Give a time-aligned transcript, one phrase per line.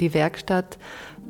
[0.00, 0.76] Die Werkstatt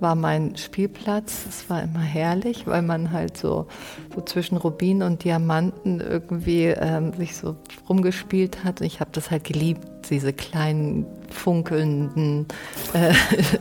[0.01, 1.45] war mein Spielplatz.
[1.49, 3.67] Es war immer herrlich, weil man halt so,
[4.15, 7.57] so zwischen Rubin und Diamanten irgendwie ähm, sich so
[7.89, 8.81] rumgespielt hat.
[8.81, 12.47] Ich habe das halt geliebt, diese kleinen funkelnden
[12.93, 13.15] äh,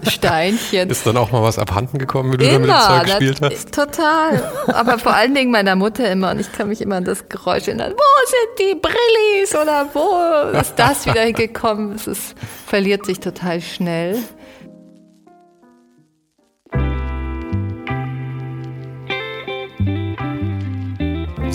[0.10, 0.90] Steinchen.
[0.90, 3.42] Ist dann auch mal was abhanden gekommen, wie du immer, da mit dem Zeug gespielt
[3.42, 3.74] hast?
[3.74, 4.52] Total.
[4.68, 6.32] Aber vor allen Dingen meiner Mutter immer.
[6.32, 7.94] Und ich kann mich immer an das Geräusch erinnern.
[7.94, 9.56] Wo sind die Brillis?
[9.56, 11.94] Oder wo ist das wieder gekommen?
[11.96, 14.18] Es ist, verliert sich total schnell.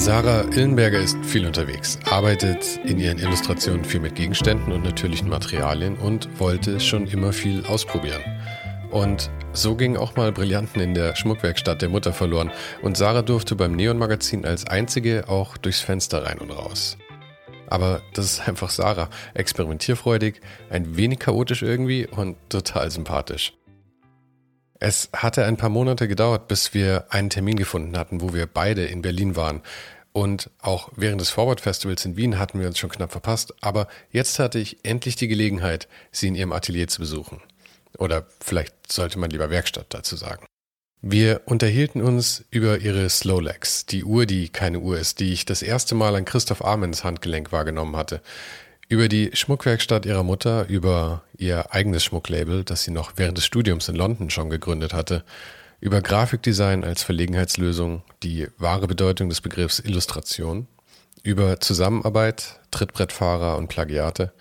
[0.01, 5.99] Sarah Illenberger ist viel unterwegs, arbeitet in ihren Illustrationen viel mit Gegenständen und natürlichen Materialien
[5.99, 8.23] und wollte schon immer viel ausprobieren.
[8.91, 13.57] Und so ging auch mal Brillanten in der Schmuckwerkstatt der Mutter verloren und Sarah durfte
[13.57, 16.97] beim Neon-Magazin als einzige auch durchs Fenster rein und raus.
[17.67, 20.41] Aber das ist einfach Sarah, experimentierfreudig,
[20.71, 23.53] ein wenig chaotisch irgendwie und total sympathisch.
[24.83, 28.87] Es hatte ein paar Monate gedauert, bis wir einen Termin gefunden hatten, wo wir beide
[28.87, 29.61] in Berlin waren.
[30.13, 33.55] Und auch während des Forward Festivals in Wien hatten wir uns schon knapp verpasst.
[33.61, 37.43] Aber jetzt hatte ich endlich die Gelegenheit, sie in ihrem Atelier zu besuchen.
[37.99, 40.47] Oder vielleicht sollte man lieber Werkstatt dazu sagen.
[41.03, 45.61] Wir unterhielten uns über ihre Slowlegs, die Uhr, die keine Uhr ist, die ich das
[45.61, 48.23] erste Mal an Christoph Amens Handgelenk wahrgenommen hatte
[48.91, 53.89] über die Schmuckwerkstatt ihrer Mutter, über ihr eigenes Schmucklabel, das sie noch während des Studiums
[53.89, 55.25] in London schon gegründet hatte,
[55.81, 60.67] über Grafikdesign als Verlegenheitslösung, die wahre Bedeutung des Begriffs Illustration,
[61.23, 64.33] über Zusammenarbeit, Trittbrettfahrer und Plagiate,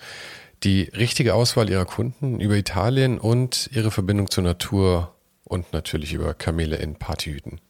[0.64, 6.34] die richtige Auswahl ihrer Kunden, über Italien und ihre Verbindung zur Natur und natürlich über
[6.34, 7.62] Kamele in Partyhüten.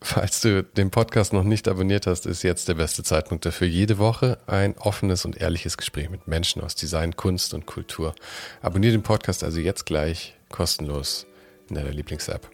[0.00, 3.66] Falls du den Podcast noch nicht abonniert hast, ist jetzt der beste Zeitpunkt dafür.
[3.66, 8.14] Jede Woche ein offenes und ehrliches Gespräch mit Menschen aus Design, Kunst und Kultur.
[8.62, 11.26] Abonniere den Podcast also jetzt gleich kostenlos
[11.68, 12.48] in deiner Lieblings-App.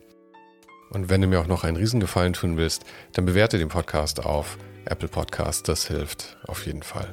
[0.91, 4.56] Und wenn du mir auch noch einen Riesengefallen tun willst, dann bewerte den Podcast auf
[4.87, 5.69] Apple Podcast.
[5.69, 7.11] Das hilft auf jeden Fall.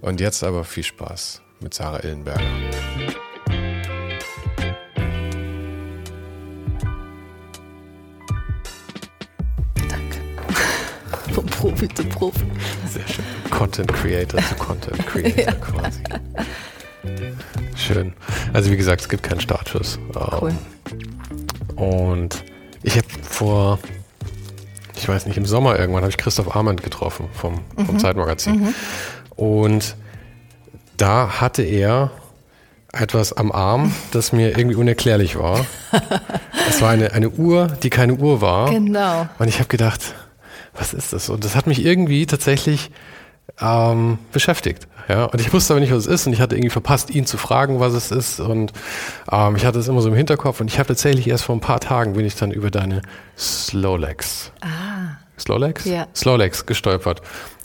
[0.00, 2.42] Und jetzt aber viel Spaß mit Sarah Illenberger.
[11.64, 12.44] Profi zu Profi.
[12.92, 13.24] Sehr schön.
[13.50, 15.52] Content Creator zu Content Creator ja.
[15.52, 16.02] quasi.
[17.74, 18.12] Schön.
[18.52, 19.98] Also wie gesagt, es gibt keinen Startschuss.
[20.42, 20.52] Cool.
[21.76, 22.44] Und
[22.82, 23.78] ich habe vor,
[24.94, 27.98] ich weiß nicht, im Sommer irgendwann habe ich Christoph Arment getroffen vom, vom mhm.
[27.98, 28.60] Zeitmagazin.
[28.60, 28.74] Mhm.
[29.34, 29.96] Und
[30.98, 32.10] da hatte er
[32.92, 35.64] etwas am Arm, das mir irgendwie unerklärlich war.
[36.66, 38.70] Es war eine, eine Uhr, die keine Uhr war.
[38.70, 39.28] Genau.
[39.38, 40.14] Und ich habe gedacht,
[40.74, 41.28] was ist das?
[41.28, 42.90] Und das hat mich irgendwie tatsächlich
[43.60, 44.88] ähm, beschäftigt.
[45.08, 47.26] Ja, und ich wusste aber nicht, was es ist und ich hatte irgendwie verpasst, ihn
[47.26, 48.72] zu fragen, was es ist und
[49.30, 51.60] ähm, ich hatte es immer so im Hinterkopf und ich habe tatsächlich erst vor ein
[51.60, 53.02] paar Tagen bin ich dann über deine
[53.36, 54.50] Slowlegs.
[54.62, 55.18] Ah.
[55.38, 55.84] Slowlegs?
[55.84, 56.06] Ja.
[56.14, 57.20] Slowlegs gestolpert.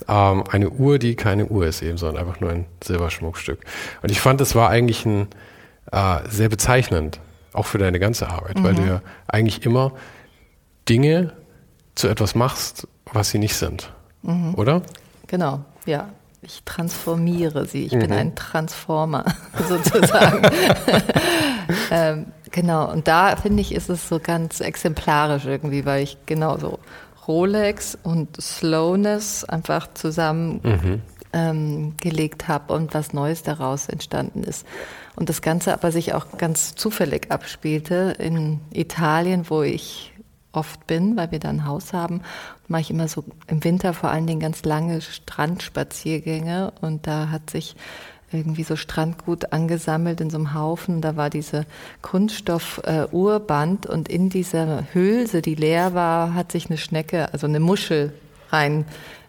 [0.06, 3.60] Ähm, eine Uhr, die keine Uhr ist eben, sondern einfach nur ein Silberschmuckstück.
[4.02, 5.28] Und ich fand, es war eigentlich ein
[5.92, 7.20] äh, sehr bezeichnend,
[7.52, 8.64] auch für deine ganze Arbeit, mhm.
[8.64, 9.92] weil du ja eigentlich immer
[10.88, 11.32] Dinge
[12.00, 13.92] zu etwas machst, was sie nicht sind.
[14.22, 14.54] Mhm.
[14.54, 14.82] Oder?
[15.26, 16.08] Genau, ja.
[16.42, 17.84] Ich transformiere sie.
[17.84, 17.98] Ich mhm.
[17.98, 19.26] bin ein Transformer
[19.68, 20.42] sozusagen.
[21.90, 26.56] ähm, genau, und da finde ich, ist es so ganz exemplarisch irgendwie, weil ich genau
[26.56, 26.78] so
[27.28, 31.02] Rolex und Slowness einfach zusammen mhm.
[31.34, 34.66] ähm, gelegt habe und was Neues daraus entstanden ist.
[35.16, 40.09] Und das Ganze aber sich auch ganz zufällig abspielte in Italien, wo ich
[40.52, 42.22] oft bin, weil wir da ein Haus haben,
[42.68, 47.50] mache ich immer so im Winter vor allen Dingen ganz lange Strandspaziergänge und da hat
[47.50, 47.76] sich
[48.32, 51.00] irgendwie so Strandgut angesammelt in so einem Haufen.
[51.00, 51.66] Da war diese
[52.02, 58.12] Kunststoff-Urband und in dieser Hülse, die leer war, hat sich eine Schnecke, also eine Muschel
[58.50, 58.84] rein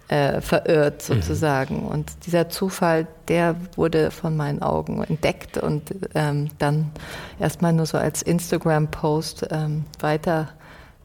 [0.08, 1.16] äh, verirrt mhm.
[1.16, 1.84] sozusagen.
[1.84, 1.88] Mhm.
[1.88, 6.92] Und dieser Zufall, der wurde von meinen Augen entdeckt und ähm, dann
[7.40, 9.86] erstmal nur so als Instagram-Post ähm,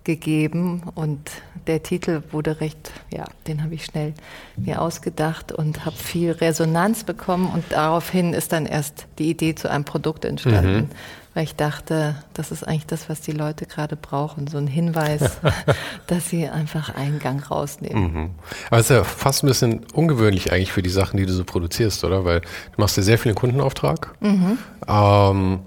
[0.07, 0.83] weitergegeben.
[0.95, 1.31] Und
[1.67, 4.15] der Titel wurde recht, ja, den habe ich schnell
[4.57, 7.51] mir ausgedacht und habe viel Resonanz bekommen.
[7.53, 10.77] Und daraufhin ist dann erst die Idee zu einem Produkt entstanden.
[10.77, 10.89] Mhm
[11.35, 15.37] weil ich dachte, das ist eigentlich das, was die Leute gerade brauchen, so ein Hinweis,
[16.07, 18.03] dass sie einfach einen Gang rausnehmen.
[18.05, 18.31] Mhm.
[18.71, 21.45] Aber es ist ja fast ein bisschen ungewöhnlich eigentlich für die Sachen, die du so
[21.45, 22.25] produzierst, oder?
[22.25, 22.47] Weil du
[22.79, 24.15] machst ja sehr viel Kundenauftrag.
[24.21, 24.57] Mhm.
[24.89, 25.61] Ähm,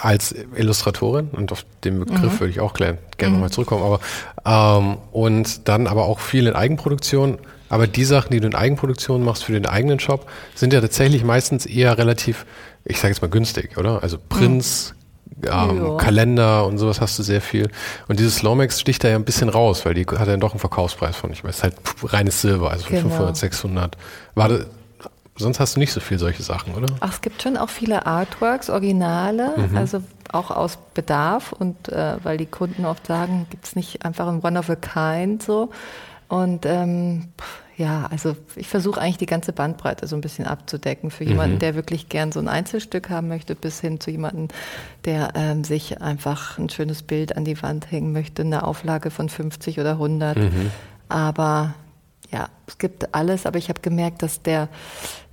[0.00, 2.40] als Illustratorin und auf den Begriff mhm.
[2.40, 3.32] würde ich auch gerne, mhm.
[3.32, 4.00] nochmal zurückkommen, aber
[4.44, 7.38] ähm, und dann aber auch viel in Eigenproduktion.
[7.70, 11.22] Aber die Sachen, die du in Eigenproduktion machst für den eigenen Shop, sind ja tatsächlich
[11.22, 12.46] meistens eher relativ
[12.88, 14.02] ich sage jetzt mal günstig, oder?
[14.02, 14.94] Also Prinz,
[15.46, 17.70] ähm, Kalender und sowas hast du sehr viel.
[18.08, 20.60] Und dieses Lomex sticht da ja ein bisschen raus, weil die hat ja doch einen
[20.60, 23.08] Verkaufspreis von, ich weiß, halt reines Silber, also von genau.
[23.10, 23.96] 500, 600.
[24.34, 24.66] War das,
[25.38, 26.86] sonst hast du nicht so viel solche Sachen, oder?
[27.00, 29.76] Ach, es gibt schon auch viele Artworks, Originale, mhm.
[29.76, 30.02] also
[30.32, 34.40] auch aus Bedarf und äh, weil die Kunden oft sagen, gibt es nicht einfach ein
[34.42, 35.70] One of a Kind so.
[36.28, 37.28] Und ähm,
[37.78, 41.58] ja, also ich versuche eigentlich die ganze Bandbreite so ein bisschen abzudecken für jemanden, mhm.
[41.60, 44.48] der wirklich gern so ein Einzelstück haben möchte, bis hin zu jemanden,
[45.04, 49.28] der ähm, sich einfach ein schönes Bild an die Wand hängen möchte, eine Auflage von
[49.28, 50.36] 50 oder 100.
[50.36, 50.70] Mhm.
[51.08, 51.74] Aber
[52.30, 54.68] ja, es gibt alles, aber ich habe gemerkt, dass der,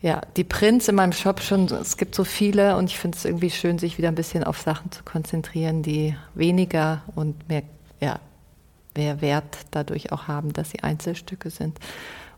[0.02, 3.26] ja, die Prints in meinem Shop schon, es gibt so viele und ich finde es
[3.26, 7.64] irgendwie schön, sich wieder ein bisschen auf Sachen zu konzentrieren, die weniger und mehr,
[8.00, 8.20] ja,
[8.96, 11.80] mehr Wert dadurch auch haben, dass sie Einzelstücke sind.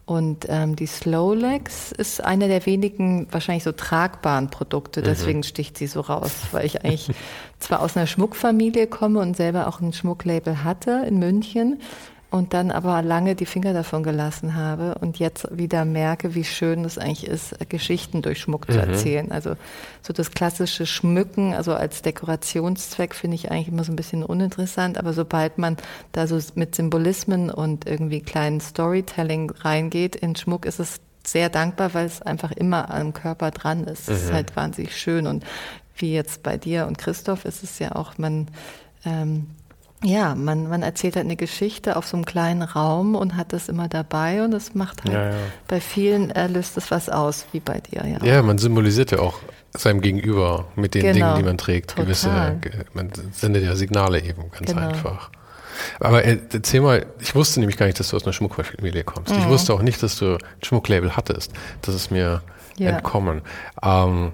[0.07, 5.06] Und ähm, die Slowlegs ist eine der wenigen wahrscheinlich so tragbaren Produkte, mhm.
[5.06, 5.44] deswegen mhm.
[5.44, 7.12] sticht sie so raus, weil ich eigentlich
[7.59, 11.81] zwar aus einer Schmuckfamilie komme und selber auch ein Schmucklabel hatte in München,
[12.29, 16.83] und dann aber lange die Finger davon gelassen habe und jetzt wieder merke, wie schön
[16.83, 18.74] es eigentlich ist, Geschichten durch Schmuck mhm.
[18.74, 19.31] zu erzählen.
[19.31, 19.56] Also
[20.01, 24.97] so das klassische Schmücken, also als Dekorationszweck finde ich eigentlich immer so ein bisschen uninteressant,
[24.97, 25.77] aber sobald man
[26.12, 31.94] da so mit Symbolismen und irgendwie kleinen Storytelling reingeht in Schmuck, ist es sehr dankbar,
[31.94, 34.09] weil es einfach immer am Körper dran ist.
[34.09, 34.35] Es ist mhm.
[34.35, 35.45] halt wahnsinnig schön und
[35.95, 38.47] wie jetzt bei dir und Christoph ist es ja auch, man
[39.06, 39.47] ähm,
[40.03, 43.67] ja, man, man erzählt halt eine Geschichte auf so einem kleinen Raum und hat das
[43.67, 45.35] immer dabei und das macht halt ja, ja.
[45.67, 48.23] bei vielen äh, löst es was aus, wie bei dir, ja.
[48.23, 49.39] Ja, man symbolisiert ja auch
[49.75, 51.91] seinem Gegenüber mit den genau, Dingen, die man trägt.
[51.91, 52.05] Total.
[52.05, 52.59] Gewisse,
[52.94, 54.88] man sendet ja Signale eben ganz genau.
[54.88, 55.31] einfach.
[55.99, 59.33] Aber äh, erzähl mal, ich wusste nämlich gar nicht, dass du aus einer Schmuckfamilie kommst.
[59.33, 59.39] Mhm.
[59.39, 61.51] Ich wusste auch nicht, dass du ein Schmucklabel hattest.
[61.81, 62.41] Das ist mir
[62.77, 62.89] ja.
[62.91, 63.41] entkommen.
[63.83, 64.31] Ähm,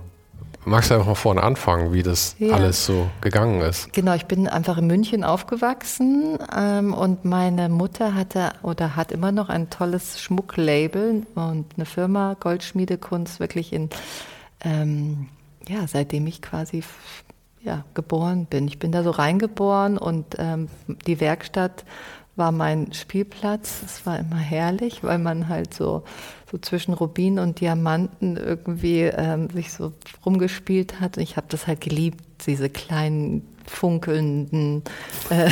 [0.66, 2.54] Magst du einfach mal vorne anfangen, wie das ja.
[2.54, 3.92] alles so gegangen ist?
[3.94, 9.32] Genau, ich bin einfach in München aufgewachsen ähm, und meine Mutter hatte oder hat immer
[9.32, 13.90] noch ein tolles Schmucklabel und eine Firma Goldschmiedekunst wirklich in,
[14.64, 15.28] ähm,
[15.68, 16.84] ja, seitdem ich quasi
[17.62, 18.68] ja, geboren bin.
[18.68, 20.70] Ich bin da so reingeboren und ähm,
[21.08, 21.86] die Werkstatt
[22.36, 23.82] war mein Spielplatz.
[23.86, 26.04] Es war immer herrlich, weil man halt so,
[26.54, 29.92] so zwischen Rubin und Diamanten irgendwie ähm, sich so
[30.24, 31.18] rumgespielt hat.
[31.18, 34.84] Ich habe das halt geliebt, diese kleinen funkelnden
[35.32, 35.50] äh,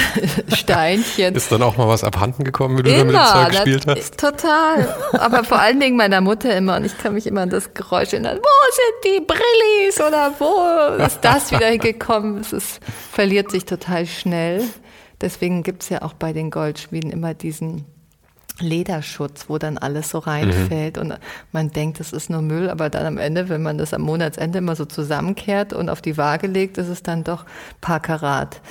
[0.56, 1.34] Steinchen.
[1.34, 3.88] Ist dann auch mal was abhanden gekommen, wie du immer, da mit dem Zeug gespielt
[3.88, 4.20] hast?
[4.20, 4.96] Total.
[5.14, 6.76] Aber vor allen Dingen meiner Mutter immer.
[6.76, 8.38] Und ich kann mich immer an das Geräusch erinnern.
[8.38, 10.00] Wo sind die Brillis?
[10.00, 12.38] Oder wo ist das wieder gekommen?
[12.38, 12.80] Es ist,
[13.12, 14.66] verliert sich total schnell.
[15.20, 17.86] Deswegen gibt es ja auch bei den Goldschmieden immer diesen
[18.62, 21.02] Lederschutz, wo dann alles so reinfällt mhm.
[21.02, 21.20] und
[21.52, 24.60] man denkt, das ist nur Müll, aber dann am Ende, wenn man das am Monatsende
[24.60, 27.46] immer so zusammenkehrt und auf die Waage legt, ist es dann doch
[27.82, 28.62] paar Karat.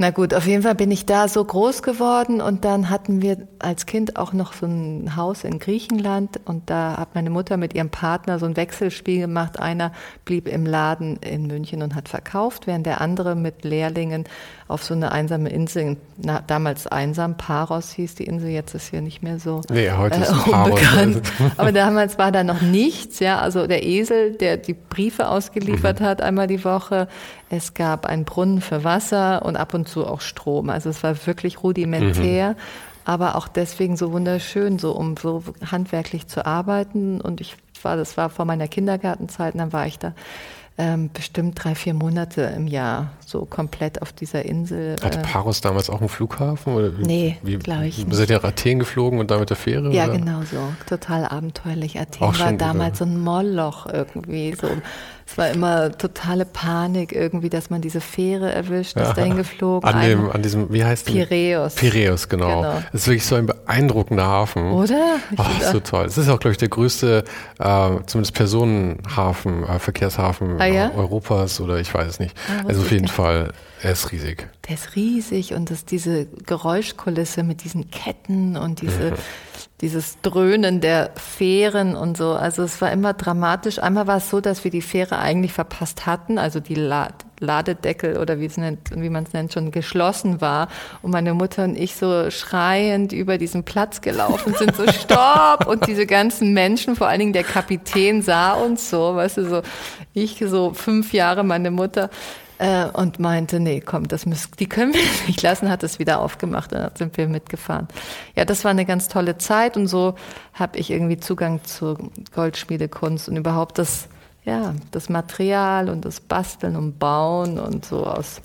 [0.00, 3.36] Na gut, auf jeden Fall bin ich da so groß geworden und dann hatten wir
[3.58, 7.74] als Kind auch noch so ein Haus in Griechenland und da hat meine Mutter mit
[7.74, 9.60] ihrem Partner so ein Wechselspiel gemacht.
[9.60, 9.92] Einer
[10.24, 14.24] blieb im Laden in München und hat verkauft, während der andere mit Lehrlingen
[14.68, 19.02] auf so eine einsame Insel, na, damals einsam, Paros hieß die Insel, jetzt ist hier
[19.02, 21.22] nicht mehr so nee, heute ist äh, unbekannt.
[21.58, 26.04] Aber damals war da noch nichts, ja, also der Esel, der die Briefe ausgeliefert mhm.
[26.04, 27.06] hat einmal die Woche,
[27.50, 30.70] es gab einen Brunnen für Wasser und ab und zu auch Strom.
[30.70, 32.50] Also es war wirklich rudimentär.
[32.50, 32.56] Mhm.
[33.04, 37.20] aber auch deswegen so wunderschön, so um so handwerklich zu arbeiten.
[37.20, 40.14] Und ich war, das war vor meiner Kindergartenzeit, und dann war ich da
[40.80, 44.96] ähm, bestimmt drei, vier Monate im Jahr so komplett auf dieser Insel.
[45.02, 46.74] Hat äh, Paros damals auch einen Flughafen?
[46.74, 48.14] Oder wie, nee, glaube ich nicht.
[48.14, 49.92] Seid ihr Athen geflogen und da mit der Fähre?
[49.92, 50.16] Ja, oder?
[50.16, 50.72] genau so.
[50.86, 52.00] Total abenteuerlich.
[52.00, 54.54] Athen auch war damals so ein Moloch irgendwie.
[54.58, 54.68] So
[55.30, 59.12] es war immer totale Panik irgendwie, dass man diese Fähre erwischt, ist ja.
[59.12, 59.88] dahin geflogen.
[59.88, 61.24] An, dem, an diesem, wie heißt der?
[61.24, 61.76] Piräus.
[61.76, 62.62] Piräus, genau.
[62.62, 62.82] genau.
[62.90, 64.72] Das ist wirklich so ein beeindruckender Hafen.
[64.72, 65.18] Oder?
[65.36, 66.06] Oh, so toll.
[66.06, 67.22] Es ist auch, glaube ich, der größte,
[67.60, 70.90] äh, zumindest Personenhafen, äh, Verkehrshafen ah, ja?
[70.96, 72.36] Europas oder ich weiß es nicht.
[72.48, 74.46] Ah, also auf jeden Fall er ist riesig.
[74.68, 79.14] Der ist riesig und das, diese Geräuschkulisse mit diesen Ketten und diese, mhm.
[79.80, 82.32] dieses Dröhnen der Fähren und so.
[82.32, 83.78] Also es war immer dramatisch.
[83.78, 88.38] Einmal war es so, dass wir die Fähre eigentlich verpasst hatten, also die Ladedeckel oder
[88.38, 90.68] wie, wie man es nennt, schon geschlossen war.
[91.00, 95.66] Und meine Mutter und ich so schreiend über diesen Platz gelaufen sind, so Stopp!
[95.66, 99.62] Und diese ganzen Menschen, vor allen Dingen der Kapitän sah uns so, weißt du, so
[100.12, 102.10] ich so fünf Jahre, meine Mutter
[102.60, 106.20] äh, und meinte, nee, komm, das müssen, die können wir nicht lassen, hat es wieder
[106.20, 107.88] aufgemacht und dann sind wir mitgefahren.
[108.36, 110.14] Ja, das war eine ganz tolle Zeit und so
[110.52, 111.98] habe ich irgendwie Zugang zur
[112.34, 114.08] Goldschmiedekunst und überhaupt das,
[114.44, 118.42] ja, das Material und das Basteln und Bauen und so aus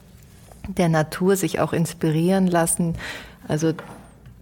[0.68, 2.96] der Natur sich auch inspirieren lassen.
[3.50, 3.74] Also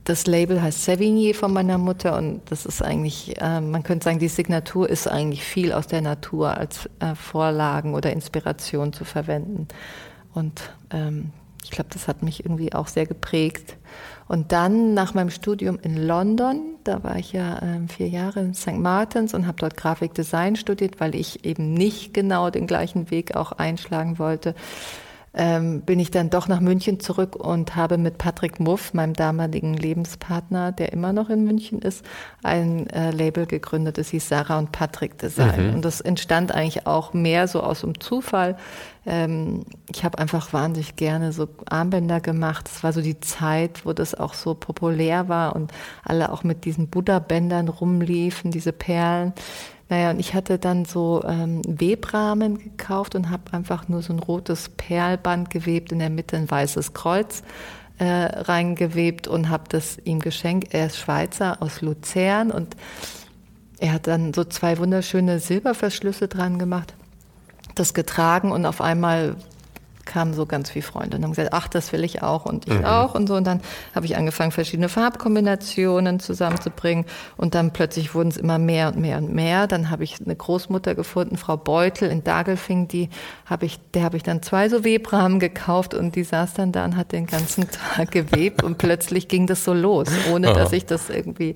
[0.03, 4.19] das Label heißt Savigny von meiner Mutter und das ist eigentlich, äh, man könnte sagen,
[4.19, 9.67] die Signatur ist eigentlich viel aus der Natur als äh, Vorlagen oder Inspiration zu verwenden.
[10.33, 11.31] Und ähm,
[11.63, 13.77] ich glaube, das hat mich irgendwie auch sehr geprägt.
[14.27, 18.53] Und dann nach meinem Studium in London, da war ich ja äh, vier Jahre in
[18.53, 18.77] St.
[18.77, 23.53] Martins und habe dort Grafikdesign studiert, weil ich eben nicht genau den gleichen Weg auch
[23.53, 24.53] einschlagen wollte
[25.35, 29.73] ähm, bin ich dann doch nach München zurück und habe mit Patrick Muff, meinem damaligen
[29.73, 32.05] Lebenspartner, der immer noch in München ist,
[32.43, 33.97] ein äh, Label gegründet.
[33.97, 35.69] Das hieß Sarah und Patrick Design.
[35.69, 35.75] Mhm.
[35.75, 38.57] Und das entstand eigentlich auch mehr so aus dem Zufall.
[39.05, 42.69] Ähm, ich habe einfach wahnsinnig gerne so Armbänder gemacht.
[42.71, 45.71] Es war so die Zeit, wo das auch so populär war und
[46.03, 49.33] alle auch mit diesen Buddha-Bändern rumliefen, diese Perlen.
[49.89, 54.19] Naja, und ich hatte dann so ähm, Webrahmen gekauft und habe einfach nur so ein
[54.19, 57.43] rotes Perlband gewebt, in der Mitte ein weißes Kreuz
[57.99, 60.73] äh, reingewebt und habe das ihm geschenkt.
[60.73, 62.75] Er ist Schweizer aus Luzern und
[63.79, 66.93] er hat dann so zwei wunderschöne Silberverschlüsse dran gemacht,
[67.75, 69.35] das getragen und auf einmal
[70.05, 72.73] kamen so ganz viele Freunde und haben gesagt, ach, das will ich auch und ich
[72.73, 72.85] mhm.
[72.85, 73.35] auch und so.
[73.35, 73.61] Und dann
[73.95, 77.05] habe ich angefangen, verschiedene Farbkombinationen zusammenzubringen
[77.37, 79.67] und dann plötzlich wurden es immer mehr und mehr und mehr.
[79.67, 83.09] Dann habe ich eine Großmutter gefunden, Frau Beutel in Dagelfing, die
[83.45, 86.85] habe ich, der habe ich dann zwei so Webrahmen gekauft und die saß dann da
[86.85, 90.55] und hat den ganzen Tag gewebt und plötzlich ging das so los, ohne Aha.
[90.55, 91.55] dass ich das irgendwie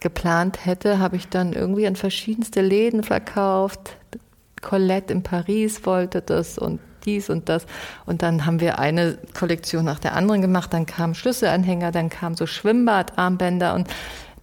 [0.00, 3.96] geplant hätte, habe ich dann irgendwie an verschiedenste Läden verkauft.
[4.60, 7.66] Colette in Paris wollte das und dies und das.
[8.04, 10.72] Und dann haben wir eine Kollektion nach der anderen gemacht.
[10.72, 13.88] Dann kamen Schlüsselanhänger, dann kamen so Schwimmbadarmbänder und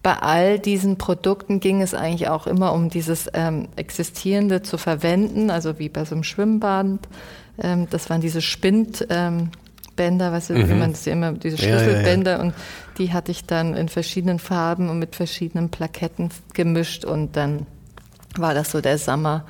[0.02, 5.50] bei all diesen Produkten ging es eigentlich auch immer um dieses ähm, Existierende zu verwenden,
[5.50, 6.98] also wie bei so einem Schwimmbad.
[7.62, 9.06] Ähm, das waren diese Spind.
[9.08, 9.50] Ähm,
[9.96, 10.68] Bänder, weißt du, mhm.
[10.68, 12.48] wie man das immer, diese Schlüsselbänder ja, ja, ja.
[12.48, 12.54] und
[12.98, 17.66] die hatte ich dann in verschiedenen Farben und mit verschiedenen Plaketten gemischt und dann
[18.36, 19.44] war das so der Sommer,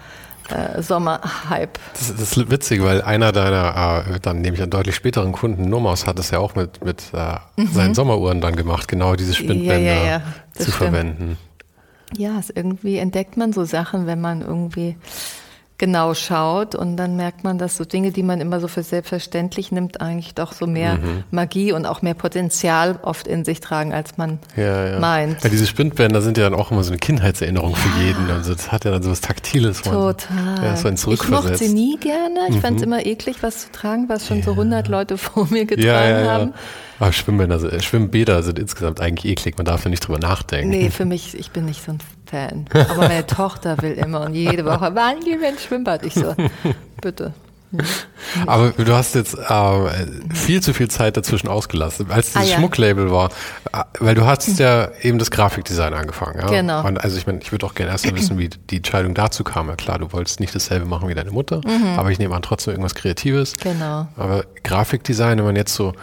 [0.50, 1.72] äh, Sommerhype.
[1.94, 5.68] Das, das, ist witzig, weil einer deiner, äh, dann nehme ich an deutlich späteren Kunden,
[5.68, 7.68] Nomos, hat es ja auch mit, mit äh, mhm.
[7.68, 10.22] seinen Sommeruhren dann gemacht, genau diese Spindbänder ja, ja, ja,
[10.52, 10.76] zu stimmt.
[10.76, 11.38] verwenden.
[12.16, 14.96] Ja, irgendwie entdeckt man so Sachen, wenn man irgendwie
[15.78, 19.72] genau schaut und dann merkt man, dass so Dinge, die man immer so für selbstverständlich
[19.72, 21.24] nimmt, eigentlich doch so mehr mhm.
[21.30, 24.98] Magie und auch mehr Potenzial oft in sich tragen, als man ja, ja.
[25.00, 25.42] meint.
[25.42, 27.76] Ja, diese Spindbänder sind ja dann auch immer so eine Kindheitserinnerung ja.
[27.76, 28.30] für jeden.
[28.30, 29.82] Also das hat ja dann so was Taktiles.
[29.82, 30.64] Total.
[30.64, 32.40] ja, so ein ich mochte sie nie gerne.
[32.48, 32.60] Ich mhm.
[32.60, 36.28] fand es immer eklig, was zu tragen, was schon so 100 Leute vor mir getragen
[36.28, 36.54] haben.
[37.00, 39.56] Aber Schwimmbäder, äh, Schwimmbäder sind insgesamt eigentlich eklig.
[39.56, 40.70] Man darf ja nicht drüber nachdenken.
[40.70, 41.98] Nee, für mich, ich bin nicht so ein
[42.34, 42.66] Fan.
[42.72, 46.04] Aber meine Tochter will immer und jede Woche, wann gehen wir ins Schwimmbad?
[46.04, 46.34] Ich so,
[47.00, 47.32] bitte.
[48.46, 52.56] Aber du hast jetzt äh, viel zu viel Zeit dazwischen ausgelassen, als dieses ah, ja.
[52.56, 53.30] Schmucklabel war,
[53.98, 56.40] weil du hast ja eben das Grafikdesign angefangen.
[56.40, 56.46] Ja?
[56.46, 56.86] Genau.
[56.86, 59.68] Und also ich meine, ich würde auch gerne erstmal wissen, wie die Entscheidung dazu kam.
[59.68, 61.98] Ja klar, du wolltest nicht dasselbe machen wie deine Mutter, mhm.
[61.98, 63.54] aber ich nehme an trotzdem irgendwas Kreatives.
[63.56, 64.06] Genau.
[64.16, 65.94] Aber Grafikdesign, wenn man jetzt so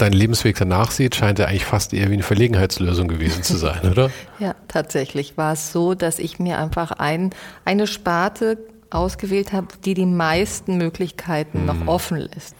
[0.00, 3.80] deinen Lebensweg danach sieht, scheint er eigentlich fast eher wie eine Verlegenheitslösung gewesen zu sein,
[3.90, 4.10] oder?
[4.38, 7.30] ja, tatsächlich war es so, dass ich mir einfach ein,
[7.64, 8.58] eine Sparte
[8.90, 11.66] ausgewählt habe, die die meisten Möglichkeiten mhm.
[11.66, 12.56] noch offen lässt.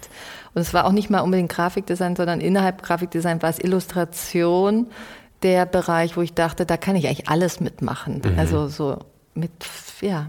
[0.54, 4.86] Und es war auch nicht mal unbedingt Grafikdesign, sondern innerhalb Grafikdesign war es Illustration,
[5.42, 8.22] der Bereich, wo ich dachte, da kann ich eigentlich alles mitmachen.
[8.24, 8.38] Mhm.
[8.38, 8.98] Also so
[9.34, 9.50] mit,
[10.00, 10.26] ja,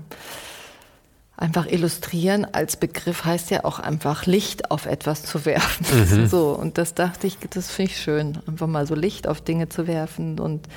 [1.41, 5.85] einfach illustrieren als Begriff heißt ja auch einfach Licht auf etwas zu werfen.
[6.21, 6.27] Mhm.
[6.31, 9.67] So, und das dachte ich, das finde ich schön, einfach mal so Licht auf Dinge
[9.67, 10.67] zu werfen und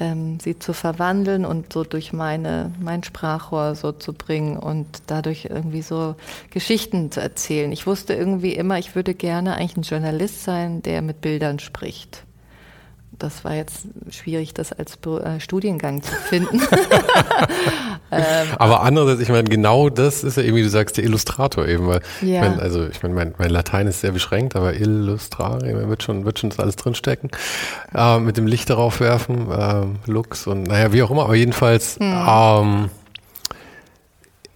[0.00, 5.48] ähm, sie zu verwandeln und so durch meine, mein Sprachrohr so zu bringen und dadurch
[5.50, 6.14] irgendwie so
[6.50, 7.72] Geschichten zu erzählen.
[7.72, 12.24] Ich wusste irgendwie immer, ich würde gerne eigentlich ein Journalist sein, der mit Bildern spricht
[13.18, 16.60] das war jetzt schwierig, das als äh, Studiengang zu finden.
[18.10, 21.86] ähm, Aber andererseits, ich meine, genau das ist ja irgendwie, du sagst, der Illustrator eben,
[21.86, 22.42] weil ja.
[22.42, 26.24] ich mein, also ich meine, mein, mein Latein ist sehr beschränkt, aber Illustrare wird schon,
[26.24, 27.30] wird schon das alles drinstecken.
[27.94, 31.98] Äh, mit dem Licht darauf werfen, äh, Lux und naja, wie auch immer, aber jedenfalls,
[31.98, 32.26] hm.
[32.26, 32.90] ähm,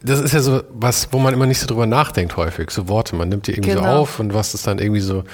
[0.05, 3.15] das ist ja so was, wo man immer nicht so drüber nachdenkt häufig, so Worte.
[3.15, 3.83] Man nimmt die irgendwie genau.
[3.83, 5.25] so auf und was ist dann irgendwie so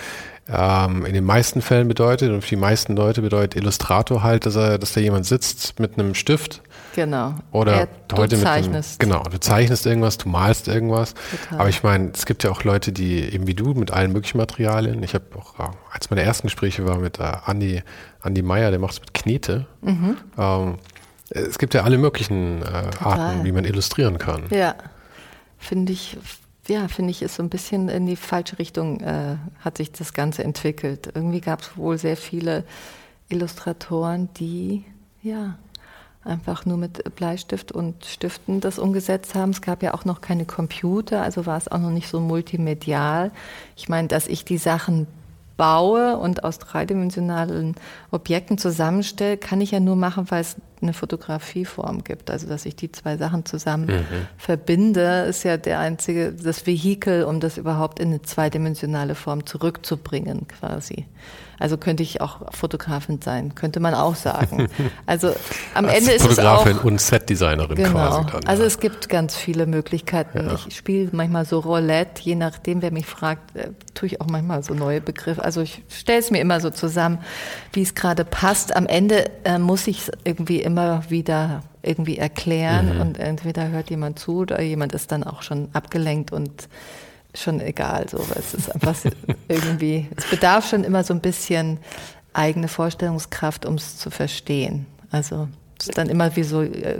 [0.50, 4.56] ähm, in den meisten Fällen bedeutet und für die meisten Leute bedeutet Illustrator halt, dass
[4.56, 6.62] er, dass da jemand sitzt mit einem Stift.
[6.94, 7.34] Genau.
[7.52, 8.98] Oder er, heute du zeichnest.
[8.98, 11.14] Mit einem, genau, du zeichnest irgendwas, du malst irgendwas.
[11.14, 11.60] Total.
[11.60, 14.38] Aber ich meine, es gibt ja auch Leute, die eben wie du mit allen möglichen
[14.38, 15.02] Materialien.
[15.02, 17.82] Ich habe auch, äh, als meine ersten Gespräche war mit äh, Andi,
[18.22, 19.66] Andi Meyer, der macht es mit Knete.
[19.82, 20.16] Mhm.
[20.38, 20.78] Ähm,
[21.30, 24.44] es gibt ja alle möglichen äh, Arten, wie man illustrieren kann.
[24.48, 24.74] Ja,
[25.58, 26.16] finde ich
[26.68, 30.12] ja, finde ich, ist so ein bisschen in die falsche Richtung äh, hat sich das
[30.12, 31.10] Ganze entwickelt.
[31.14, 32.64] Irgendwie gab es wohl sehr viele
[33.28, 34.84] Illustratoren, die
[35.22, 35.56] ja
[36.24, 39.50] einfach nur mit Bleistift und Stiften das umgesetzt haben.
[39.50, 43.30] Es gab ja auch noch keine Computer, also war es auch noch nicht so multimedial.
[43.76, 45.06] Ich meine, dass ich die Sachen
[45.58, 47.74] baue und aus dreidimensionalen
[48.10, 52.30] Objekten zusammenstelle, kann ich ja nur machen, weil es eine Fotografieform gibt.
[52.30, 54.26] Also dass ich die zwei Sachen zusammen mhm.
[54.38, 60.46] verbinde, ist ja der einzige, das Vehikel, um das überhaupt in eine zweidimensionale Form zurückzubringen,
[60.48, 61.06] quasi.
[61.58, 64.68] Also könnte ich auch Fotografin sein, könnte man auch sagen.
[65.06, 65.34] Also
[65.74, 67.90] am Als Ende ist es auch Fotografin und Setdesignerin genau.
[67.90, 68.42] quasi dann.
[68.42, 68.48] Ja.
[68.48, 70.48] Also es gibt ganz viele Möglichkeiten.
[70.48, 70.54] Ja.
[70.54, 74.62] Ich spiele manchmal so Roulette, je nachdem, wer mich fragt, äh, tue ich auch manchmal
[74.62, 75.42] so neue Begriffe.
[75.42, 77.18] Also ich stelle es mir immer so zusammen,
[77.72, 78.76] wie es gerade passt.
[78.76, 83.00] Am Ende äh, muss ich es irgendwie immer wieder irgendwie erklären mhm.
[83.00, 86.68] und entweder hört jemand zu oder jemand ist dann auch schon abgelenkt und
[87.42, 88.06] schon egal.
[88.08, 88.96] So, es ist einfach
[89.48, 91.78] irgendwie, es bedarf schon immer so ein bisschen
[92.32, 94.86] eigene Vorstellungskraft, um es zu verstehen.
[95.10, 95.48] Also
[95.78, 96.98] es ist dann immer wie so äh,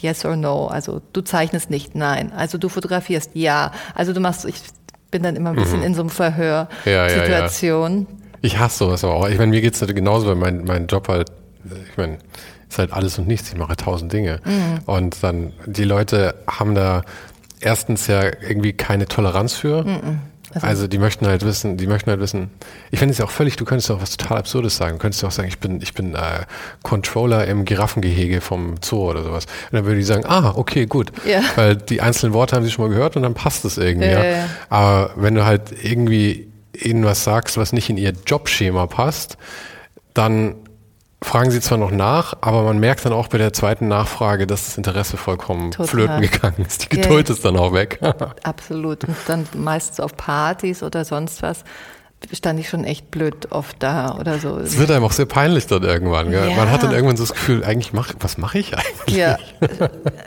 [0.00, 0.66] yes or no.
[0.66, 2.32] Also du zeichnest nicht, nein.
[2.32, 3.72] Also du fotografierst, ja.
[3.94, 4.60] Also du machst, ich
[5.10, 5.86] bin dann immer ein bisschen mhm.
[5.86, 7.92] in so einem Verhör-Situation.
[7.92, 8.16] Ja, ja, ja.
[8.42, 9.28] Ich hasse sowas aber auch.
[9.28, 11.30] Ich meine, mir geht es genauso, weil mein, mein Job halt,
[11.64, 12.18] ich meine,
[12.68, 13.50] ist halt alles und nichts.
[13.50, 14.40] Ich mache tausend Dinge.
[14.44, 14.80] Mhm.
[14.86, 17.02] Und dann, die Leute haben da
[17.60, 19.84] erstens ja irgendwie keine Toleranz für.
[19.84, 20.20] Mhm.
[20.52, 22.50] Also, also, die möchten halt wissen, die möchten halt wissen,
[22.90, 24.94] ich finde es ja auch völlig, du könntest auch was total Absurdes sagen.
[24.94, 26.40] Du könntest auch sagen, ich bin, ich bin äh,
[26.82, 29.44] Controller im Giraffengehege vom Zoo oder sowas.
[29.70, 31.12] Und dann würde die sagen, ah, okay, gut.
[31.24, 31.42] Ja.
[31.54, 34.08] Weil die einzelnen Worte haben sie schon mal gehört und dann passt es irgendwie.
[34.08, 34.46] Ja, ja.
[34.68, 39.36] Aber wenn du halt irgendwie ihnen was sagst, was nicht in ihr Jobschema passt,
[40.14, 40.56] dann
[41.22, 44.66] fragen sie zwar noch nach, aber man merkt dann auch bei der zweiten Nachfrage, dass
[44.66, 45.86] das Interesse vollkommen Total.
[45.86, 46.84] flöten gegangen ist.
[46.84, 48.00] Die Geduld ja, ist dann auch weg.
[48.42, 49.04] Absolut.
[49.04, 51.64] Und dann meistens auf Partys oder sonst was
[52.32, 54.58] stand ich schon echt blöd oft da oder so.
[54.58, 56.30] Es wird einem auch sehr peinlich dann irgendwann.
[56.30, 56.50] Gell?
[56.50, 56.56] Ja.
[56.56, 59.16] Man hat dann irgendwann so das Gefühl, eigentlich mach, was mache ich eigentlich?
[59.16, 59.38] Ja,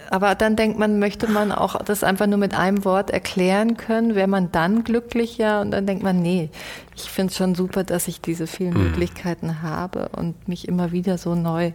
[0.09, 4.15] aber dann denkt man, möchte man auch das einfach nur mit einem Wort erklären können,
[4.15, 6.49] wäre man dann glücklicher und dann denkt man, nee,
[6.95, 8.83] ich finde es schon super, dass ich diese vielen mhm.
[8.83, 11.71] Möglichkeiten habe und mich immer wieder so neu,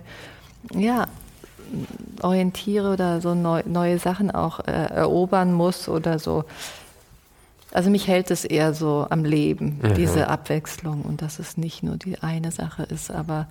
[0.75, 1.07] ja,
[2.23, 6.45] orientiere oder so neu, neue Sachen auch äh, erobern muss oder so
[7.73, 9.95] also mich hält es eher so am Leben, mhm.
[9.95, 13.47] diese Abwechslung und dass es nicht nur die eine Sache ist, aber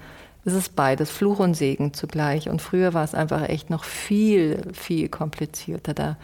[0.48, 2.48] es ist beides, Fluch und Segen zugleich.
[2.48, 5.94] Und früher war es einfach echt noch viel, viel komplizierter.
[5.94, 6.18] Da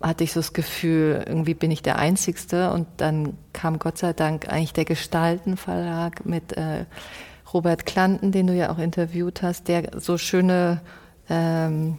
[0.00, 2.70] hatte ich so das Gefühl, irgendwie bin ich der Einzigste.
[2.70, 6.86] Und dann kam Gott sei Dank eigentlich der Gestaltenverlag mit äh,
[7.52, 10.80] Robert Klanten, den du ja auch interviewt hast, der so schöne
[11.28, 11.98] ähm,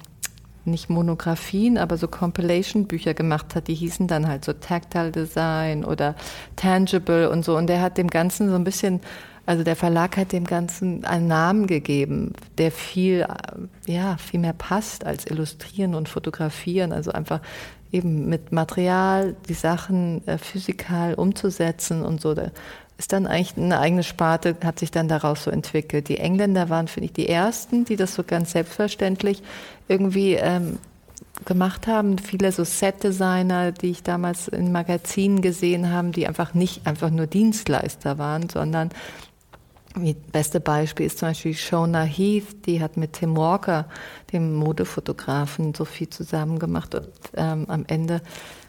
[0.65, 6.15] nicht Monographien, aber so Compilation-Bücher gemacht hat, die hießen dann halt so Tactile Design oder
[6.55, 7.57] Tangible und so.
[7.57, 9.01] Und der hat dem Ganzen so ein bisschen,
[9.45, 13.25] also der Verlag hat dem Ganzen einen Namen gegeben, der viel,
[13.85, 16.91] ja, viel mehr passt als Illustrieren und Fotografieren.
[16.91, 17.41] Also einfach
[17.91, 22.33] eben mit Material die Sachen äh, physikal umzusetzen und so.
[22.33, 22.51] Da
[22.97, 26.07] ist dann eigentlich eine eigene Sparte, hat sich dann daraus so entwickelt.
[26.07, 29.43] Die Engländer waren, finde ich, die ersten, die das so ganz selbstverständlich
[29.87, 30.79] irgendwie ähm,
[31.43, 32.17] gemacht haben.
[32.17, 37.27] Viele so Set-Designer, die ich damals in Magazinen gesehen habe, die einfach nicht einfach nur
[37.27, 38.91] Dienstleister waren, sondern
[39.95, 43.85] das beste Beispiel ist zum Beispiel Shona Heath, die hat mit Tim Walker,
[44.33, 48.21] dem Modefotografen, so viel zusammen gemacht und ähm, am Ende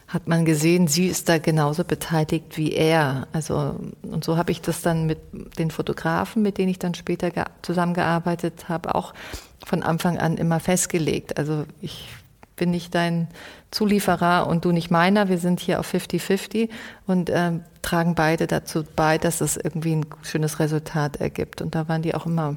[0.09, 3.27] hat man gesehen, sie ist da genauso beteiligt wie er.
[3.33, 5.19] Also und so habe ich das dann mit
[5.59, 7.31] den Fotografen, mit denen ich dann später
[7.63, 9.15] zusammengearbeitet habe, auch
[9.65, 11.39] von Anfang an immer festgelegt.
[11.39, 12.09] Also ich
[12.55, 13.29] bin nicht dein
[13.71, 15.29] Zulieferer und du nicht meiner.
[15.29, 16.71] Wir sind hier auf 50-50
[17.07, 21.61] und äh, tragen beide dazu bei, dass es irgendwie ein schönes Resultat ergibt.
[21.61, 22.57] Und da waren die auch immer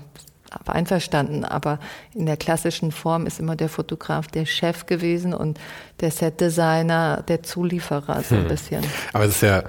[0.66, 1.46] einverstanden.
[1.46, 1.80] Aber
[2.14, 5.60] in der klassischen Form ist immer der Fotograf der Chef gewesen und
[6.02, 8.48] der Setdesigner der Zulieferer so ein hm.
[8.48, 8.84] bisschen.
[9.14, 9.64] Aber es ist ja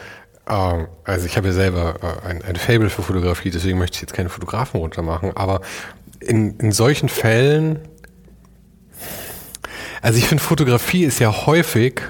[0.48, 4.02] ähm, also ich habe ja selber äh, ein, ein Fable für Fotografie, deswegen möchte ich
[4.02, 5.60] jetzt keine Fotografen runtermachen, aber
[6.20, 7.80] in, in solchen Fällen
[10.02, 12.00] also ich finde, Fotografie ist ja häufig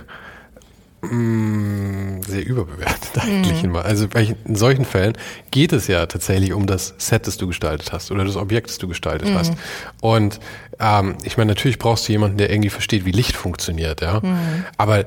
[1.02, 3.70] mh, mm, sehr überbewertet eigentlich mhm.
[3.70, 3.84] immer.
[3.84, 4.08] Also
[4.44, 5.16] in solchen Fällen
[5.50, 8.78] geht es ja tatsächlich um das Set, das du gestaltet hast oder das Objekt, das
[8.78, 9.34] du gestaltet mhm.
[9.34, 9.52] hast.
[10.00, 10.40] Und
[10.78, 14.20] ähm, ich meine, natürlich brauchst du jemanden, der irgendwie versteht, wie Licht funktioniert, ja.
[14.20, 14.64] Mhm.
[14.76, 15.06] Aber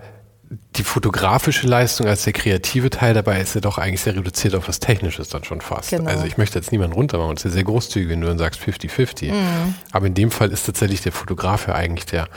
[0.75, 4.67] die fotografische Leistung als der kreative Teil dabei ist ja doch eigentlich sehr reduziert auf
[4.67, 5.89] was Technisches dann schon fast.
[5.89, 6.09] Genau.
[6.09, 8.61] Also ich möchte jetzt niemanden runtermachen, es ist ja sehr großzügig, wenn du dann sagst
[8.61, 9.31] 50-50.
[9.31, 9.75] Mhm.
[9.91, 12.27] Aber in dem Fall ist tatsächlich der Fotograf ja eigentlich der,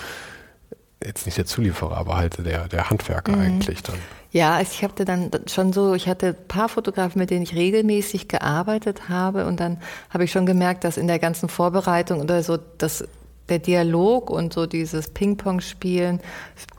[1.07, 3.43] jetzt nicht der Zulieferer, aber halt der, der Handwerker mhm.
[3.43, 3.97] eigentlich dann.
[4.33, 8.29] Ja, ich hatte dann schon so, ich hatte ein paar Fotografen, mit denen ich regelmäßig
[8.29, 9.79] gearbeitet habe und dann
[10.11, 13.05] habe ich schon gemerkt, dass in der ganzen Vorbereitung oder so, dass
[13.49, 16.21] der Dialog und so dieses Ping-Pong-Spielen,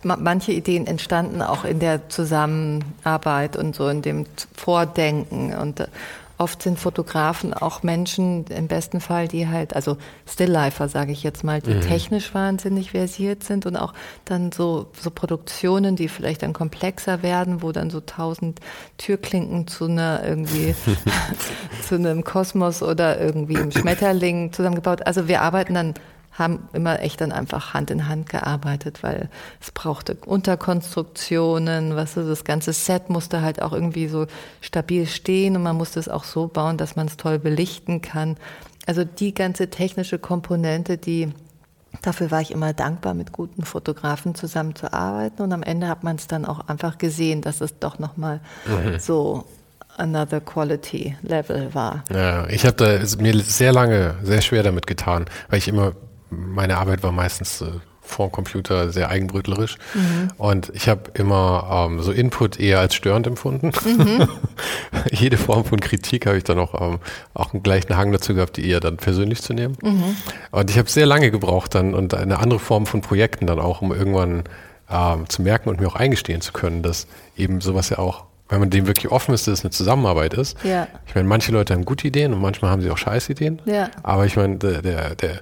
[0.04, 5.88] manche Ideen entstanden auch in der Zusammenarbeit und so in dem Vordenken und
[6.38, 9.98] Oft sind Fotografen auch Menschen, im besten Fall, die halt, also
[10.28, 11.82] Stilllifer, sage ich jetzt mal, die mhm.
[11.82, 13.94] technisch wahnsinnig versiert sind und auch
[14.26, 18.60] dann so, so Produktionen, die vielleicht dann komplexer werden, wo dann so tausend
[18.98, 20.76] Türklinken zu einer irgendwie,
[21.88, 25.08] zu einem Kosmos oder irgendwie einem Schmetterling zusammengebaut.
[25.08, 25.94] Also wir arbeiten dann
[26.38, 32.28] haben immer echt dann einfach Hand in Hand gearbeitet, weil es brauchte Unterkonstruktionen, was so
[32.28, 34.28] das ganze Set musste halt auch irgendwie so
[34.62, 38.38] stabil stehen und man musste es auch so bauen, dass man es toll belichten kann.
[38.86, 41.32] Also die ganze technische Komponente, die
[42.02, 45.44] Dafür war ich immer dankbar, mit guten Fotografen zusammenzuarbeiten.
[45.44, 49.00] Und am Ende hat man es dann auch einfach gesehen, dass es doch nochmal mhm.
[49.00, 49.46] so
[49.98, 52.04] another quality level war.
[52.14, 55.94] Ja, ich habe da mir sehr lange sehr schwer damit getan, weil ich immer
[56.30, 57.68] meine Arbeit war meistens äh,
[58.08, 59.78] vor dem Computer sehr eigenbrötlerisch.
[59.94, 60.30] Mhm.
[60.38, 63.72] Und ich habe immer ähm, so Input eher als störend empfunden.
[63.86, 64.28] Mhm.
[65.12, 67.00] Jede Form von Kritik habe ich dann auch, ähm,
[67.34, 69.78] auch einen gleichen Hang dazu gehabt, die eher dann persönlich zu nehmen.
[69.82, 70.16] Mhm.
[70.52, 73.82] Und ich habe sehr lange gebraucht dann und eine andere Form von Projekten dann auch,
[73.82, 74.44] um irgendwann
[74.90, 78.62] ähm, zu merken und mir auch eingestehen zu können, dass eben sowas ja auch wenn
[78.62, 80.58] man dem wirklich offen ist, dass es eine Zusammenarbeit ist.
[80.64, 80.88] Ja.
[81.06, 83.62] Ich meine, manche Leute haben gute Ideen und manchmal haben sie auch scheiß Ideen.
[83.66, 83.90] Ja.
[84.04, 85.42] Aber ich meine, der, der, der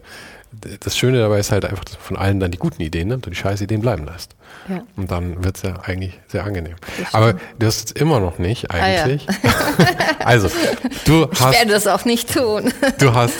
[0.80, 3.32] das Schöne dabei ist halt einfach, dass von allen dann die guten Ideen nimmt und
[3.32, 4.36] die scheiß Ideen bleiben lässt.
[4.70, 4.84] Ja.
[4.96, 6.76] Und dann wird es ja eigentlich sehr angenehm.
[7.12, 9.28] Aber du hast es immer noch nicht eigentlich.
[9.28, 10.16] Ah, ja.
[10.26, 10.50] also,
[11.06, 11.54] du hast.
[11.54, 12.72] Ich werde das auch nicht tun.
[13.00, 13.36] Du hast.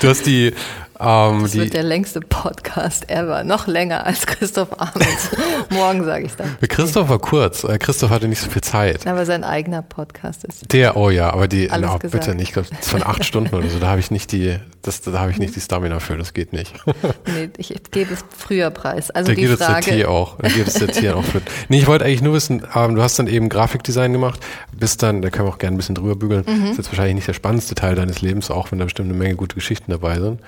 [0.00, 0.54] du hast die
[1.00, 3.42] ähm, das wird der längste Podcast ever.
[3.42, 5.30] Noch länger als Christoph Abends.
[5.70, 6.58] Morgen sage ich dann.
[6.68, 7.64] Christoph war kurz.
[7.64, 9.06] Äh, Christoph hatte nicht so viel Zeit.
[9.06, 10.70] Aber sein eigener Podcast ist.
[10.72, 12.48] Der, oh ja, aber die, no, bitte nicht.
[12.48, 13.78] Ich glaube, von acht Stunden oder so.
[13.78, 16.16] Da habe ich nicht die, das, da habe ich nicht die Stamina für.
[16.16, 16.74] Das geht nicht.
[17.26, 19.10] nee, ich gebe es früher preis.
[19.10, 19.80] Also da die geht Frage.
[19.80, 20.36] Es der Tier auch.
[20.38, 21.42] Da geht es der Tier auch für.
[21.68, 24.40] Nee, ich wollte eigentlich nur wissen, ähm, du hast dann eben Grafikdesign gemacht.
[24.76, 26.44] Bis dann, da können wir auch gerne ein bisschen drüber bügeln.
[26.46, 26.60] Mhm.
[26.60, 29.18] Das ist jetzt wahrscheinlich nicht der spannendste Teil deines Lebens, auch wenn da bestimmt eine
[29.18, 30.40] Menge gute Geschichten dabei sind.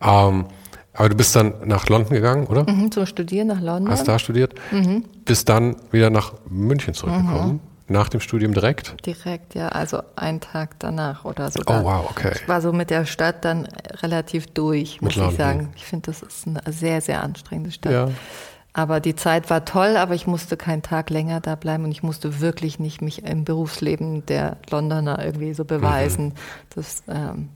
[0.00, 0.46] Ähm,
[0.92, 2.68] aber du bist dann nach London gegangen, oder?
[2.68, 3.90] Mhm, zum Studieren nach London.
[3.90, 4.54] Hast da studiert?
[4.72, 5.04] Mhm.
[5.24, 7.52] Bist dann wieder nach München zurückgekommen?
[7.52, 7.60] Mhm.
[7.90, 8.94] Nach dem Studium direkt?
[9.06, 9.68] Direkt, ja.
[9.68, 11.82] Also einen Tag danach oder sogar.
[11.82, 12.32] Oh, wow, okay.
[12.34, 13.66] Ich war so mit der Stadt dann
[14.02, 15.72] relativ durch, muss ich sagen.
[15.74, 17.92] Ich finde, das ist eine sehr, sehr anstrengende Stadt.
[17.92, 18.08] Ja.
[18.74, 22.02] Aber die Zeit war toll, aber ich musste keinen Tag länger da bleiben und ich
[22.02, 26.26] musste wirklich nicht mich im Berufsleben der Londoner irgendwie so beweisen.
[26.26, 26.32] Mhm.
[26.74, 27.48] Das ähm,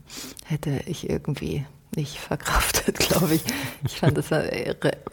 [0.45, 1.65] hätte ich irgendwie
[1.95, 3.43] nicht verkraftet, glaube ich.
[3.85, 4.41] Ich fand das war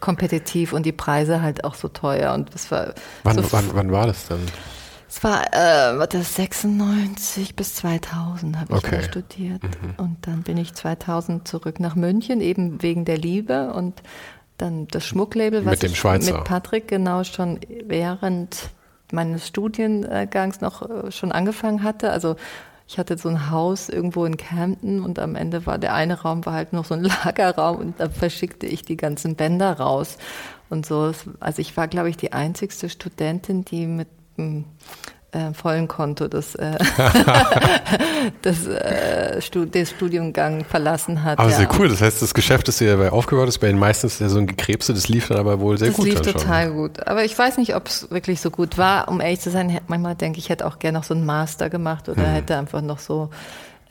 [0.01, 2.95] kompetitiv und die Preise halt auch so teuer und das war.
[3.23, 4.41] Wann, so wann, wann war das dann?
[5.13, 9.03] Es war äh, das 96 bis 2000 habe ich okay.
[9.03, 9.95] studiert mhm.
[9.97, 14.03] und dann bin ich 2000 zurück nach München eben wegen der Liebe und
[14.57, 16.35] dann das Schmucklabel, was mit dem Schweizer.
[16.35, 18.71] mit Patrick genau schon während
[19.11, 22.13] meines Studiengangs noch äh, schon angefangen hatte.
[22.13, 22.37] Also
[22.87, 26.47] ich hatte so ein Haus irgendwo in Camden und am Ende war der eine Raum
[26.47, 30.19] war halt noch so ein Lagerraum und da verschickte ich die ganzen Bänder raus
[30.69, 31.13] und so.
[31.41, 34.07] Also ich war, glaube ich, die einzigste Studentin, die mit
[35.33, 36.77] äh, vollen Konto das, äh,
[38.43, 41.39] das, äh, Stud den Studiengang verlassen hat.
[41.39, 41.57] Aber ja.
[41.57, 41.89] sehr cool.
[41.89, 44.39] Das heißt, das Geschäft, das ihr dabei aufgebaut ist, bei den meisten ist ja so
[44.39, 46.09] ein Gekrebse, das lief dann aber wohl sehr das gut.
[46.09, 46.77] Das lief total schon.
[46.77, 47.07] gut.
[47.07, 49.09] Aber ich weiß nicht, ob es wirklich so gut war.
[49.09, 51.71] Um ehrlich zu sein, manchmal denke ich, ich hätte auch gerne noch so einen Master
[51.71, 52.33] gemacht oder hm.
[52.33, 53.31] hätte einfach noch so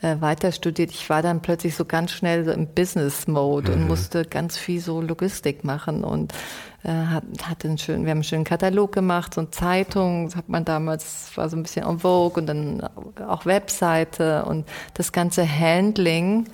[0.02, 0.90] äh, weiter studiert.
[0.90, 3.82] Ich war dann plötzlich so ganz schnell so im Business-Mode mhm.
[3.82, 6.32] und musste ganz viel so Logistik machen und
[6.88, 10.64] hatte einen schönen, wir haben einen schönen Katalog gemacht, so eine Zeitung, das hat man
[10.64, 12.82] damals, war so ein bisschen en vogue und dann
[13.28, 16.46] auch Webseite und das ganze Handling,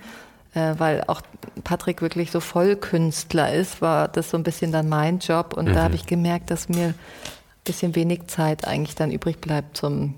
[0.54, 1.22] äh, weil auch
[1.62, 5.74] Patrick wirklich so Vollkünstler ist, war das so ein bisschen dann mein Job und mhm.
[5.74, 6.94] da habe ich gemerkt, dass mir ein
[7.64, 10.14] bisschen wenig Zeit eigentlich dann übrig bleibt zum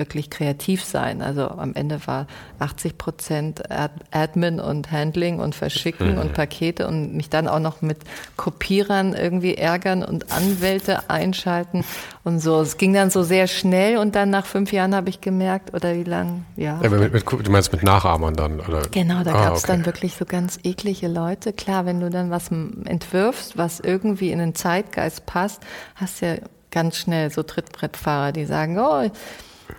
[0.00, 1.22] wirklich kreativ sein.
[1.22, 2.26] Also am Ende war
[2.58, 3.62] 80 Prozent
[4.10, 6.18] Admin und Handling und Verschicken mhm.
[6.18, 7.98] und Pakete und mich dann auch noch mit
[8.36, 11.84] Kopierern irgendwie ärgern und Anwälte einschalten
[12.24, 12.60] und so.
[12.60, 15.94] Es ging dann so sehr schnell und dann nach fünf Jahren habe ich gemerkt, oder
[15.94, 16.80] wie lang, ja.
[16.82, 18.82] ja mit, mit, du meinst mit Nachahmern dann, oder?
[18.90, 19.72] Genau, da ah, gab es okay.
[19.72, 21.52] dann wirklich so ganz eklige Leute.
[21.52, 25.62] Klar, wenn du dann was entwirfst, was irgendwie in den Zeitgeist passt,
[25.94, 26.34] hast du ja
[26.70, 29.10] ganz schnell so Trittbrettfahrer, die sagen, oh,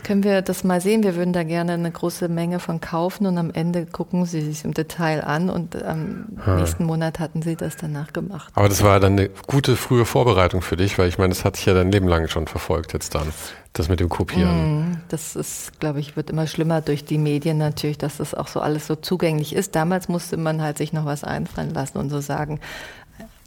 [0.03, 1.03] können wir das mal sehen?
[1.03, 4.65] Wir würden da gerne eine große Menge von kaufen und am Ende gucken Sie sich
[4.65, 6.55] im Detail an und am hm.
[6.57, 8.51] nächsten Monat hatten Sie das danach gemacht.
[8.55, 11.55] Aber das war dann eine gute frühe Vorbereitung für dich, weil ich meine, das hat
[11.55, 13.31] sich ja dein Leben lang schon verfolgt jetzt dann,
[13.73, 14.91] das mit dem Kopieren.
[14.91, 18.47] Mm, das ist, glaube ich, wird immer schlimmer durch die Medien natürlich, dass das auch
[18.47, 19.75] so alles so zugänglich ist.
[19.75, 22.59] Damals musste man halt sich noch was einfallen lassen und so sagen,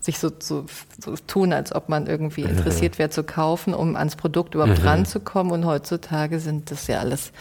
[0.05, 0.67] sich so, so,
[1.03, 4.87] so tun, als ob man irgendwie interessiert wäre zu kaufen, um ans Produkt überhaupt mhm.
[4.87, 5.53] ranzukommen.
[5.53, 7.33] Und heutzutage sind das ja alles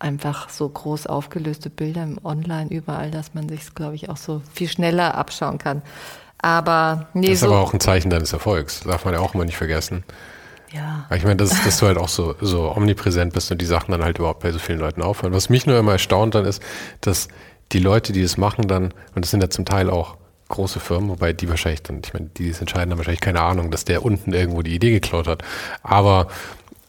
[0.00, 4.42] einfach so groß aufgelöste Bilder im Online überall, dass man sich, glaube ich, auch so
[4.52, 5.80] viel schneller abschauen kann.
[6.38, 9.34] Aber nee, das ist so aber auch ein Zeichen deines Erfolgs, darf man ja auch
[9.34, 10.04] immer nicht vergessen.
[10.72, 11.06] Ja.
[11.14, 14.02] Ich meine, dass, dass du halt auch so, so omnipräsent bist und die Sachen dann
[14.02, 15.32] halt überhaupt bei so vielen Leuten auffallen.
[15.32, 16.62] Was mich nur immer erstaunt dann ist,
[17.00, 17.28] dass
[17.72, 20.16] die Leute, die es machen dann, und das sind ja zum Teil auch
[20.48, 23.70] große Firmen, wobei die wahrscheinlich dann, ich meine, die es entscheiden, haben wahrscheinlich keine Ahnung,
[23.70, 25.42] dass der unten irgendwo die Idee geklaut hat.
[25.82, 26.28] Aber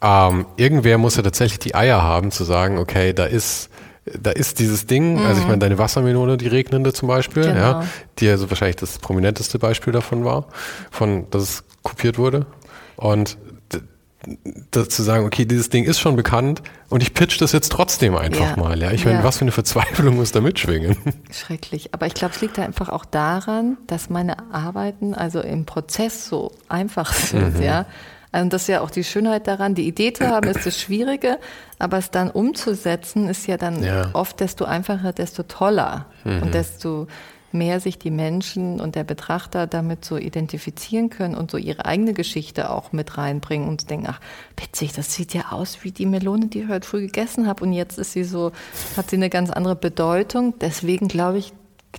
[0.01, 3.69] ähm, irgendwer muss ja tatsächlich die Eier haben, zu sagen, okay, da ist
[4.05, 5.25] da ist dieses Ding, mhm.
[5.25, 7.55] also ich meine, deine Wassermelone, die regnende zum Beispiel, genau.
[7.55, 7.87] ja,
[8.19, 10.45] die ja so wahrscheinlich das prominenteste Beispiel davon war,
[10.91, 12.45] von, dass es kopiert wurde.
[12.97, 13.37] Und
[14.71, 18.51] zu sagen, okay, dieses Ding ist schon bekannt und ich pitch das jetzt trotzdem einfach
[18.51, 18.55] ja.
[18.57, 18.81] mal.
[18.81, 19.23] Ja, ich meine, ja.
[19.23, 20.97] was für eine Verzweiflung muss da mitschwingen?
[21.31, 21.93] Schrecklich.
[21.93, 26.27] Aber ich glaube, es liegt da einfach auch daran, dass meine Arbeiten also im Prozess
[26.27, 27.63] so einfach sind, mhm.
[27.63, 27.85] ja.
[28.31, 29.75] Und das ist ja auch die Schönheit daran.
[29.75, 31.39] Die Idee zu haben ist das Schwierige,
[31.79, 34.09] aber es dann umzusetzen ist ja dann ja.
[34.11, 36.43] oft desto einfacher, desto toller mhm.
[36.43, 37.07] und desto
[37.57, 42.13] mehr sich die Menschen und der Betrachter damit so identifizieren können und so ihre eigene
[42.13, 44.19] Geschichte auch mit reinbringen und denken, ach,
[44.57, 47.73] witzig, das sieht ja aus wie die Melone, die ich heute früh gegessen habe und
[47.73, 48.51] jetzt ist sie so,
[48.95, 50.53] hat sie eine ganz andere Bedeutung.
[50.59, 51.53] Deswegen glaube ich,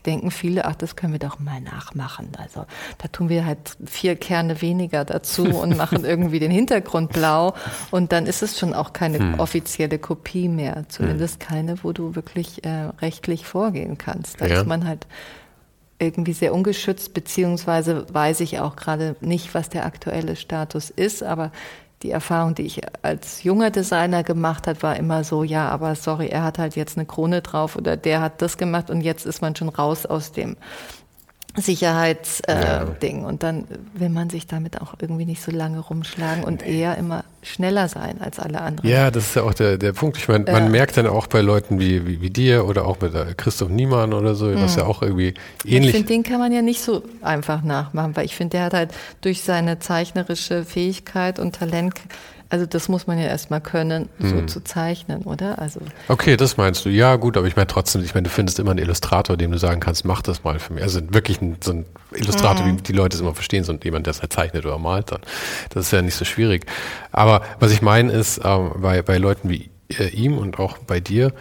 [0.05, 2.29] denken viele, ach, das können wir doch mal nachmachen.
[2.39, 2.67] Also
[2.99, 7.55] da tun wir halt vier Kerne weniger dazu und machen irgendwie den Hintergrund blau
[7.91, 9.41] und dann ist es schon auch keine hm.
[9.41, 10.85] offizielle Kopie mehr.
[10.89, 11.49] Zumindest hm.
[11.49, 14.41] keine, wo du wirklich äh, rechtlich vorgehen kannst.
[14.41, 14.61] Da ja.
[14.61, 15.07] ist man halt
[15.99, 21.53] irgendwie sehr ungeschützt, beziehungsweise weiß ich auch gerade nicht, was der aktuelle Status ist, aber
[22.03, 26.29] die Erfahrung, die ich als junger Designer gemacht hat, war immer so, ja, aber sorry,
[26.29, 29.41] er hat halt jetzt eine Krone drauf oder der hat das gemacht und jetzt ist
[29.41, 30.57] man schon raus aus dem
[31.57, 33.19] Sicherheitsding.
[33.19, 33.27] Äh, ja.
[33.27, 33.65] Und dann
[33.95, 36.81] will man sich damit auch irgendwie nicht so lange rumschlagen und nee.
[36.81, 38.89] eher immer schneller sein als alle anderen.
[38.89, 40.17] Ja, das ist ja auch der, der Punkt.
[40.19, 43.01] Ich meine, man äh, merkt dann auch bei Leuten wie, wie, wie dir oder auch
[43.01, 44.83] mit Christoph Niemann oder so, was mhm.
[44.83, 45.91] ja auch irgendwie ähnlich.
[45.91, 48.75] Ich finde, den kann man ja nicht so einfach nachmachen, weil ich finde, der hat
[48.75, 48.91] halt
[49.21, 51.95] durch seine zeichnerische Fähigkeit und Talent
[52.49, 54.49] also das muss man ja erstmal können, so hm.
[54.49, 55.59] zu zeichnen, oder?
[55.59, 56.89] Also okay, das meinst du.
[56.89, 59.59] Ja, gut, aber ich meine trotzdem, ich meine, du findest immer einen Illustrator, dem du
[59.59, 60.83] sagen kannst, mach das mal für mich.
[60.83, 62.79] Also wirklich ein, so ein Illustrator, hm.
[62.79, 65.21] wie die Leute es immer verstehen, so jemand, der es halt zeichnet oder malt dann.
[65.71, 66.67] Das ist ja nicht so schwierig.
[67.13, 71.01] Aber was ich meine ist, ähm, bei, bei Leuten wie äh, ihm und auch bei
[71.01, 71.33] dir,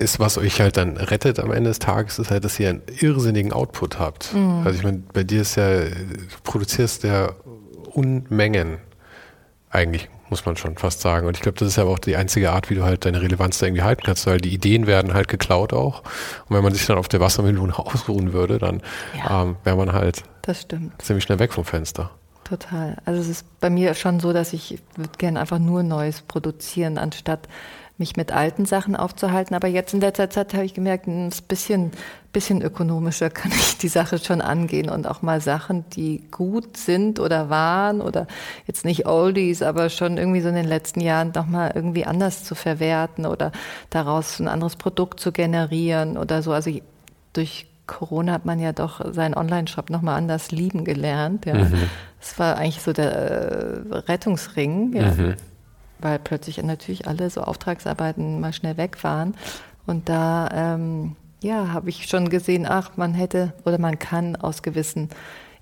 [0.00, 2.82] ist, was euch halt dann rettet am Ende des Tages, ist halt, dass ihr einen
[3.00, 4.34] irrsinnigen Output habt.
[4.34, 4.62] Mhm.
[4.64, 5.90] Also ich meine, bei dir ist ja, du
[6.42, 7.30] produzierst ja
[7.92, 8.78] Unmengen
[9.70, 11.26] eigentlich, muss man schon fast sagen.
[11.26, 13.58] Und ich glaube, das ist ja auch die einzige Art, wie du halt deine Relevanz
[13.58, 16.02] da irgendwie halten kannst, weil die Ideen werden halt geklaut auch.
[16.48, 18.82] Und wenn man sich dann auf der Wassermelone ausruhen würde, dann
[19.16, 20.24] ja, ähm, wäre man halt
[20.98, 22.10] ziemlich schnell weg vom Fenster.
[22.44, 22.96] Total.
[23.04, 26.98] Also es ist bei mir schon so, dass ich würde gerne einfach nur Neues produzieren,
[26.98, 27.48] anstatt
[28.00, 29.54] mich mit alten Sachen aufzuhalten.
[29.54, 31.92] Aber jetzt in letzter Zeit habe ich gemerkt, ein bisschen,
[32.32, 37.20] bisschen ökonomischer kann ich die Sache schon angehen und auch mal Sachen, die gut sind
[37.20, 38.26] oder waren oder
[38.66, 42.56] jetzt nicht Oldies, aber schon irgendwie so in den letzten Jahren nochmal irgendwie anders zu
[42.56, 43.52] verwerten oder
[43.90, 46.50] daraus ein anderes Produkt zu generieren oder so.
[46.50, 46.72] Also
[47.34, 51.46] durch Corona hat man ja doch seinen Online-Shop nochmal anders lieben gelernt.
[51.46, 51.54] Ja.
[51.54, 51.90] Mhm.
[52.20, 54.94] Das war eigentlich so der äh, Rettungsring.
[54.94, 55.10] Ja.
[55.12, 55.34] Mhm
[56.00, 59.34] weil plötzlich natürlich alle so Auftragsarbeiten mal schnell weg waren.
[59.86, 64.62] Und da ähm, ja, habe ich schon gesehen, ach, man hätte oder man kann aus
[64.62, 65.08] gewissen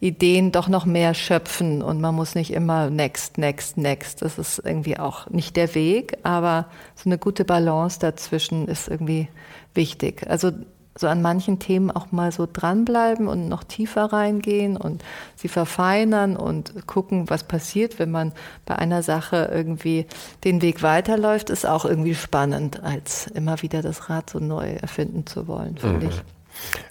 [0.01, 4.23] Ideen doch noch mehr schöpfen und man muss nicht immer next, next, next.
[4.23, 9.29] Das ist irgendwie auch nicht der Weg, aber so eine gute Balance dazwischen ist irgendwie
[9.75, 10.25] wichtig.
[10.29, 10.53] Also
[10.99, 15.05] so an manchen Themen auch mal so dranbleiben und noch tiefer reingehen und
[15.37, 18.33] sie verfeinern und gucken, was passiert, wenn man
[18.67, 20.07] bei einer Sache irgendwie
[20.45, 25.27] den Weg weiterläuft, ist auch irgendwie spannend, als immer wieder das Rad so neu erfinden
[25.27, 26.13] zu wollen, finde mhm.
[26.13, 26.23] ich.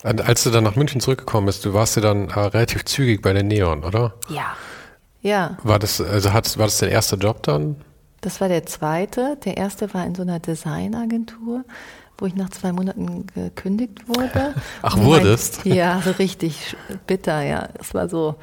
[0.04, 3.22] Und als du dann nach München zurückgekommen bist, du warst ja dann äh, relativ zügig
[3.22, 4.13] bei der Neon, oder?
[4.30, 4.56] Ja.
[5.22, 5.58] Ja.
[5.63, 7.76] War das, also hat, war das dein erster Job dann?
[8.22, 9.38] Das war der zweite.
[9.43, 11.65] Der erste war in so einer Designagentur
[12.17, 14.56] wo ich nach zwei Monaten gekündigt wurde.
[14.82, 15.65] Ach, wurdest?
[15.65, 16.75] Mein, ja, so richtig
[17.06, 17.69] bitter, ja.
[17.80, 18.36] Es war so,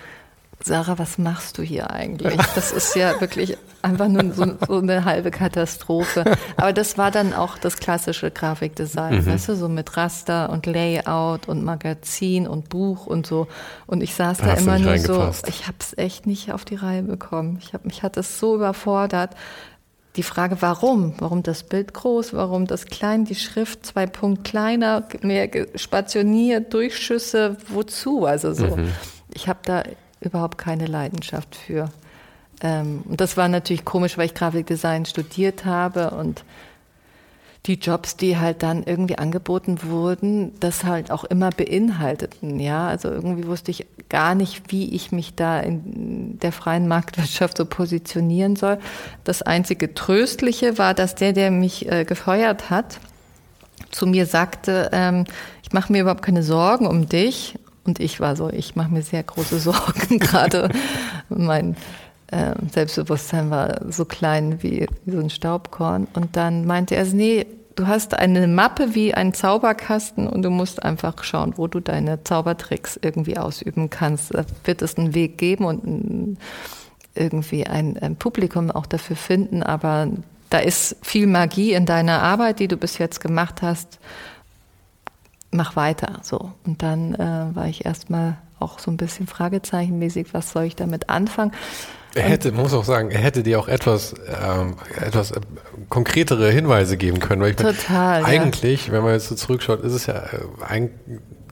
[0.63, 2.39] Sarah, was machst du hier eigentlich?
[2.55, 6.25] Das ist ja wirklich einfach nur so, so, eine halbe Katastrophe.
[6.57, 9.27] Aber das war dann auch das klassische Grafikdesign, mhm.
[9.27, 13.47] weißt du, so mit Raster und Layout und Magazin und Buch und so.
[13.87, 16.77] Und ich saß da, da immer nur so, ich habe es echt nicht auf die
[16.77, 17.59] Reihe bekommen.
[17.61, 19.35] Ich hab, mich hat das so überfordert
[20.17, 21.15] die Frage, warum?
[21.19, 22.35] Warum das Bild groß?
[22.35, 23.25] Warum das klein?
[23.25, 28.25] Die Schrift zwei Punkt kleiner, mehr spationiert, Durchschüsse, wozu?
[28.25, 28.77] Also so.
[28.77, 28.93] Mhm.
[29.33, 29.83] Ich habe da
[30.21, 31.91] überhaupt keine Leidenschaft für.
[32.63, 36.45] Ähm, und das war natürlich komisch, weil ich Grafikdesign studiert habe und
[37.67, 42.61] die Jobs, die halt dann irgendwie angeboten wurden, das halt auch immer beinhalteten.
[42.61, 47.57] Ja, also irgendwie wusste ich gar nicht, wie ich mich da in der freien Marktwirtschaft
[47.57, 48.79] so positionieren soll.
[49.25, 53.01] Das einzige Tröstliche war, dass der, der mich äh, gefeuert hat,
[53.91, 55.25] zu mir sagte, ähm,
[55.63, 57.55] ich mache mir überhaupt keine Sorgen um dich.
[57.85, 60.69] Und ich war so, ich mache mir sehr große Sorgen gerade.
[61.29, 61.77] mein
[62.29, 66.09] äh, Selbstbewusstsein war so klein wie, wie, so ein Staubkorn.
[66.15, 70.83] Und dann meinte er, nee, du hast eine Mappe wie ein Zauberkasten und du musst
[70.83, 74.35] einfach schauen, wo du deine Zaubertricks irgendwie ausüben kannst.
[74.35, 76.39] Da wird es einen Weg geben und
[77.15, 80.09] irgendwie ein, ein Publikum auch dafür finden, aber
[80.51, 83.99] da ist viel Magie in deiner Arbeit, die du bis jetzt gemacht hast.
[85.51, 86.53] Mach weiter, so.
[86.65, 91.09] Und dann äh, war ich erstmal auch so ein bisschen fragezeichenmäßig, was soll ich damit
[91.09, 91.53] anfangen?
[92.15, 95.41] Er hätte, muss auch sagen, er hätte dir auch etwas, ähm, etwas äh,
[95.89, 97.43] konkretere Hinweise geben können.
[97.43, 98.23] Weil ich Total.
[98.23, 100.91] Meine, eigentlich, wenn man jetzt so zurückschaut, ist es ja äh, ein,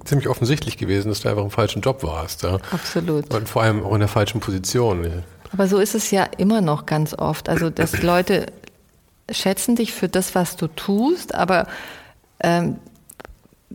[0.05, 2.43] ziemlich offensichtlich gewesen, dass du einfach im falschen Job warst.
[2.43, 2.59] Ja?
[2.71, 3.33] Absolut.
[3.35, 5.25] Und vor allem auch in der falschen Position.
[5.53, 7.49] Aber so ist es ja immer noch ganz oft.
[7.49, 8.47] Also, dass Leute
[9.31, 11.67] schätzen dich für das, was du tust, aber
[12.41, 12.77] ähm,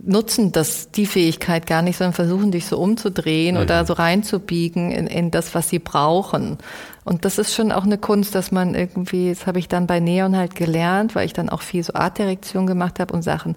[0.03, 3.62] nutzen das, die Fähigkeit gar nicht, sondern versuchen dich so umzudrehen mhm.
[3.62, 6.57] oder so reinzubiegen in, in das, was sie brauchen.
[7.03, 9.99] Und das ist schon auch eine Kunst, dass man irgendwie, das habe ich dann bei
[9.99, 13.55] Neon halt gelernt, weil ich dann auch viel so Artdirektion gemacht habe und Sachen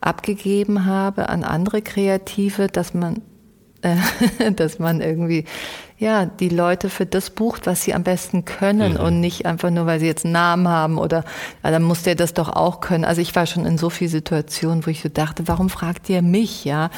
[0.00, 3.22] abgegeben habe an andere Kreative, dass man
[3.82, 5.44] äh, dass man irgendwie
[6.00, 9.00] ja die Leute für das bucht, was sie am besten können mhm.
[9.00, 11.24] und nicht einfach nur, weil sie jetzt einen Namen haben oder
[11.62, 13.04] ja, dann muss der das doch auch können.
[13.04, 16.22] Also ich war schon in so vielen Situationen, wo ich so dachte, warum fragt ihr
[16.22, 16.90] mich, ja?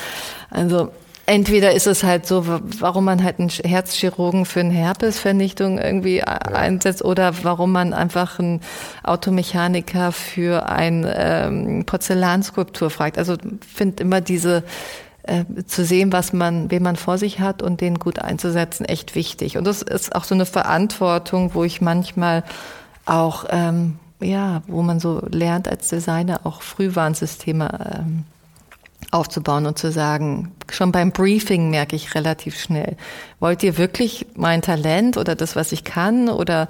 [0.50, 0.90] Also
[1.26, 6.24] entweder ist es halt so, warum man halt einen Herzchirurgen für eine Herpesvernichtung irgendwie ja.
[6.24, 8.60] einsetzt oder warum man einfach einen
[9.02, 13.18] Automechaniker für eine ähm, Porzellanskulptur fragt.
[13.18, 13.36] Also
[13.66, 14.62] finde immer diese
[15.24, 19.14] äh, zu sehen, was man, wen man vor sich hat und den gut einzusetzen, echt
[19.14, 19.56] wichtig.
[19.56, 22.44] Und das ist auch so eine Verantwortung, wo ich manchmal
[23.06, 28.24] auch, ähm, ja, wo man so lernt als Designer auch Frühwarnsysteme ähm,
[29.10, 32.96] aufzubauen und zu sagen, schon beim Briefing merke ich relativ schnell,
[33.40, 36.28] wollt ihr wirklich mein Talent oder das, was ich kann?
[36.28, 36.68] Oder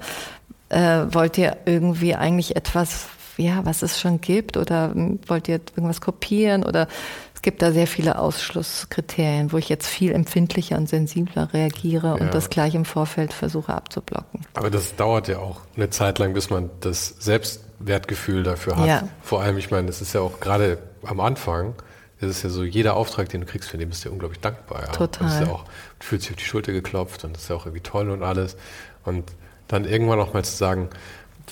[0.69, 4.57] äh, wollt ihr irgendwie eigentlich etwas, ja, was es schon gibt?
[4.57, 6.63] Oder hm, wollt ihr irgendwas kopieren?
[6.63, 6.87] Oder
[7.43, 12.13] gibt da sehr viele Ausschlusskriterien, wo ich jetzt viel empfindlicher und sensibler reagiere ja.
[12.13, 14.41] und das gleich im Vorfeld versuche abzublocken.
[14.55, 18.87] Aber das dauert ja auch eine Zeit lang, bis man das Selbstwertgefühl dafür hat.
[18.87, 19.07] Ja.
[19.21, 21.75] Vor allem, ich meine, es ist ja auch gerade am Anfang,
[22.19, 24.39] es ist ja so, jeder Auftrag, den du kriegst, für den bist du ja unglaublich
[24.39, 24.83] dankbar.
[24.83, 24.91] Ja.
[24.91, 25.27] Total.
[25.27, 25.65] Das ist ja auch,
[25.99, 28.23] du fühlst dich auf die Schulter geklopft und das ist ja auch irgendwie toll und
[28.23, 28.55] alles.
[29.03, 29.25] Und
[29.67, 30.89] dann irgendwann auch mal zu sagen,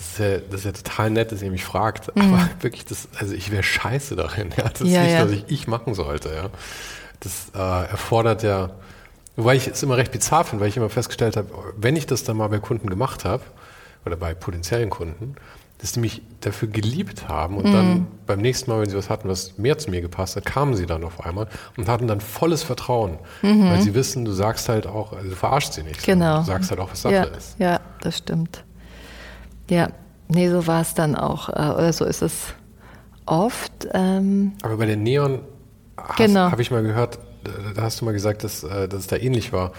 [0.01, 2.15] Das ist, ja, das ist ja total nett, dass ihr mich fragt.
[2.15, 2.33] Mhm.
[2.33, 4.49] Aber wirklich, das, also ich wäre scheiße darin.
[4.57, 4.69] Ja?
[4.69, 5.25] Das ist ja, nicht, ja.
[5.25, 6.29] was ich, ich machen sollte.
[6.29, 6.49] Ja?
[7.19, 8.71] Das äh, erfordert ja,
[9.35, 12.23] wobei ich es immer recht bizarr finde, weil ich immer festgestellt habe, wenn ich das
[12.23, 13.43] dann mal bei Kunden gemacht habe,
[14.05, 15.35] oder bei potenziellen Kunden,
[15.77, 17.73] dass die mich dafür geliebt haben und mhm.
[17.73, 20.75] dann beim nächsten Mal, wenn sie was hatten, was mehr zu mir gepasst hat, kamen
[20.75, 21.47] sie dann auf einmal
[21.77, 23.69] und hatten dann volles Vertrauen, mhm.
[23.69, 26.39] weil sie wissen, du sagst halt auch, also du verarschst sie nicht, genau.
[26.39, 27.59] du sagst halt auch, was Sache ja, ist.
[27.59, 28.63] Ja, das stimmt.
[29.69, 29.89] Ja,
[30.27, 32.53] nee, so war es dann auch, äh, oder so ist es
[33.25, 33.87] oft.
[33.93, 35.39] Ähm, Aber bei den Neon
[36.17, 36.51] genau.
[36.51, 37.19] habe ich mal gehört,
[37.75, 39.71] da hast du mal gesagt, dass, äh, dass es da ähnlich war.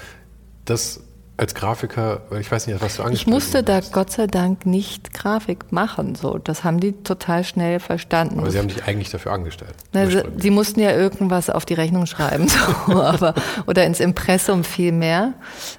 [0.64, 1.00] Das
[1.38, 5.14] als Grafiker, ich weiß nicht, was du angesprochen Ich musste da Gott sei Dank nicht
[5.14, 6.14] Grafik machen.
[6.14, 8.38] So, das haben die total schnell verstanden.
[8.38, 9.74] Aber sie haben dich eigentlich dafür angestellt.
[9.94, 12.48] Also, sie mussten ja irgendwas auf die Rechnung schreiben,
[12.86, 13.34] so, aber,
[13.66, 15.32] oder ins Impressum viel mehr.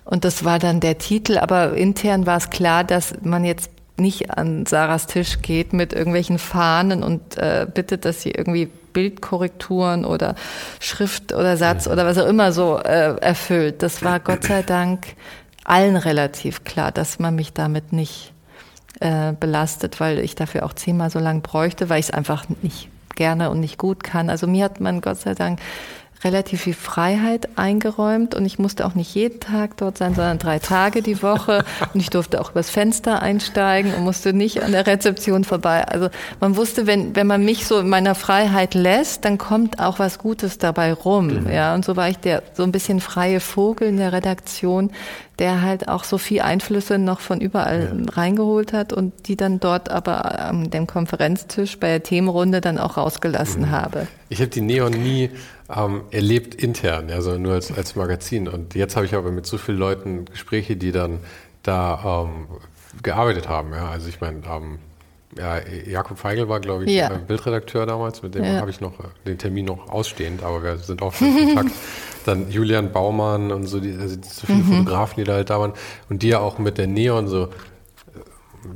[0.06, 1.38] Und das war dann der Titel.
[1.38, 6.39] Aber intern war es klar, dass man jetzt nicht an Sarahs Tisch geht mit irgendwelchen
[6.39, 10.35] Fahnen und äh, bittet, dass sie irgendwie Bildkorrekturen oder
[10.79, 13.81] Schrift oder Satz oder was auch immer so äh, erfüllt.
[13.83, 15.15] Das war Gott sei Dank
[15.63, 18.33] allen relativ klar, dass man mich damit nicht
[18.99, 22.89] äh, belastet, weil ich dafür auch zehnmal so lang bräuchte, weil ich es einfach nicht
[23.15, 24.29] gerne und nicht gut kann.
[24.29, 25.59] Also mir hat man Gott sei Dank
[26.24, 30.59] relativ viel Freiheit eingeräumt und ich musste auch nicht jeden Tag dort sein, sondern drei
[30.59, 31.63] Tage die Woche
[31.93, 35.86] und ich durfte auch übers Fenster einsteigen und musste nicht an der Rezeption vorbei.
[35.88, 36.09] Also
[36.39, 40.19] man wusste, wenn, wenn man mich so in meiner Freiheit lässt, dann kommt auch was
[40.19, 41.43] Gutes dabei rum.
[41.43, 41.51] Mhm.
[41.51, 44.91] Ja, und so war ich der so ein bisschen freie Vogel in der Redaktion,
[45.39, 48.11] der halt auch so viel Einflüsse noch von überall ja.
[48.13, 52.97] reingeholt hat und die dann dort aber am dem Konferenztisch bei der Themenrunde dann auch
[52.97, 53.71] rausgelassen mhm.
[53.71, 54.07] habe.
[54.29, 55.31] Ich habe die Neon nie
[55.75, 58.47] ähm, erlebt intern, also nur als, als Magazin.
[58.47, 61.19] Und jetzt habe ich aber mit so vielen Leuten Gespräche, die dann
[61.63, 62.47] da ähm,
[63.01, 63.73] gearbeitet haben.
[63.73, 63.89] Ja.
[63.89, 64.79] Also ich meine, ähm,
[65.38, 67.09] ja, Jakob Feigl war, glaube ich, ja.
[67.09, 68.59] Bildredakteur damals, mit dem ja.
[68.59, 71.75] habe ich noch äh, den Termin noch ausstehend, aber wir sind auch in Kontakt.
[72.25, 74.77] Dann Julian Baumann und so, die, also so viele mhm.
[74.77, 75.73] Fotografen, die da halt da waren
[76.09, 77.49] und die ja auch mit der Neon so, äh,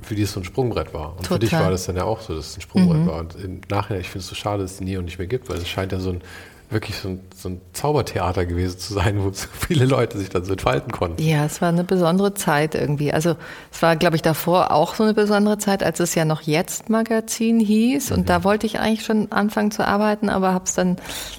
[0.01, 1.12] für die es so ein Sprungbrett war.
[1.12, 1.36] Und Total.
[1.36, 3.08] für dich war das dann ja auch so, dass es ein Sprungbrett mhm.
[3.08, 3.20] war.
[3.20, 5.49] Und im Nachhinein, ich finde es so schade, dass es die Neon nicht mehr gibt,
[5.49, 6.22] weil es scheint ja so ein
[6.70, 10.43] wirklich so ein, so ein, Zaubertheater gewesen zu sein, wo so viele Leute sich dann
[10.43, 11.22] so entfalten konnten.
[11.22, 13.13] Ja, es war eine besondere Zeit irgendwie.
[13.13, 13.36] Also
[13.72, 16.89] es war, glaube ich, davor auch so eine besondere Zeit, als es ja noch Jetzt
[16.89, 18.11] Magazin hieß.
[18.11, 18.26] Und mhm.
[18.26, 20.97] da wollte ich eigentlich schon anfangen zu arbeiten, aber habe es dann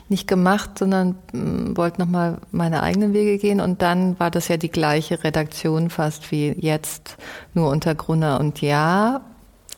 [0.08, 3.60] nicht gemacht, sondern mm, wollte nochmal meine eigenen Wege gehen.
[3.60, 7.16] Und dann war das ja die gleiche Redaktion fast wie jetzt,
[7.52, 9.20] nur unter Grunner und Ja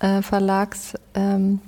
[0.01, 0.95] äh, Verlags.
[1.15, 1.61] Ähm,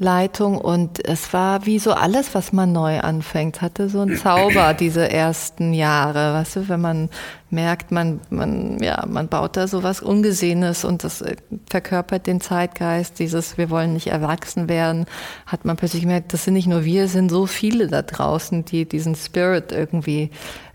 [0.00, 4.72] Leitung und es war wie so alles, was man neu anfängt, hatte so einen Zauber
[4.80, 7.10] diese ersten Jahre, weißt du, wenn man
[7.50, 11.36] merkt, man, man, ja, man baut da so was Ungesehenes und das äh,
[11.68, 15.04] verkörpert den Zeitgeist, dieses wir wollen nicht erwachsen werden,
[15.44, 18.64] hat man plötzlich gemerkt, das sind nicht nur wir, es sind so viele da draußen,
[18.64, 20.30] die diesen Spirit irgendwie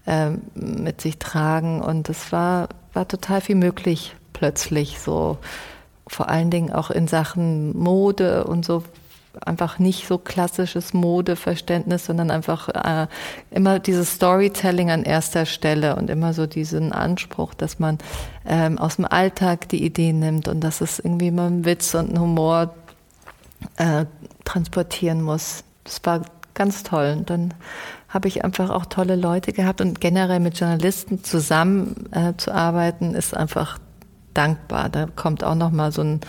[0.05, 1.81] ähm, mit sich tragen.
[1.81, 5.39] Und es war, war total viel möglich plötzlich so.
[6.07, 8.83] Vor allen Dingen auch in Sachen Mode und so
[9.45, 13.07] einfach nicht so klassisches Modeverständnis, sondern einfach äh,
[13.51, 17.97] immer dieses Storytelling an erster Stelle und immer so diesen Anspruch, dass man
[18.45, 22.09] ähm, aus dem Alltag die Ideen nimmt und dass es irgendwie immer einen Witz und
[22.09, 22.73] einen Humor
[23.77, 24.05] äh,
[24.43, 25.63] transportieren muss.
[25.83, 26.21] Das war
[26.53, 27.15] ganz toll.
[27.17, 27.53] Und dann
[28.09, 33.13] habe ich einfach auch tolle Leute gehabt und generell mit Journalisten zusammen äh, zu arbeiten
[33.13, 33.77] ist einfach
[34.33, 34.89] dankbar.
[34.89, 36.21] Da kommt auch noch mal so ein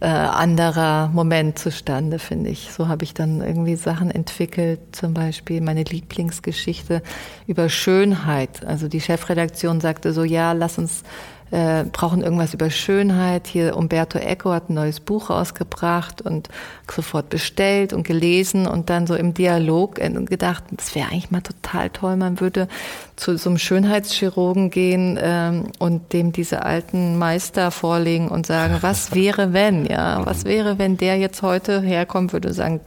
[0.00, 2.70] äh, anderer Moment zustande, finde ich.
[2.72, 7.02] So habe ich dann irgendwie Sachen entwickelt, zum Beispiel meine Lieblingsgeschichte
[7.46, 8.64] über Schönheit.
[8.64, 11.02] Also die Chefredaktion sagte so, ja, lass uns
[11.50, 13.46] äh, brauchen irgendwas über Schönheit.
[13.46, 16.48] Hier Umberto Eco hat ein neues Buch rausgebracht und
[16.90, 21.90] sofort bestellt und gelesen und dann so im Dialog gedacht, das wäre eigentlich mal total
[21.90, 22.68] toll, man würde
[23.16, 29.14] zu so einem Schönheitschirurgen gehen ähm, und dem diese alten Meister vorlegen und sagen, was
[29.14, 32.80] wäre wenn, ja, was wäre, wenn der jetzt heute herkommen würde und sagen,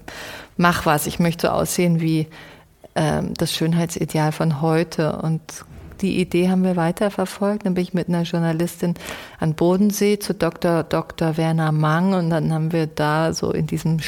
[0.57, 2.27] mach was, ich möchte aussehen wie
[2.95, 5.13] ähm, das Schönheitsideal von heute.
[5.17, 5.41] Und
[6.01, 7.65] die Idee haben wir weiterverfolgt.
[7.65, 8.95] Dann bin ich mit einer Journalistin
[9.39, 10.83] an Bodensee zu Dr.
[10.83, 11.37] Dr.
[11.37, 13.99] Werner Mang und dann haben wir da so in diesem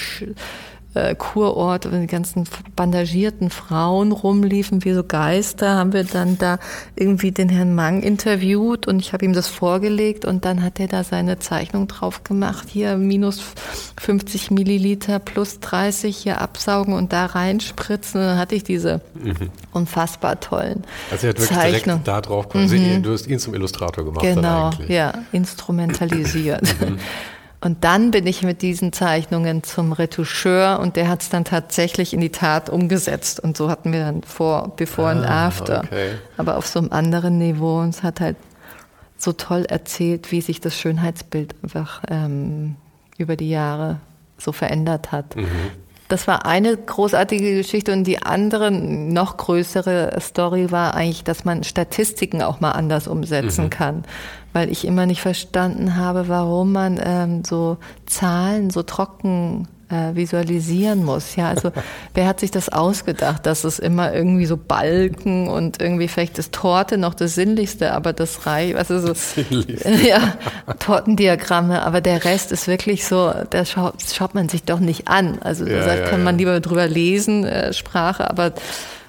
[0.93, 6.59] äh, Kurort, wo die ganzen bandagierten Frauen rumliefen wie so Geister, haben wir dann da
[6.95, 10.87] irgendwie den Herrn Mang interviewt und ich habe ihm das vorgelegt und dann hat er
[10.87, 13.41] da seine Zeichnung drauf gemacht, hier minus
[13.99, 18.21] 50 Milliliter plus 30 hier absaugen und da reinspritzen.
[18.21, 19.49] Und dann hatte ich diese mhm.
[19.71, 22.03] unfassbar tollen Also er hat wirklich Zeichnung.
[22.03, 23.03] direkt da drauf mhm.
[23.03, 24.23] Du hast ihn zum Illustrator gemacht.
[24.23, 26.63] Genau, ja, instrumentalisiert.
[26.79, 26.99] Mhm.
[27.63, 32.13] Und dann bin ich mit diesen Zeichnungen zum Retoucheur und der hat es dann tatsächlich
[32.13, 33.39] in die Tat umgesetzt.
[33.39, 35.83] Und so hatten wir dann vor, bevor ah, und after.
[35.85, 36.15] Okay.
[36.35, 37.79] Aber auf so einem anderen Niveau.
[37.79, 38.35] Und es hat halt
[39.17, 42.75] so toll erzählt, wie sich das Schönheitsbild einfach ähm,
[43.17, 44.01] über die Jahre
[44.37, 45.37] so verändert hat.
[45.37, 45.47] Mhm.
[46.13, 51.63] Das war eine großartige Geschichte und die andere, noch größere Story war eigentlich, dass man
[51.63, 53.69] Statistiken auch mal anders umsetzen mhm.
[53.71, 54.03] kann
[54.53, 61.03] weil ich immer nicht verstanden habe, warum man ähm, so Zahlen so trocken äh, visualisieren
[61.03, 61.35] muss.
[61.35, 61.71] Ja, also
[62.13, 66.51] wer hat sich das ausgedacht, dass es immer irgendwie so Balken und irgendwie vielleicht das
[66.51, 69.41] Torte noch das Sinnlichste, aber das Reich, was ist so,
[70.07, 70.33] ja,
[70.79, 75.39] Tortendiagramme, aber der Rest ist wirklich so, da schaut, schaut man sich doch nicht an.
[75.41, 78.53] Also ja, da ja, kann man lieber drüber lesen, äh, Sprache, aber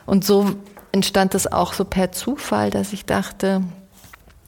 [0.07, 0.53] und so
[0.93, 3.63] entstand das auch so per Zufall, dass ich dachte,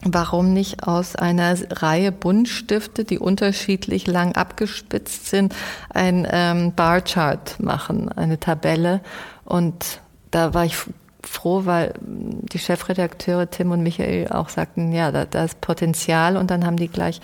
[0.03, 5.55] warum nicht aus einer Reihe Buntstifte, die unterschiedlich lang abgespitzt sind,
[5.89, 9.01] ein ähm, Barchart machen, eine Tabelle.
[9.43, 10.77] Und da war ich
[11.23, 16.51] froh, weil die Chefredakteure Tim und Michael auch sagten, ja, da, da ist Potenzial und
[16.51, 17.19] dann haben die gleich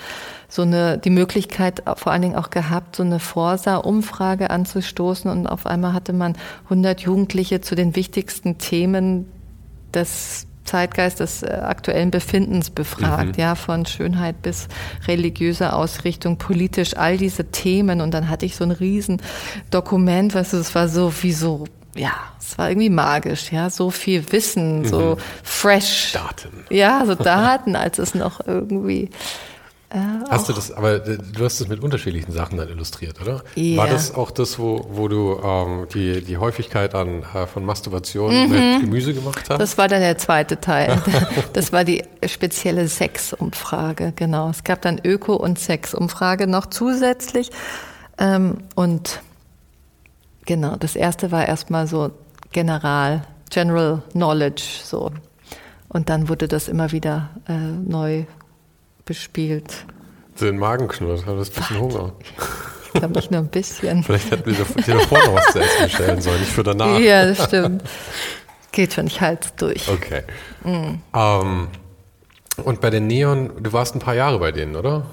[0.50, 5.66] so eine, die Möglichkeit vor allen Dingen auch gehabt, so eine Forsa-Umfrage anzustoßen und auf
[5.66, 9.32] einmal hatte man 100 Jugendliche zu den wichtigsten Themen
[9.94, 13.42] des Zeitgeist des äh, aktuellen Befindens befragt, mhm.
[13.42, 14.68] ja, von Schönheit bis
[15.08, 18.02] religiöser Ausrichtung, politisch, all diese Themen.
[18.02, 19.22] Und dann hatte ich so ein riesen
[19.72, 23.90] Dokument, weißt du, es war so wie so, ja, es war irgendwie magisch, ja, so
[23.90, 24.86] viel Wissen, mhm.
[24.86, 26.14] so fresh.
[26.14, 26.66] Daten.
[26.70, 29.10] Ja, so Daten, als es noch irgendwie
[29.94, 33.44] äh, hast du das, aber äh, du hast das mit unterschiedlichen Sachen dann illustriert, oder?
[33.54, 33.78] Ja.
[33.78, 38.34] War das auch das, wo, wo du ähm, die, die Häufigkeit an, äh, von Masturbation
[38.34, 38.50] mhm.
[38.50, 39.60] mit Gemüse gemacht hast?
[39.60, 41.00] Das war dann der zweite Teil.
[41.54, 44.50] das war die spezielle Sexumfrage, genau.
[44.50, 47.52] Es gab dann Öko- und Sexumfrage noch zusätzlich.
[48.18, 49.22] Ähm, und
[50.46, 52.10] genau, das erste war erstmal so
[52.52, 55.12] General, General Knowledge, so.
[55.88, 58.26] Und dann wurde das immer wieder äh, neu
[59.06, 59.86] bespielt.
[60.40, 62.14] Den Magen knurrt, hat das ein bisschen Hunger.
[62.94, 64.04] Ich glaube nicht nur ein bisschen.
[64.04, 67.00] Vielleicht hätten wir dir davor noch was zu essen bestellen sollen, nicht für danach.
[67.00, 67.84] Ja, das stimmt.
[68.72, 69.90] Geht schon, ich halte es durch.
[69.90, 70.24] Okay.
[70.64, 71.02] Mhm.
[71.12, 71.68] Um,
[72.64, 75.06] und bei den Neon, du warst ein paar Jahre bei denen, oder?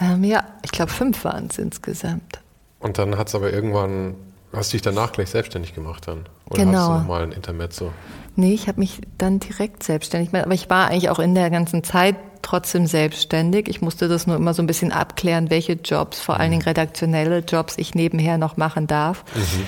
[0.00, 2.40] Ähm, ja, ich glaube fünf waren es insgesamt.
[2.78, 4.14] Und dann hat es aber irgendwann,
[4.52, 6.26] hast du dich danach gleich selbstständig gemacht dann?
[6.48, 6.78] Oder genau.
[6.78, 7.92] hast du nochmal ein Intermezzo?
[8.36, 10.46] Nee, ich habe mich dann direkt selbstständig gemacht.
[10.46, 13.68] Aber ich war eigentlich auch in der ganzen Zeit trotzdem selbstständig.
[13.68, 17.40] Ich musste das nur immer so ein bisschen abklären, welche Jobs, vor allen Dingen redaktionelle
[17.40, 19.24] Jobs, ich nebenher noch machen darf.
[19.34, 19.66] Mhm.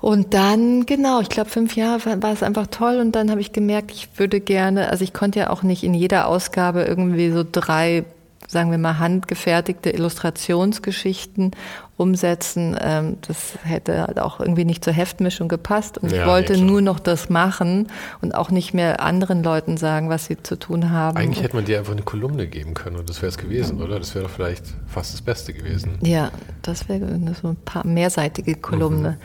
[0.00, 2.98] Und dann, genau, ich glaube, fünf Jahre war es einfach toll.
[3.00, 5.94] Und dann habe ich gemerkt, ich würde gerne, also ich konnte ja auch nicht in
[5.94, 8.04] jeder Ausgabe irgendwie so drei
[8.50, 11.52] sagen wir mal, handgefertigte Illustrationsgeschichten
[12.00, 12.76] umsetzen.
[12.80, 15.98] Ähm, das hätte halt auch irgendwie nicht zur Heftmischung gepasst.
[15.98, 17.88] Und ja, ich wollte nee, nur noch das machen
[18.22, 21.18] und auch nicht mehr anderen Leuten sagen, was sie zu tun haben.
[21.18, 23.98] Eigentlich hätte man dir einfach eine Kolumne geben können und das wäre es gewesen, oder?
[23.98, 25.98] Das wäre doch vielleicht fast das Beste gewesen.
[26.00, 26.30] Ja,
[26.62, 27.06] das wäre
[27.40, 29.10] so ein paar mehrseitige Kolumne.
[29.10, 29.16] Mhm.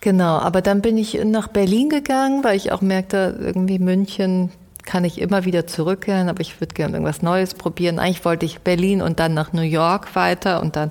[0.00, 4.50] Genau, aber dann bin ich nach Berlin gegangen, weil ich auch merkte, irgendwie München,
[4.84, 7.98] kann ich immer wieder zurückkehren, aber ich würde gerne irgendwas Neues probieren.
[7.98, 10.90] Eigentlich wollte ich Berlin und dann nach New York weiter und dann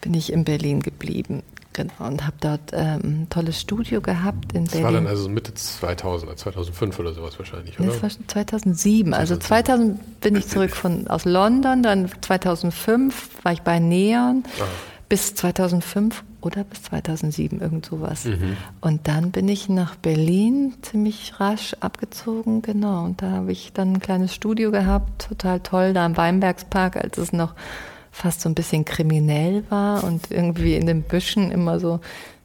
[0.00, 1.42] bin ich in Berlin geblieben.
[1.72, 4.72] Genau, und habe dort ähm, ein tolles Studio gehabt in das Berlin.
[4.72, 7.90] Das war dann also Mitte 2000, 2005 oder sowas wahrscheinlich, oder?
[7.90, 9.12] Das war 2007.
[9.12, 9.14] 2007.
[9.14, 14.42] Also 2000 bin ich zurück von, aus London, dann 2005 war ich bei Neon.
[14.58, 14.66] Aha
[15.10, 18.24] bis 2005 oder bis 2007, irgend sowas.
[18.24, 18.56] Mhm.
[18.80, 23.04] Und dann bin ich nach Berlin ziemlich rasch abgezogen, genau.
[23.04, 27.18] Und da habe ich dann ein kleines Studio gehabt, total toll, da im Weinbergspark, als
[27.18, 27.54] es noch
[28.10, 32.00] fast so ein bisschen kriminell war und irgendwie in den Büschen immer so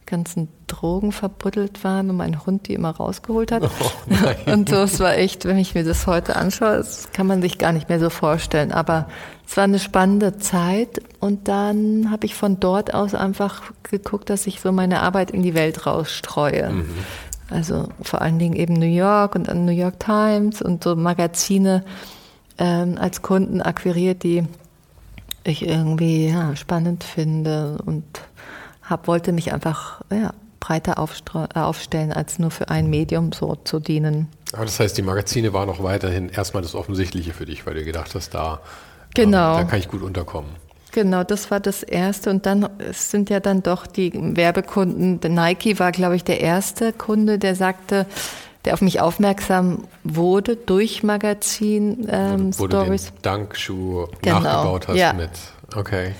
[0.05, 3.63] ganzen Drogen verbuddelt waren und mein Hund die immer rausgeholt hat.
[3.63, 7.41] Oh, und so, es war echt, wenn ich mir das heute anschaue, das kann man
[7.41, 8.71] sich gar nicht mehr so vorstellen.
[8.71, 9.07] Aber
[9.47, 14.47] es war eine spannende Zeit und dann habe ich von dort aus einfach geguckt, dass
[14.47, 16.69] ich so meine Arbeit in die Welt rausstreue.
[16.69, 16.89] Mhm.
[17.49, 21.83] Also vor allen Dingen eben New York und New York Times und so Magazine
[22.57, 24.45] ähm, als Kunden akquiriert, die
[25.45, 28.03] ich irgendwie ja, spannend finde und
[28.81, 33.79] hab, wollte mich einfach ja, breiter äh, aufstellen, als nur für ein Medium so zu
[33.79, 34.27] dienen.
[34.53, 37.83] Aber das heißt, die Magazine waren auch weiterhin erstmal das Offensichtliche für dich, weil du
[37.83, 38.61] gedacht hast, da,
[39.13, 39.53] genau.
[39.53, 40.49] ähm, da kann ich gut unterkommen.
[40.91, 42.29] Genau, das war das erste.
[42.29, 45.19] Und dann sind ja dann doch die Werbekunden.
[45.33, 48.05] Nike war, glaube ich, der erste Kunde, der sagte,
[48.65, 53.05] der auf mich aufmerksam wurde durch Magazin ähm, wo, wo Stories.
[53.05, 54.39] du den Dankschuh genau.
[54.39, 55.13] nachgebaut hast ja.
[55.13, 55.31] mit.
[55.75, 56.13] Okay.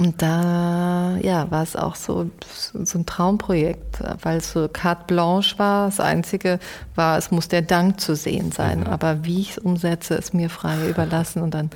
[0.00, 5.58] Und da ja, war es auch so, so ein Traumprojekt, weil es so carte blanche
[5.58, 5.86] war.
[5.86, 6.60] Das Einzige
[6.94, 8.80] war, es muss der Dank zu sehen sein.
[8.80, 8.86] Mhm.
[8.86, 11.42] Aber wie ich es umsetze, ist mir frei überlassen.
[11.42, 11.70] Und dann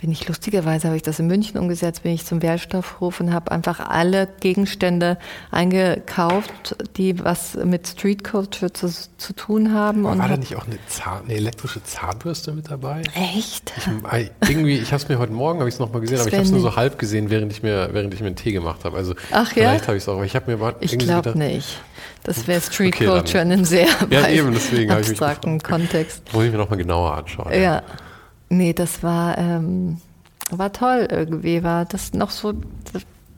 [0.00, 3.50] bin ich lustigerweise, habe ich das in München umgesetzt, bin ich zum Wertstoffhof und habe
[3.50, 5.18] einfach alle Gegenstände
[5.50, 10.06] eingekauft, die was mit Street Culture zu, zu tun haben.
[10.06, 13.02] Aber und war da nicht auch eine, Zahn, eine, elektrische Zahnbürste mit dabei?
[13.14, 13.72] Echt?
[13.76, 16.34] Ich, irgendwie, ich habe es mir heute Morgen, habe ich es nochmal gesehen, aber ich
[16.34, 18.84] habe es nur so halb gesehen, während ich mir, während ich mir einen Tee gemacht
[18.84, 18.96] habe.
[18.96, 19.86] Also Ach, vielleicht ja?
[19.88, 21.80] habe ich es auch, aber ich habe mir Ich glaube nicht.
[22.22, 24.56] Das wäre Street Okay, Culture dann- in einem sehr Ja, eben,
[24.90, 25.60] abstrakten.
[25.60, 26.22] Kontext.
[26.32, 27.52] Muss ich mir nochmal genauer anschauen.
[27.52, 27.82] Ja.
[28.48, 30.00] Nee, das war, ähm,
[30.50, 32.54] war toll irgendwie, war das noch so,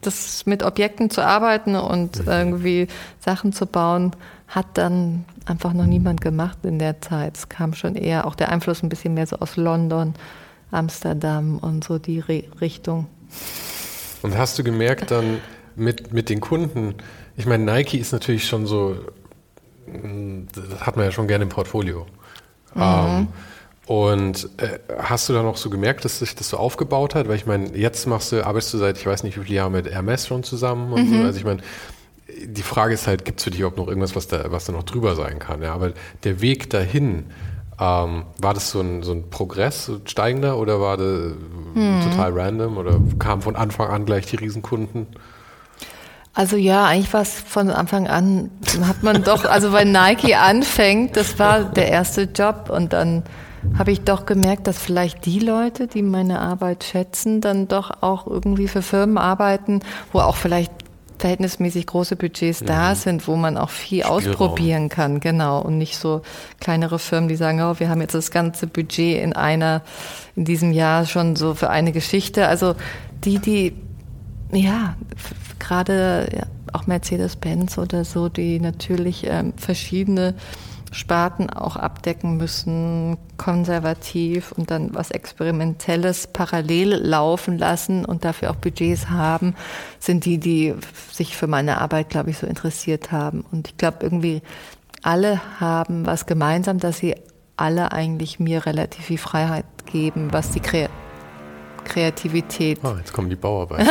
[0.01, 2.89] das mit Objekten zu arbeiten und irgendwie
[3.19, 4.13] Sachen zu bauen,
[4.49, 7.37] hat dann einfach noch niemand gemacht in der Zeit.
[7.37, 10.15] Es kam schon eher auch der Einfluss ein bisschen mehr so aus London,
[10.71, 13.07] Amsterdam und so die Re Richtung.
[14.23, 15.39] Und hast du gemerkt dann
[15.77, 16.95] mit, mit den Kunden,
[17.37, 18.97] ich meine, Nike ist natürlich schon so,
[19.87, 22.07] mh, das hat man ja schon gerne im Portfolio.
[22.77, 23.29] Ähm,
[23.91, 27.27] und äh, hast du dann auch so gemerkt, dass sich das so aufgebaut hat?
[27.27, 29.73] Weil ich meine, jetzt machst du, arbeitest du seit, ich weiß nicht, wie viele Jahre
[29.73, 31.17] mit Hermes schon zusammen und so.
[31.25, 31.61] Also ich meine,
[32.29, 34.73] die Frage ist halt, gibt es für dich überhaupt noch irgendwas, was da, was da
[34.73, 35.61] noch drüber sein kann?
[35.61, 35.75] Ja?
[35.75, 35.91] Aber
[36.23, 37.33] der Weg dahin,
[37.81, 41.33] ähm, war das so ein, so ein Progress, so ein steigender oder war das
[42.05, 45.09] total random oder kamen von Anfang an gleich die Riesenkunden?
[46.33, 51.17] Also ja, eigentlich war es von Anfang an, hat man doch, also wenn Nike anfängt,
[51.17, 53.25] das war der erste Job und dann
[53.79, 58.27] habe ich doch gemerkt, dass vielleicht die Leute, die meine Arbeit schätzen, dann doch auch
[58.27, 59.81] irgendwie für Firmen arbeiten,
[60.13, 60.73] wo auch vielleicht
[61.21, 64.17] verhältnismäßig große Budgets da sind, wo man auch viel Spielraum.
[64.17, 65.61] ausprobieren kann, genau.
[65.61, 66.23] Und nicht so
[66.61, 69.83] kleinere Firmen, die sagen, oh, wir haben jetzt das ganze Budget in einer,
[70.35, 72.49] in diesem Jahr schon so für eine Geschichte.
[72.49, 72.75] Also
[73.25, 73.75] die, die
[74.53, 74.97] ja,
[75.59, 80.35] gerade ja, auch Mercedes-Benz oder so, die natürlich ähm, verschiedene
[80.93, 88.57] Sparten auch abdecken müssen, konservativ und dann was Experimentelles parallel laufen lassen und dafür auch
[88.57, 89.55] Budgets haben,
[90.01, 90.75] sind die, die
[91.13, 93.45] sich für meine Arbeit, glaube ich, so interessiert haben.
[93.53, 94.43] Und ich glaube, irgendwie
[95.03, 97.15] alle haben was gemeinsam, dass sie
[97.57, 100.89] alle eigentlich mir relativ viel Freiheit geben, was die Kre
[101.85, 103.91] Kreativität Ah, jetzt kommen die Bauarbeiter.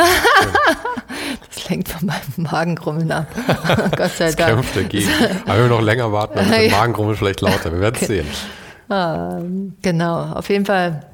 [1.60, 3.26] Das lenkt von meinem Magengrummeln ab.
[3.96, 4.54] Gott sei Dank.
[4.54, 5.08] kämpft dagegen.
[5.46, 6.76] Aber wenn wir noch länger warten, dann wird der Ja.
[6.78, 7.72] Magenrummel vielleicht lauter.
[7.72, 8.26] Wir werden es sehen.
[8.90, 11.06] Ähm, genau, auf jeden Fall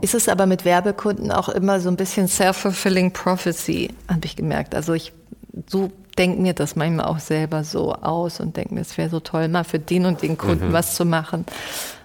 [0.00, 4.74] ist es aber mit Werbekunden auch immer so ein bisschen self-fulfilling prophecy, habe ich gemerkt.
[4.74, 5.12] Also ich
[5.68, 9.20] so denke mir das manchmal auch selber so aus und denke mir, es wäre so
[9.20, 11.44] toll, mal für den und den Kunden was zu machen.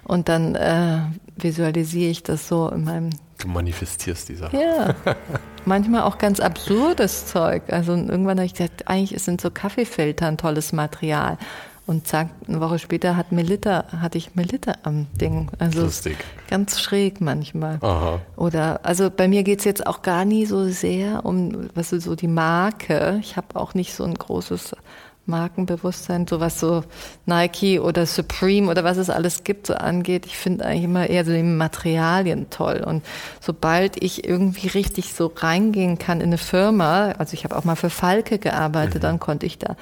[0.04, 0.98] Und dann äh,
[1.36, 4.56] visualisiere ich das so in meinem Du manifestierst die Sache.
[4.56, 4.94] Ja,
[5.64, 7.62] manchmal auch ganz absurdes Zeug.
[7.68, 11.38] Also irgendwann habe ich gedacht, eigentlich sind so Kaffeefilter ein tolles Material.
[11.86, 15.48] Und zack, eine Woche später hat Melitta, hatte ich Melitta am Ding.
[15.58, 16.18] Also Lustig.
[16.50, 17.78] ganz schräg manchmal.
[17.80, 18.20] Aha.
[18.36, 22.14] Oder, also bei mir geht's jetzt auch gar nie so sehr um, was ist so
[22.14, 23.18] die Marke.
[23.22, 24.76] Ich habe auch nicht so ein großes
[25.28, 26.82] Markenbewusstsein, so was so
[27.26, 30.26] Nike oder Supreme oder was es alles gibt, so angeht.
[30.26, 32.82] Ich finde eigentlich immer eher so die Materialien toll.
[32.84, 33.04] Und
[33.40, 37.76] sobald ich irgendwie richtig so reingehen kann in eine Firma, also ich habe auch mal
[37.76, 39.76] für Falke gearbeitet, dann konnte ich da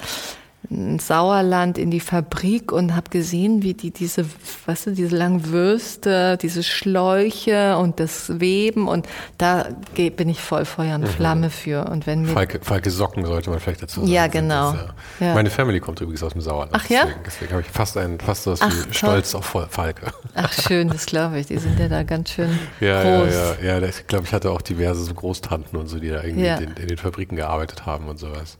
[0.70, 4.24] ins Sauerland in die Fabrik und habe gesehen, wie die diese,
[4.66, 9.06] weißt du, diese langen Würste, diese Schläuche und das Weben und
[9.38, 11.86] da geh- bin ich voll Feuer und Flamme für.
[11.90, 14.12] Und wenn mir Falke, Falke Socken sollte man vielleicht dazu sagen.
[14.12, 14.70] Ja, Das genau.
[14.72, 14.78] ist,
[15.20, 15.34] äh, Ja.
[15.34, 16.72] Meine Family kommt übrigens aus dem Sauerland.
[16.74, 17.02] Ach ja?
[17.04, 18.94] Deswegen, deswegen habe ich fast, ein, fast so was Ach, wie.
[18.94, 20.06] Stolz auf Falke.
[20.34, 21.46] Ach schön, das glaube ich.
[21.46, 22.50] Die sind ja da ganz schön
[22.80, 23.34] Ja, ja, groß.
[23.62, 23.80] ja, ja.
[23.80, 26.56] das- Ich glaube, ich hatte auch diverse so Großtanten und so, die da irgendwie Ja.
[26.56, 28.58] in, den, in den Fabriken gearbeitet haben und sowas.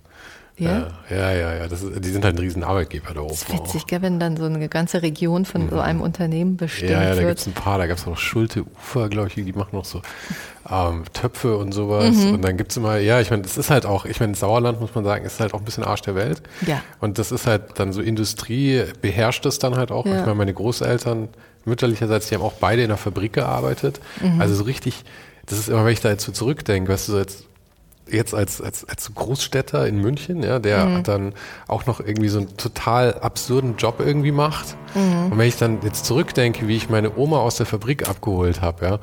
[0.58, 0.88] Ja?
[1.10, 1.68] ja, ja, ja.
[1.68, 3.28] Das ist, die sind halt ein riesen Arbeitgeber da oben.
[3.30, 6.92] Das ist witzig, gell, wenn dann so eine ganze Region von so einem Unternehmen bestimmt
[6.92, 7.28] Ja, ja, da wird.
[7.28, 7.76] gibt es ein paar.
[7.76, 10.00] Da gab es noch Schulte Ufer, glaube ich, die machen noch so
[10.70, 12.14] ähm, Töpfe und sowas.
[12.14, 12.34] Mhm.
[12.34, 14.80] Und dann gibt es immer, ja, ich meine, das ist halt auch, ich meine, Sauerland,
[14.80, 16.42] muss man sagen, ist halt auch ein bisschen Arsch der Welt.
[16.66, 16.80] Ja.
[17.00, 20.06] Und das ist halt dann so Industrie, beherrscht das dann halt auch.
[20.06, 20.20] Ja.
[20.20, 21.28] Ich meine, meine Großeltern
[21.66, 24.00] mütterlicherseits, die haben auch beide in der Fabrik gearbeitet.
[24.22, 24.40] Mhm.
[24.40, 25.04] Also so richtig,
[25.44, 27.44] das ist immer, wenn ich da jetzt so zurückdenke, weißt du, so jetzt
[28.08, 31.02] jetzt als, als, als Großstädter in München, ja, der mhm.
[31.02, 31.34] dann
[31.66, 34.76] auch noch irgendwie so einen total absurden Job irgendwie macht.
[34.94, 35.32] Mhm.
[35.32, 38.86] Und wenn ich dann jetzt zurückdenke, wie ich meine Oma aus der Fabrik abgeholt habe,
[38.86, 39.00] ja,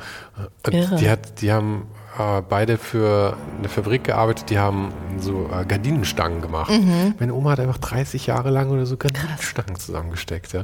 [0.98, 1.88] die hat, die haben
[2.18, 6.72] äh, beide für eine Fabrik gearbeitet, die haben so äh, Gardinenstangen gemacht.
[6.72, 7.16] Mhm.
[7.20, 10.62] Meine Oma hat einfach 30 Jahre lang oder so Gardinenstangen zusammengesteckt, ja.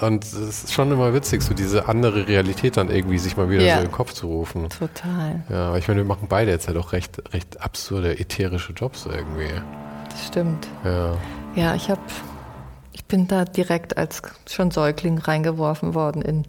[0.00, 3.62] Und es ist schon immer witzig, so diese andere Realität dann irgendwie sich mal wieder
[3.62, 3.74] ja.
[3.76, 4.68] so in den Kopf zu rufen.
[4.68, 5.42] Total.
[5.48, 9.06] Ja, aber ich meine, wir machen beide jetzt halt auch recht, recht absurde, ätherische Jobs
[9.06, 9.50] irgendwie.
[10.08, 10.68] Das stimmt.
[10.84, 11.16] Ja.
[11.56, 12.00] Ja, ich habe
[12.92, 16.44] ich bin da direkt als schon Säugling reingeworfen worden in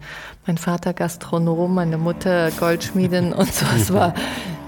[0.46, 3.66] mein Vater Gastronom, meine Mutter Goldschmiedin und so.
[3.76, 4.14] Es war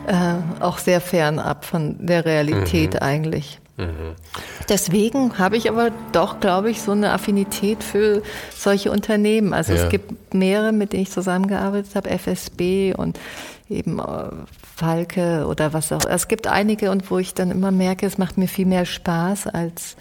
[0.07, 3.01] äh, auch sehr fernab von der Realität mhm.
[3.01, 3.61] eigentlich.
[3.77, 4.15] Mhm.
[4.69, 8.23] Deswegen habe ich aber doch, glaube ich, so eine Affinität für
[8.55, 9.53] solche Unternehmen.
[9.53, 9.83] Also ja.
[9.83, 13.19] es gibt mehrere, mit denen ich zusammengearbeitet habe, FSB und
[13.69, 14.31] eben äh,
[14.77, 16.05] Falke oder was auch.
[16.07, 19.49] Es gibt einige und wo ich dann immer merke, es macht mir viel mehr Spaß
[19.49, 19.97] als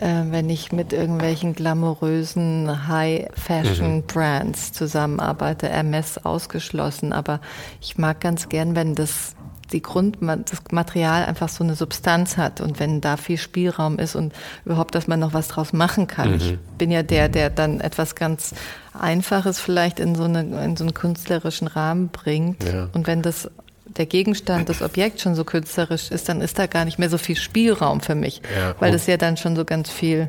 [0.00, 4.74] äh, wenn ich mit irgendwelchen glamourösen High-Fashion-Brands mhm.
[4.74, 7.12] zusammenarbeite, Hermes ausgeschlossen.
[7.12, 7.40] Aber
[7.80, 9.35] ich mag ganz gern, wenn das
[9.72, 14.14] die Grund, das Material einfach so eine Substanz hat und wenn da viel Spielraum ist
[14.14, 14.32] und
[14.64, 16.32] überhaupt, dass man noch was draus machen kann.
[16.32, 16.36] Mhm.
[16.36, 18.54] Ich bin ja der, der dann etwas ganz
[18.98, 22.62] Einfaches vielleicht in so, eine, in so einen künstlerischen Rahmen bringt.
[22.64, 22.88] Ja.
[22.92, 23.50] Und wenn das
[23.86, 27.18] der Gegenstand, das Objekt schon so künstlerisch ist, dann ist da gar nicht mehr so
[27.18, 30.28] viel Spielraum für mich, ja, weil das ja dann schon so ganz viel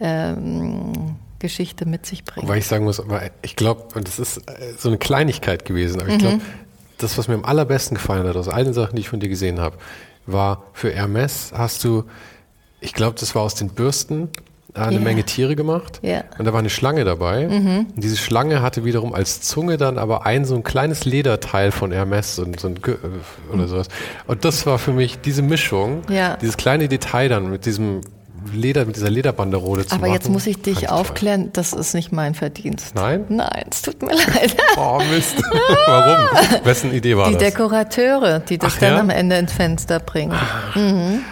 [0.00, 2.48] ähm, Geschichte mit sich bringt.
[2.48, 6.00] Weil ich sagen muss, aber ich glaube, und das ist äh, so eine Kleinigkeit gewesen,
[6.00, 6.42] aber ich glaube, mhm.
[6.98, 9.60] Das, was mir am allerbesten gefallen hat aus allen Sachen, die ich von dir gesehen
[9.60, 9.76] habe,
[10.26, 12.04] war für Hermes hast du,
[12.80, 14.30] ich glaube, das war aus den Bürsten
[14.74, 15.04] eine yeah.
[15.04, 16.00] Menge Tiere gemacht.
[16.02, 16.24] Yeah.
[16.36, 17.46] Und da war eine Schlange dabei.
[17.46, 17.86] Mhm.
[17.94, 21.92] Und diese Schlange hatte wiederum als Zunge dann aber ein so ein kleines Lederteil von
[21.92, 23.88] Hermes und so ein äh, oder sowas.
[24.26, 26.36] Und das war für mich diese Mischung, ja.
[26.38, 28.00] dieses kleine Detail dann mit diesem
[28.52, 30.14] Leder, mit dieser Lederbanderole zu Aber machen.
[30.14, 32.94] jetzt muss ich dich aufklären, das ist nicht mein Verdienst.
[32.94, 33.24] Nein?
[33.28, 34.56] Nein, es tut mir leid.
[34.76, 35.42] Oh Mist.
[35.86, 36.64] Warum?
[36.64, 37.42] Wessen Idee war die das?
[37.42, 39.00] Die Dekorateure, die das Ach, dann ja?
[39.00, 40.38] am Ende ins Fenster bringen.
[40.74, 41.22] Mhm.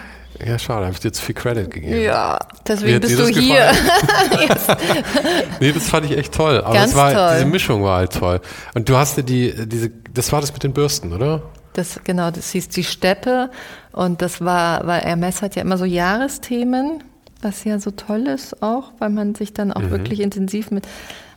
[0.45, 2.01] Ja, schade, habe ich dir zu viel Credit gegeben.
[2.01, 3.71] Ja, deswegen bist du hier.
[5.61, 6.61] nee, das fand ich echt toll.
[6.61, 7.31] Aber Ganz war, toll.
[7.35, 8.41] diese Mischung war halt toll.
[8.75, 11.43] Und du hast dir die, diese, das war das mit den Bürsten, oder?
[11.75, 13.51] Das, genau, das hieß die Steppe.
[13.93, 17.03] Und das war, weil Hermes hat ja immer so Jahresthemen,
[17.41, 19.91] was ja so toll ist auch, weil man sich dann auch mhm.
[19.91, 20.87] wirklich intensiv mit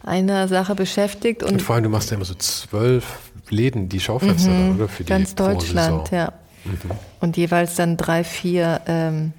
[0.04, 1.44] einer Sache beschäftigt.
[1.44, 3.20] Und, und, vor allem, du machst ja immer so zwölf
[3.50, 4.88] Läden, die Schaufenster, mhm, oder?
[4.88, 6.34] Für die Ganz Deutschland, ja.
[6.64, 6.92] Mhm.
[7.22, 9.34] Und jeweils dann drei, vier ähm,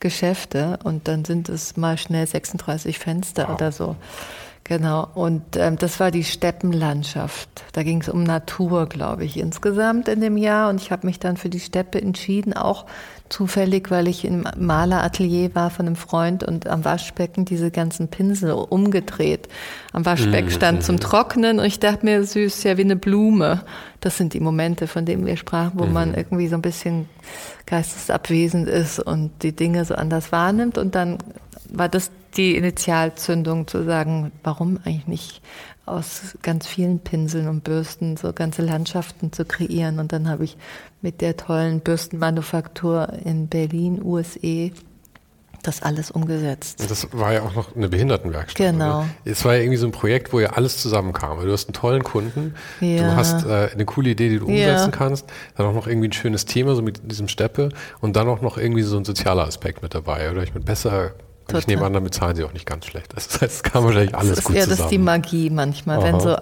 [0.00, 3.54] Geschäfte und dann sind es mal schnell 36 Fenster wow.
[3.54, 3.96] oder so.
[4.64, 7.64] Genau, und ähm, das war die Steppenlandschaft.
[7.72, 10.70] Da ging es um Natur, glaube ich, insgesamt in dem Jahr.
[10.70, 12.86] Und ich habe mich dann für die Steppe entschieden, auch
[13.28, 18.52] zufällig, weil ich im Maleratelier war von einem Freund und am Waschbecken diese ganzen Pinsel
[18.52, 19.48] umgedreht.
[19.92, 20.54] Am Waschbecken mhm.
[20.54, 23.62] stand zum Trocknen und ich dachte mir, süß, ja wie eine Blume.
[24.00, 25.92] Das sind die Momente, von denen wir sprachen, wo mhm.
[25.92, 27.08] man irgendwie so ein bisschen
[27.66, 30.78] geistesabwesend ist und die Dinge so anders wahrnimmt.
[30.78, 31.18] Und dann
[31.70, 35.42] war das die Initialzündung zu sagen, warum eigentlich nicht
[35.84, 39.98] aus ganz vielen Pinseln und Bürsten so ganze Landschaften zu kreieren.
[39.98, 40.56] Und dann habe ich
[41.00, 44.70] mit der tollen Bürstenmanufaktur in Berlin, USA,
[45.62, 46.80] das alles umgesetzt.
[46.80, 48.72] Und das war ja auch noch eine Behindertenwerkstatt.
[48.72, 49.06] Genau.
[49.24, 51.40] Es war ja irgendwie so ein Projekt, wo ja alles zusammenkam.
[51.44, 53.10] Du hast einen tollen Kunden, ja.
[53.10, 54.96] du hast äh, eine coole Idee, die du umsetzen ja.
[54.96, 58.40] kannst, dann auch noch irgendwie ein schönes Thema, so mit diesem Steppe und dann auch
[58.40, 60.30] noch irgendwie so ein sozialer Aspekt mit dabei.
[60.30, 61.12] Oder ich mit besser
[61.46, 61.60] Total.
[61.60, 63.14] Ich nehme an, damit zahlen sie auch nicht ganz schlecht.
[63.14, 64.78] Das heißt, es kam wahrscheinlich alles das gut ja, zusammen.
[64.78, 66.04] Das ist die Magie manchmal, Aha.
[66.04, 66.36] wenn so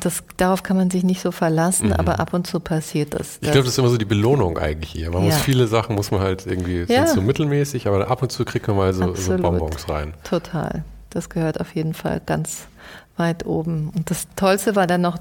[0.00, 1.94] das, darauf kann man sich nicht so verlassen, mhm.
[1.94, 3.38] aber ab und zu passiert das.
[3.40, 5.10] Ich glaube, das ist immer so die Belohnung eigentlich hier.
[5.10, 5.30] Man ja.
[5.30, 7.06] muss viele Sachen, muss man halt irgendwie, ja.
[7.06, 10.14] so mittelmäßig, aber ab und zu kriegt man mal so, so Bonbons rein.
[10.24, 10.84] Total.
[11.10, 12.66] Das gehört auf jeden Fall ganz
[13.16, 13.90] weit oben.
[13.94, 15.18] Und das Tollste war dann noch,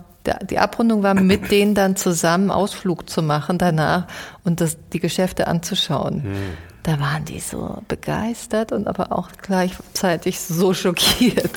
[0.49, 4.07] die Abrundung war mit denen dann zusammen Ausflug zu machen danach
[4.43, 6.23] und das, die Geschäfte anzuschauen.
[6.23, 11.49] Mhm da waren die so begeistert und aber auch gleichzeitig so schockiert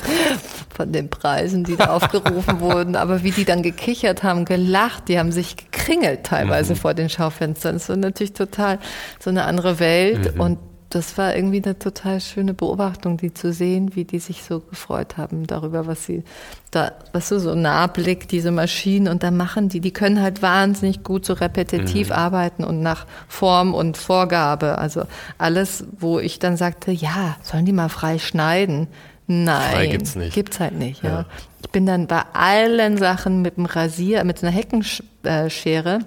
[0.74, 2.96] von den Preisen, die da aufgerufen wurden.
[2.96, 6.78] Aber wie die dann gekichert haben, gelacht, die haben sich gekringelt teilweise mhm.
[6.78, 7.74] vor den Schaufenstern.
[7.74, 8.78] Das war natürlich total
[9.20, 10.40] so eine andere Welt mhm.
[10.40, 10.58] und
[10.90, 15.18] das war irgendwie eine total schöne Beobachtung, die zu sehen, wie die sich so gefreut
[15.18, 16.24] haben darüber, was sie
[16.70, 21.02] da, was du so Nahblick, diese Maschinen und da machen die, die können halt wahnsinnig
[21.02, 22.14] gut so repetitiv mhm.
[22.14, 24.78] arbeiten und nach Form und Vorgabe.
[24.78, 25.02] Also
[25.36, 28.88] alles, wo ich dann sagte, ja, sollen die mal frei schneiden?
[29.26, 30.34] Nein, frei gibt's nicht.
[30.34, 31.10] Gibt's halt nicht, ja.
[31.10, 31.26] ja.
[31.60, 36.00] Ich bin dann bei allen Sachen mit dem Rasier, mit einer Heckenschere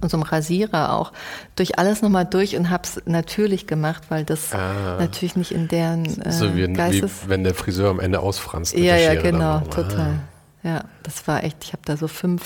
[0.00, 1.12] und so einem Rasierer auch
[1.56, 6.20] durch alles nochmal durch und hab's natürlich gemacht, weil das ah, natürlich nicht in deren
[6.22, 8.76] äh, so wie, Geistes wie wenn der Friseur am Ende ausfranst.
[8.76, 9.64] Ja, ja, genau, ah.
[9.70, 10.20] total.
[10.62, 11.64] Ja, das war echt.
[11.64, 12.42] Ich habe da so fünf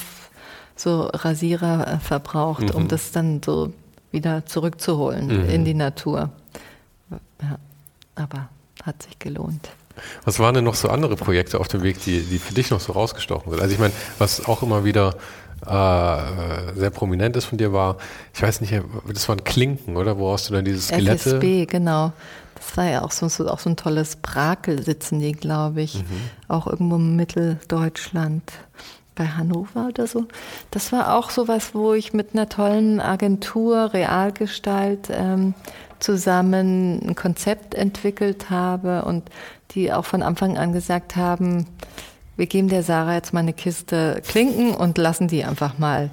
[0.77, 2.71] so Rasierer äh, verbraucht, mhm.
[2.71, 3.73] um das dann so
[4.11, 5.51] wieder zurückzuholen mhm.
[5.51, 6.31] in die Natur.
[7.41, 7.59] Ja,
[8.15, 8.49] aber
[8.83, 9.71] hat sich gelohnt.
[10.25, 12.81] Was waren denn noch so andere Projekte auf dem Weg, die, die für dich noch
[12.81, 13.61] so rausgestochen sind?
[13.61, 15.17] Also ich meine, was auch immer wieder
[15.67, 17.97] äh, sehr prominent ist von dir war,
[18.35, 18.75] ich weiß nicht,
[19.13, 20.19] das waren Klinken, oder?
[20.19, 21.31] Wo hast du dann dieses Skelette?
[21.31, 22.13] FSB, genau.
[22.55, 25.97] Das war ja auch so, auch so ein tolles Brakel sitzen die, glaube ich.
[25.97, 26.05] Mhm.
[26.49, 28.43] Auch irgendwo in Mitteldeutschland
[29.15, 30.27] bei Hannover oder so.
[30.71, 35.55] Das war auch so was, wo ich mit einer tollen Agentur, Realgestalt, ähm,
[36.01, 39.31] zusammen ein Konzept entwickelt habe und
[39.71, 41.67] die auch von Anfang an gesagt haben,
[42.37, 46.11] wir geben der Sarah jetzt mal eine Kiste Klinken und lassen die einfach mal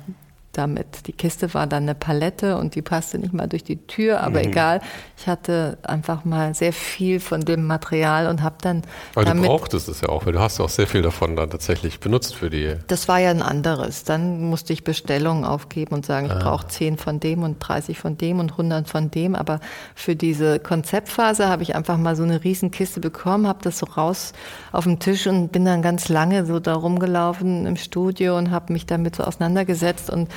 [0.53, 1.07] damit.
[1.07, 4.39] Die Kiste war dann eine Palette und die passte nicht mal durch die Tür, aber
[4.39, 4.49] mhm.
[4.49, 4.81] egal.
[5.17, 8.81] Ich hatte einfach mal sehr viel von dem Material und habe dann.
[9.15, 11.35] Aber damit, du brauchtest es ja auch, weil du hast ja auch sehr viel davon
[11.35, 12.75] dann tatsächlich benutzt für die.
[12.87, 14.03] Das war ja ein anderes.
[14.03, 16.39] Dann musste ich Bestellungen aufgeben und sagen, ich ah.
[16.39, 19.35] brauche 10 von dem und 30 von dem und 100 von dem.
[19.35, 19.59] Aber
[19.95, 23.85] für diese Konzeptphase habe ich einfach mal so eine riesen Kiste bekommen, habe das so
[23.85, 24.33] raus
[24.71, 28.73] auf dem Tisch und bin dann ganz lange so da rumgelaufen im Studio und habe
[28.73, 30.29] mich damit so auseinandergesetzt und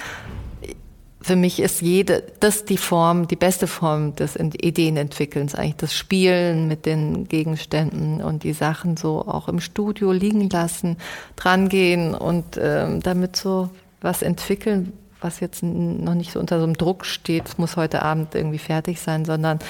[1.24, 6.68] für mich ist jede, das die Form, die beste Form des Ideenentwickelns, eigentlich das Spielen
[6.68, 10.98] mit den Gegenständen und die Sachen so auch im Studio liegen lassen,
[11.34, 13.70] drangehen und ähm, damit so
[14.02, 14.92] was entwickeln,
[15.22, 18.58] was jetzt noch nicht so unter so einem Druck steht, es muss heute Abend irgendwie
[18.58, 19.60] fertig sein, sondern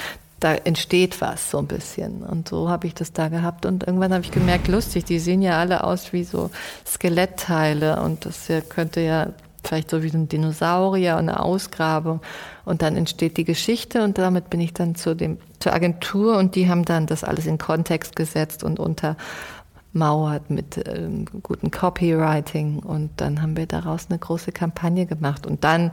[0.40, 2.24] da entsteht was so ein bisschen.
[2.24, 3.64] Und so habe ich das da gehabt.
[3.64, 6.50] Und irgendwann habe ich gemerkt, lustig, die sehen ja alle aus wie so
[6.84, 9.28] Skelettteile und das könnte ja
[9.66, 12.20] vielleicht so wie so ein Dinosaurier und eine Ausgrabung.
[12.64, 16.54] Und dann entsteht die Geschichte und damit bin ich dann zu dem, zur Agentur und
[16.54, 22.78] die haben dann das alles in Kontext gesetzt und untermauert mit ähm, gutem Copywriting.
[22.80, 25.46] Und dann haben wir daraus eine große Kampagne gemacht.
[25.46, 25.90] Und dann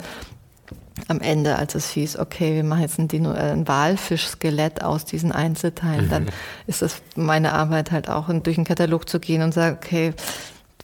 [1.07, 5.05] am Ende, als es hieß, okay, wir machen jetzt ein, Dino, äh, ein Walfischskelett aus
[5.05, 6.29] diesen Einzelteilen, dann
[6.67, 10.13] ist das meine Arbeit halt auch, durch den Katalog zu gehen und sagen, okay,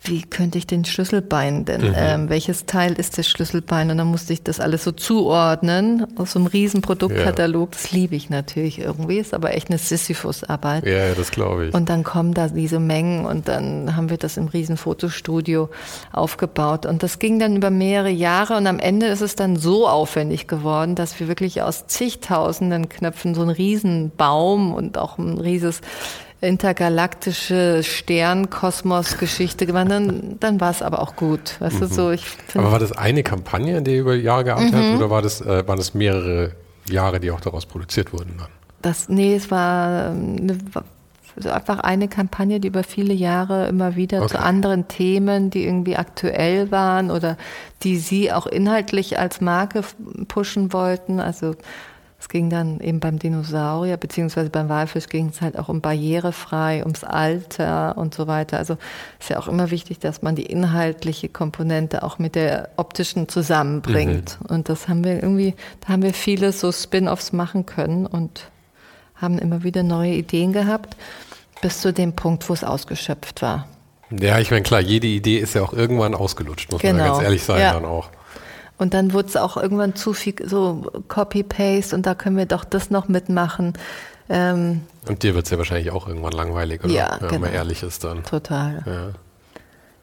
[0.04, 1.82] wie könnte ich den Schlüsselbein denn?
[1.82, 1.94] Mhm.
[1.96, 3.92] Ähm, welches Teil ist das Schlüsselbein?
[3.92, 7.70] Und dann musste ich das alles so zuordnen aus so einem riesen Produktkatalog.
[7.74, 7.80] Ja.
[7.82, 10.86] Das liebe ich natürlich irgendwie, ist aber echt eine Sisyphus-Arbeit.
[10.86, 11.74] Ja, das glaube ich.
[11.74, 15.70] Und dann kommen da diese Mengen und dann haben wir das im riesen Fotostudio
[16.12, 16.86] aufgebaut.
[16.86, 20.48] Und das ging dann über mehrere Jahre und am Ende ist es dann so aufwendig
[20.48, 25.82] geworden, dass wir wirklich aus zigtausenden Knöpfen so einen riesen Baum und auch ein rieses
[26.42, 31.60] intergalaktische Sternkosmos-Geschichte gemacht, dann, dann war es aber auch gut.
[31.60, 31.80] Weißt mhm.
[31.80, 32.24] du, so, ich
[32.54, 34.78] aber war das eine Kampagne, die über Jahre gearbeitet mhm.
[34.78, 36.52] hat, oder war das, äh, waren das mehrere
[36.90, 38.50] Jahre, die auch daraus produziert wurden dann?
[38.82, 40.58] Das, nee, es war eine,
[41.36, 44.34] also einfach eine Kampagne, die über viele Jahre immer wieder okay.
[44.34, 47.38] zu anderen Themen, die irgendwie aktuell waren oder
[47.84, 49.82] die sie auch inhaltlich als Marke
[50.28, 51.20] pushen wollten.
[51.20, 51.56] Also
[52.20, 56.82] es ging dann eben beim Dinosaurier, beziehungsweise beim Walfisch ging es halt auch um barrierefrei,
[56.82, 58.58] ums Alter und so weiter.
[58.58, 58.78] Also
[59.20, 64.40] ist ja auch immer wichtig, dass man die inhaltliche Komponente auch mit der optischen zusammenbringt.
[64.42, 64.56] Mhm.
[64.56, 68.50] Und das haben wir irgendwie, da haben wir viele so Spin-offs machen können und
[69.16, 70.98] haben immer wieder neue Ideen gehabt,
[71.62, 73.68] bis zu dem Punkt, wo es ausgeschöpft war.
[74.10, 77.04] Ja, ich meine, klar, jede Idee ist ja auch irgendwann ausgelutscht, muss genau.
[77.04, 77.74] man ganz ehrlich sein ja.
[77.74, 78.10] dann auch.
[78.78, 82.64] Und dann wurde es auch irgendwann zu viel so Copy-Paste und da können wir doch
[82.64, 83.74] das noch mitmachen.
[84.30, 86.94] Ähm, und dir wird es ja wahrscheinlich auch irgendwann langweilig, oder?
[86.94, 87.42] Ja, Wenn genau.
[87.42, 88.24] man ehrlich ist dann.
[88.24, 88.84] Total.
[88.86, 89.10] Ja.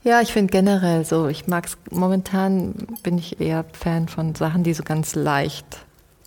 [0.03, 4.63] Ja, ich finde generell so, ich mag es, momentan bin ich eher Fan von Sachen,
[4.63, 5.65] die so ganz leicht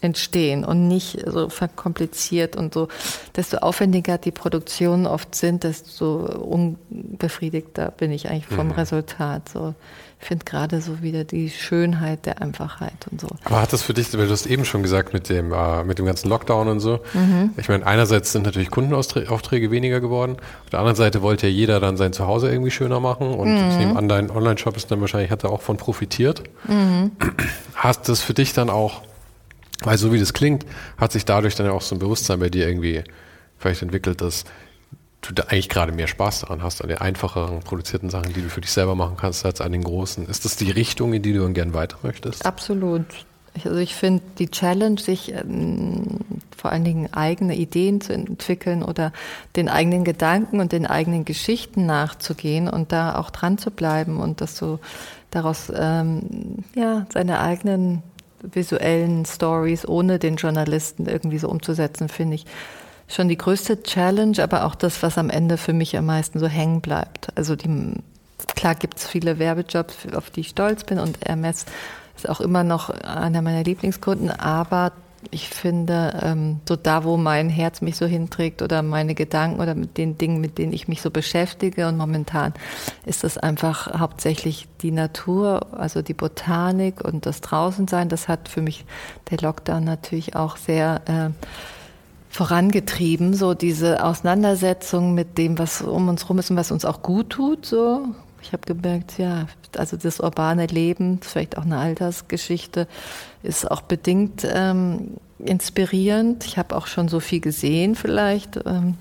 [0.01, 2.87] entstehen und nicht so verkompliziert und so.
[3.35, 8.73] Desto aufwendiger die Produktionen oft sind, desto unbefriedigter bin ich eigentlich vom mhm.
[8.73, 9.49] Resultat.
[9.49, 9.75] So
[10.19, 13.27] finde gerade so wieder die Schönheit der Einfachheit und so.
[13.43, 15.99] Aber hat das für dich, weil du hast eben schon gesagt mit dem, äh, mit
[15.99, 17.51] dem ganzen Lockdown und so, mhm.
[17.57, 21.79] ich meine, einerseits sind natürlich Kundenaufträge weniger geworden, auf der anderen Seite wollte ja jeder
[21.79, 23.69] dann sein Zuhause irgendwie schöner machen und mhm.
[23.69, 26.43] ich nehme an, dein Online-Shop ist dann wahrscheinlich, hat er auch von profitiert.
[26.67, 27.11] Mhm.
[27.75, 29.01] Hast das für dich dann auch,
[29.83, 30.65] weil so wie das klingt,
[30.97, 33.03] hat sich dadurch dann ja auch so ein Bewusstsein bei dir irgendwie
[33.59, 34.45] vielleicht entwickelt, dass
[35.27, 38.49] du da eigentlich gerade mehr Spaß daran hast, an den einfacheren produzierten Sachen, die du
[38.49, 40.27] für dich selber machen kannst, als an den großen.
[40.27, 42.45] Ist das die Richtung, in die du gern weiter möchtest?
[42.45, 43.05] Absolut.
[43.65, 46.19] Also ich finde die Challenge, sich ähm,
[46.55, 49.11] vor allen Dingen eigene Ideen zu entwickeln oder
[49.55, 54.41] den eigenen Gedanken und den eigenen Geschichten nachzugehen und da auch dran zu bleiben und
[54.41, 54.79] das so
[55.31, 58.03] daraus ähm, ja seine eigenen
[58.41, 62.45] visuellen Stories ohne den Journalisten irgendwie so umzusetzen, finde ich
[63.07, 66.47] schon die größte Challenge, aber auch das, was am Ende für mich am meisten so
[66.47, 67.29] hängen bleibt.
[67.35, 67.93] Also die,
[68.55, 71.65] klar gibt es viele Werbejobs, auf die ich stolz bin und Hermes
[72.15, 74.91] ist auch immer noch einer meiner Lieblingskunden, aber
[75.31, 79.75] ich finde, ähm, so da, wo mein Herz mich so hinträgt oder meine Gedanken oder
[79.75, 82.53] mit den Dingen, mit denen ich mich so beschäftige und momentan
[83.05, 88.09] ist das einfach hauptsächlich die Natur, also die Botanik und das Draußensein.
[88.09, 88.85] Das hat für mich
[89.31, 91.29] der Lockdown natürlich auch sehr äh,
[92.29, 97.01] vorangetrieben, so diese Auseinandersetzung mit dem, was um uns rum ist und was uns auch
[97.01, 98.05] gut tut, so.
[98.41, 102.87] Ich habe gemerkt, ja, also das urbane Leben, vielleicht auch eine Altersgeschichte,
[103.43, 106.45] ist auch bedingt ähm, inspirierend.
[106.45, 108.59] Ich habe auch schon so viel gesehen vielleicht.
[108.65, 108.95] Ähm,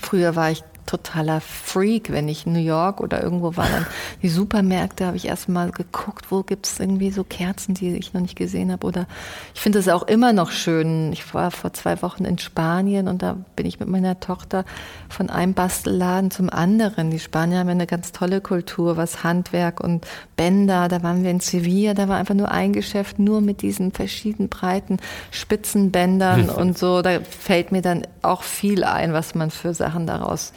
[0.00, 3.86] früher war ich totaler Freak, wenn ich in New York oder irgendwo war, dann
[4.22, 8.22] die Supermärkte habe ich erstmal geguckt, wo gibt es irgendwie so Kerzen, die ich noch
[8.22, 8.86] nicht gesehen habe.
[8.86, 9.06] Oder
[9.54, 11.12] ich finde es auch immer noch schön.
[11.12, 14.64] Ich war vor zwei Wochen in Spanien und da bin ich mit meiner Tochter
[15.10, 17.10] von einem Bastelladen zum anderen.
[17.10, 20.88] Die Spanier haben eine ganz tolle Kultur, was Handwerk und Bänder.
[20.88, 24.48] Da waren wir in Sevilla, da war einfach nur ein Geschäft, nur mit diesen verschiedenen
[24.48, 24.96] breiten
[25.32, 27.02] Spitzenbändern und so.
[27.02, 30.54] Da fällt mir dann auch viel ein, was man für Sachen daraus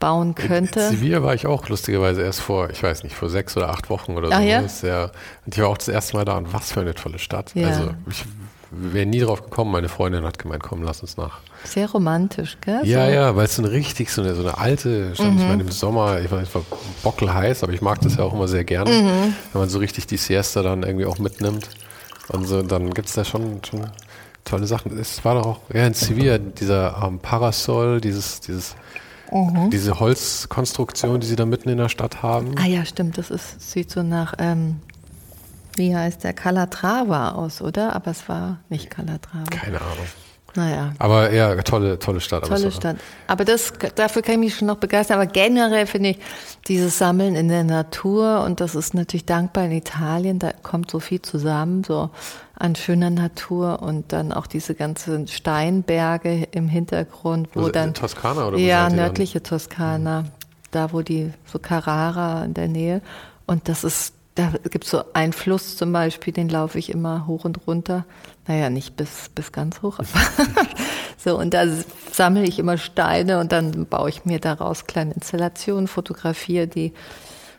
[0.00, 0.80] bauen könnte.
[0.80, 3.90] In Sevilla war ich auch lustigerweise erst vor, ich weiß nicht, vor sechs oder acht
[3.90, 4.42] Wochen oder so.
[4.42, 4.60] Ja?
[4.60, 7.52] und ich war auch das erste Mal da und was für eine tolle Stadt.
[7.54, 7.68] Ja.
[7.68, 8.24] Also ich
[8.70, 9.70] wäre nie drauf gekommen.
[9.70, 11.40] Meine Freundin hat gemeint, komm, lass uns nach.
[11.64, 12.80] Sehr romantisch, gell?
[12.84, 13.12] Ja, so.
[13.12, 15.32] ja, weil es so eine richtig, so eine, so eine alte Stadt.
[15.32, 15.38] Mhm.
[15.38, 16.62] Ich meine, im Sommer, ich weiß, es war
[17.02, 19.34] bockelheiß, aber ich mag das ja auch immer sehr gerne, mhm.
[19.52, 21.68] wenn man so richtig die Siesta dann irgendwie auch mitnimmt.
[22.28, 23.86] Und so, dann gibt es da schon, schon
[24.44, 24.98] tolle Sachen.
[24.98, 28.74] Es war doch auch, ja, in Sevilla, dieser ähm, Parasol, dieses, dieses
[29.34, 29.70] Mhm.
[29.70, 32.54] Diese Holzkonstruktion, die sie da mitten in der Stadt haben.
[32.56, 33.18] Ah ja, stimmt.
[33.18, 34.76] Das ist, sieht so nach, ähm,
[35.74, 37.96] wie heißt der, Calatrava aus, oder?
[37.96, 39.50] Aber es war nicht Calatrava.
[39.50, 40.06] Keine Ahnung.
[40.56, 40.92] Naja.
[40.98, 42.46] Aber ja, tolle, tolle Stadt.
[42.46, 42.96] Tolle Stadt.
[43.26, 45.18] Aber das, dafür kann ich mich schon noch begeistern.
[45.18, 46.18] Aber generell finde ich
[46.68, 50.38] dieses Sammeln in der Natur und das ist natürlich dankbar in Italien.
[50.38, 52.10] Da kommt so viel zusammen, so
[52.56, 57.88] an schöner Natur und dann auch diese ganzen Steinberge im Hintergrund, wo also dann.
[57.88, 60.22] In Toskana oder wo Ja, nördliche Toskana.
[60.22, 60.28] Mhm.
[60.70, 63.00] Da, wo die, so Carrara in der Nähe.
[63.46, 67.26] Und das ist da gibt es so einen Fluss zum Beispiel, den laufe ich immer
[67.26, 68.04] hoch und runter.
[68.48, 70.08] Naja, nicht bis, bis ganz hoch, aber
[71.16, 71.66] so, und da
[72.12, 76.92] sammle ich immer Steine und dann baue ich mir daraus kleine Installationen, fotografiere die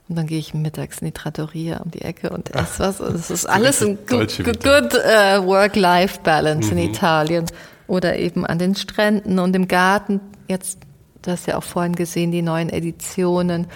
[0.08, 3.02] und dann gehe ich mittags in die Trattoria um die Ecke und esse was.
[3.02, 6.78] Und es ist alles ein good, good uh, Work-Life-Balance mhm.
[6.78, 7.46] in Italien.
[7.88, 10.20] Oder eben an den Stränden und im Garten.
[10.48, 10.80] Jetzt,
[11.24, 13.68] du hast ja auch vorhin gesehen, die neuen Editionen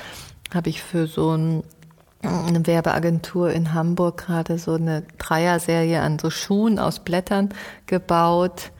[0.53, 1.63] habe ich für so ein
[2.21, 7.49] eine Werbeagentur in Hamburg gerade so eine Dreier-Serie an so Schuhen aus Blättern
[7.85, 8.71] gebaut.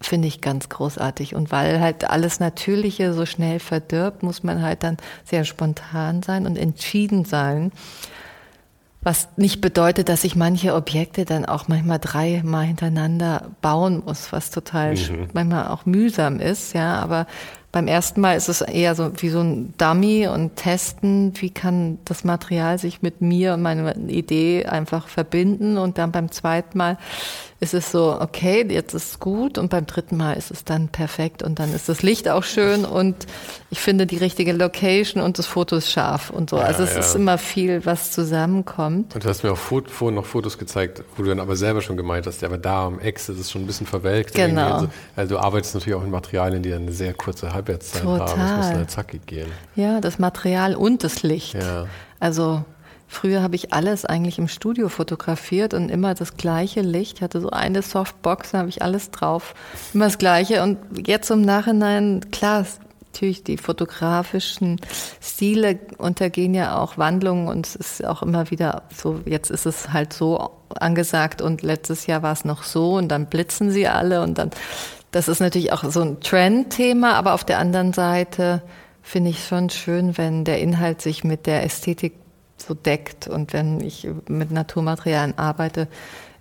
[0.00, 1.34] finde ich ganz großartig.
[1.34, 6.46] Und weil halt alles Natürliche so schnell verdirbt, muss man halt dann sehr spontan sein
[6.46, 7.72] und entschieden sein.
[9.02, 14.50] Was nicht bedeutet, dass ich manche Objekte dann auch manchmal dreimal hintereinander bauen muss, was
[14.50, 15.28] total mhm.
[15.32, 16.96] manchmal auch mühsam ist, ja.
[16.96, 17.26] Aber
[17.76, 21.98] beim ersten Mal ist es eher so wie so ein Dummy und testen, wie kann
[22.06, 25.76] das Material sich mit mir und meiner Idee einfach verbinden.
[25.76, 26.96] Und dann beim zweiten Mal
[27.58, 30.88] ist es so, okay, jetzt ist es gut und beim dritten Mal ist es dann
[30.88, 33.26] perfekt und dann ist das Licht auch schön und
[33.70, 36.58] ich finde die richtige Location und das Foto ist scharf und so.
[36.58, 37.00] Ja, also es ja.
[37.00, 39.14] ist immer viel, was zusammenkommt.
[39.14, 41.96] Und du hast mir auch vorhin noch Fotos gezeigt, wo du dann aber selber schon
[41.96, 44.34] gemeint hast, ja, aber da am Ex ist es schon ein bisschen verwelkt.
[44.34, 44.74] Genau.
[44.74, 48.28] Also, also, du arbeitest natürlich auch mit Materialien, die eine sehr kurze Halbwertszeit Total.
[48.28, 48.60] haben.
[48.60, 49.50] Es muss dann zackig gehen.
[49.74, 51.54] Ja, das Material und das Licht.
[51.54, 51.86] Ja.
[52.20, 52.64] Also
[53.08, 57.18] Früher habe ich alles eigentlich im Studio fotografiert und immer das gleiche Licht.
[57.18, 59.54] Ich hatte so eine Softbox, da habe ich alles drauf.
[59.94, 60.60] Immer das gleiche.
[60.64, 62.66] Und jetzt im Nachhinein, klar,
[63.12, 64.80] natürlich die fotografischen
[65.22, 69.92] Stile untergehen ja auch Wandlungen und es ist auch immer wieder so, jetzt ist es
[69.92, 74.20] halt so angesagt und letztes Jahr war es noch so und dann blitzen sie alle
[74.20, 74.50] und dann,
[75.16, 78.60] das ist natürlich auch so ein Trendthema, aber auf der anderen Seite
[79.00, 82.12] finde ich schon schön, wenn der Inhalt sich mit der Ästhetik
[82.58, 85.88] so deckt und wenn ich mit Naturmaterialien arbeite,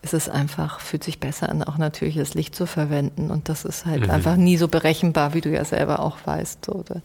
[0.02, 3.32] ist es einfach, fühlt sich besser an, auch natürliches Licht zu verwenden.
[3.32, 4.10] Und das ist halt mhm.
[4.10, 6.66] einfach nie so berechenbar, wie du ja selber auch weißt.
[6.66, 6.96] So, da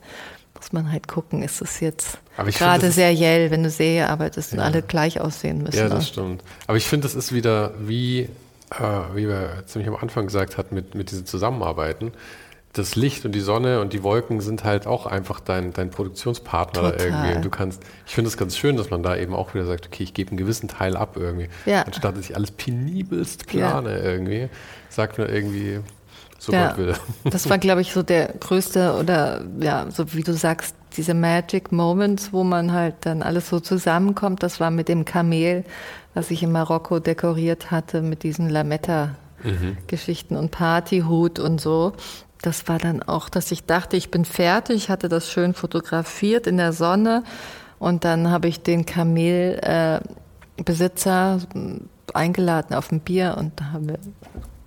[0.57, 4.59] muss man halt gucken, ist es jetzt gerade find, seriell, wenn du Serie arbeitest ja.
[4.59, 5.79] und alle gleich aussehen müssen.
[5.79, 6.05] Ja, das ne?
[6.05, 6.45] stimmt.
[6.67, 8.29] Aber ich finde, das ist wieder wie,
[8.71, 12.13] äh, wie wir ziemlich am Anfang gesagt hatten, mit, mit diesen Zusammenarbeiten
[12.73, 16.93] das Licht und die Sonne und die Wolken sind halt auch einfach dein, dein Produktionspartner
[16.93, 17.07] Total.
[17.07, 17.35] irgendwie.
[17.35, 19.87] Und du kannst, ich finde es ganz schön, dass man da eben auch wieder sagt,
[19.87, 21.49] okay, ich gebe einen gewissen Teil ab irgendwie.
[21.67, 21.83] Ja.
[21.83, 24.05] Anstatt dass ich alles penibelst plane ja.
[24.05, 24.49] irgendwie,
[24.89, 25.81] sagt mir irgendwie,
[26.39, 26.69] so ja.
[26.69, 26.95] Gott will.
[27.25, 31.73] Das war, glaube ich, so der größte oder ja, so wie du sagst, diese Magic
[31.73, 34.43] Moments, wo man halt dann alles so zusammenkommt.
[34.43, 35.65] Das war mit dem Kamel,
[36.15, 40.41] was ich in Marokko dekoriert hatte, mit diesen Lametta-Geschichten mhm.
[40.41, 41.93] und Partyhut und so
[42.43, 46.57] das war dann auch, dass ich dachte, ich bin fertig, hatte das schön fotografiert in
[46.57, 47.25] der Sonne
[47.79, 51.81] und dann habe ich den Kamelbesitzer äh,
[52.15, 53.99] eingeladen auf ein Bier und da haben wir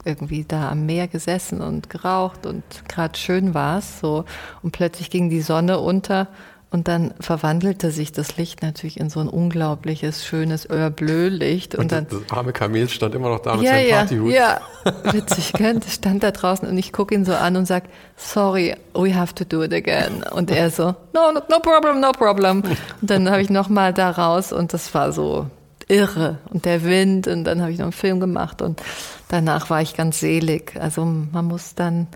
[0.05, 4.25] irgendwie da am Meer gesessen und geraucht und gerade schön war es so
[4.61, 6.27] und plötzlich ging die Sonne unter
[6.73, 11.75] und dann verwandelte sich das Licht natürlich in so ein unglaubliches, schönes Heure-Bleu-Licht.
[11.75, 14.33] Und, und, dann, das arme Kamel stand immer noch da mit ja, seinem ja, Partyhut.
[14.33, 14.61] Ja,
[15.13, 15.79] witzig, gell?
[15.79, 19.35] Das stand da draußen und ich gucke ihn so an und sage, sorry, we have
[19.35, 20.23] to do it again.
[20.31, 22.63] Und er so, no, no, no problem, no problem.
[22.63, 25.45] Und dann habe ich nochmal da raus und das war so
[25.87, 26.39] irre.
[26.49, 28.81] Und der Wind und dann habe ich noch einen Film gemacht und
[29.27, 30.75] danach war ich ganz selig.
[30.79, 32.07] Also man muss dann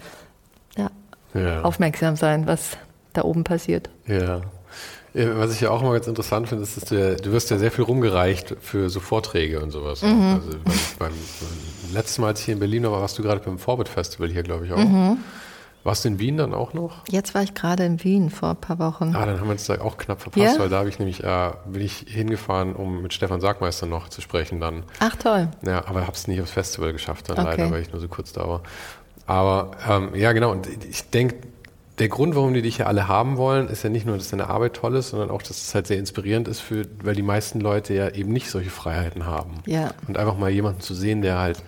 [1.35, 1.61] ja.
[1.61, 2.75] aufmerksam sein, was
[3.13, 3.89] da oben passiert.
[4.07, 4.41] Ja.
[5.13, 7.71] Was ich ja auch immer ganz interessant finde, ist, dass du, du wirst ja sehr
[7.71, 10.03] viel rumgereicht für so Vorträge und sowas.
[10.03, 10.35] Mhm.
[10.35, 11.13] Also beim, beim,
[11.93, 14.43] letzten Mal, als ich hier in Berlin war, warst du gerade beim Forbit Festival hier,
[14.43, 14.77] glaube ich, auch.
[14.77, 15.17] Mhm.
[15.87, 17.03] Warst du in Wien dann auch noch?
[17.09, 19.15] Jetzt war ich gerade in Wien vor ein paar Wochen.
[19.15, 20.59] Ah, dann haben wir uns da auch knapp verpasst, ja?
[20.59, 24.19] weil da habe ich nämlich, äh, bin ich hingefahren, um mit Stefan Sagmeister noch zu
[24.19, 24.83] sprechen dann.
[24.99, 25.47] Ach toll.
[25.65, 27.51] Ja, aber habe es nicht aufs Festival geschafft dann okay.
[27.51, 28.63] leider, weil ich nur so kurz da war.
[29.27, 31.37] Aber ähm, ja, genau, und ich denke,
[31.99, 34.49] der Grund, warum die dich ja alle haben wollen, ist ja nicht nur, dass deine
[34.49, 37.59] Arbeit toll ist, sondern auch, dass es halt sehr inspirierend ist, für, weil die meisten
[37.59, 39.55] Leute ja eben nicht solche Freiheiten haben.
[39.65, 39.91] Ja.
[40.07, 41.63] Und einfach mal jemanden zu sehen, der halt,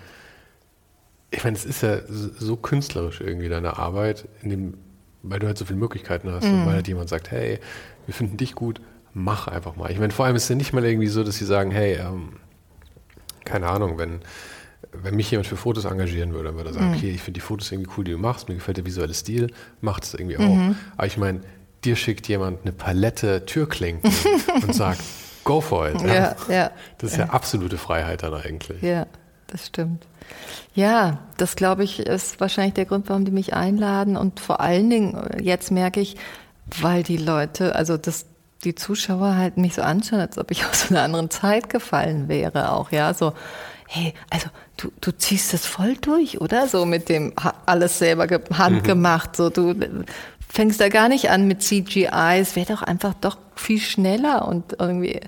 [1.32, 4.74] ich meine, es ist ja so künstlerisch irgendwie deine Arbeit, dem,
[5.22, 6.60] weil du halt so viele Möglichkeiten hast mhm.
[6.60, 7.58] und weil halt jemand sagt, hey,
[8.06, 8.80] wir finden dich gut,
[9.12, 9.90] mach einfach mal.
[9.90, 11.94] Ich meine, vor allem ist es ja nicht mal irgendwie so, dass sie sagen, hey,
[11.94, 12.36] ähm,
[13.44, 14.20] keine Ahnung, wenn
[14.92, 16.96] wenn mich jemand für Fotos engagieren würde, dann würde er sagen, mhm.
[16.96, 19.52] okay, ich finde die Fotos irgendwie cool, die du machst, mir gefällt der visuelle Stil,
[19.80, 20.54] macht es irgendwie auch.
[20.54, 20.76] Mhm.
[20.96, 21.40] Aber ich meine,
[21.84, 24.12] dir schickt jemand eine Palette Türklinken
[24.62, 25.00] und sagt,
[25.44, 26.00] go for it.
[26.02, 26.36] Ja, ja.
[26.48, 26.70] ja.
[26.98, 27.26] Das ist ja.
[27.26, 28.82] ja absolute Freiheit dann eigentlich.
[28.82, 29.06] Ja,
[29.46, 30.06] das stimmt.
[30.74, 34.16] Ja, das glaube ich ist wahrscheinlich der Grund, warum die mich einladen.
[34.16, 36.16] Und vor allen Dingen, jetzt merke ich,
[36.80, 38.26] weil die Leute, also das,
[38.62, 42.72] die Zuschauer halt mich so anschauen, als ob ich aus einer anderen Zeit gefallen wäre
[42.72, 43.32] auch, ja, so
[43.90, 44.48] hey, also
[44.80, 46.68] du, du ziehst es voll durch, oder?
[46.68, 47.32] So mit dem
[47.66, 49.32] alles selber handgemacht.
[49.32, 49.36] Mhm.
[49.36, 49.74] So du
[50.48, 52.38] fängst da gar nicht an mit CGI.
[52.40, 55.20] Es wäre doch einfach doch viel schneller und irgendwie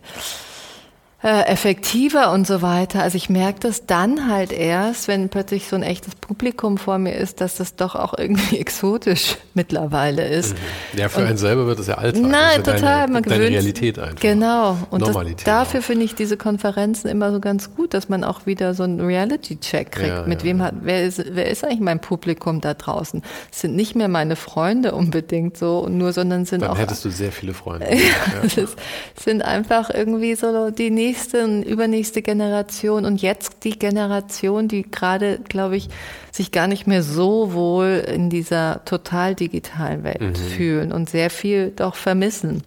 [1.23, 3.03] äh, effektiver und so weiter.
[3.03, 7.15] Also ich merke das dann halt erst, wenn plötzlich so ein echtes Publikum vor mir
[7.15, 10.55] ist, dass das doch auch irgendwie exotisch mittlerweile ist.
[10.55, 10.99] Mhm.
[10.99, 12.23] Ja, für und, einen selber wird das ja Alltag.
[12.23, 12.81] Nein, total.
[12.81, 14.21] Deine, man gewöhnt, deine Realität einfach.
[14.21, 14.77] Genau.
[14.91, 18.75] Und das, dafür finde ich diese Konferenzen immer so ganz gut, dass man auch wieder
[18.75, 20.09] so einen Reality-Check kriegt.
[20.09, 23.23] Ja, Mit ja, wem hat, wer ist, wer ist eigentlich mein Publikum da draußen?
[23.53, 26.75] Es sind nicht mehr meine Freunde unbedingt so, nur, sondern sind Dann auch.
[26.75, 27.87] Dann hättest du sehr viele Freunde.
[27.93, 28.75] ja, es
[29.23, 34.83] sind einfach irgendwie so die nächsten nächste und übernächste Generation und jetzt die Generation, die
[34.83, 35.91] gerade, glaube ich,
[36.31, 40.35] sich gar nicht mehr so wohl in dieser total digitalen Welt mhm.
[40.35, 42.63] fühlen und sehr viel doch vermissen.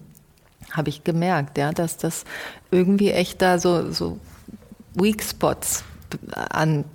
[0.72, 2.24] Habe ich gemerkt, ja, dass das
[2.70, 4.20] irgendwie echt da so, so
[4.94, 5.84] Weak Spots
[6.32, 6.86] an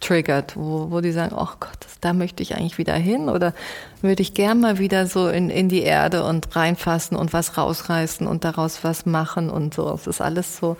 [0.00, 3.52] triggert, wo, wo die sagen, oh Gott, da möchte ich eigentlich wieder hin oder
[4.00, 8.26] würde ich gern mal wieder so in, in die Erde und reinfassen und was rausreißen
[8.26, 9.92] und daraus was machen und so.
[9.92, 10.76] Es ist alles so,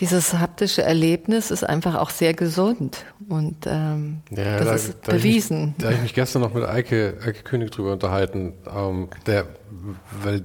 [0.00, 5.12] dieses haptische Erlebnis ist einfach auch sehr gesund und ähm, ja, das da, ist da
[5.12, 5.74] bewiesen.
[5.76, 9.46] Ich, da habe ich mich gestern noch mit Eike, Eike König drüber unterhalten, ähm, der,
[10.22, 10.42] weil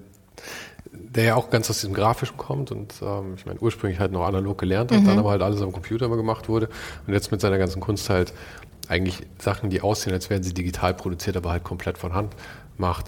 [1.15, 4.25] der ja auch ganz aus diesem Grafischen kommt und ähm, ich meine ursprünglich halt noch
[4.25, 5.05] analog gelernt hat, mhm.
[5.05, 6.69] dann aber halt alles am Computer immer gemacht wurde
[7.07, 8.33] und jetzt mit seiner ganzen Kunst halt
[8.87, 12.33] eigentlich Sachen, die aussehen, als wären sie digital produziert, aber halt komplett von Hand
[12.77, 13.05] macht.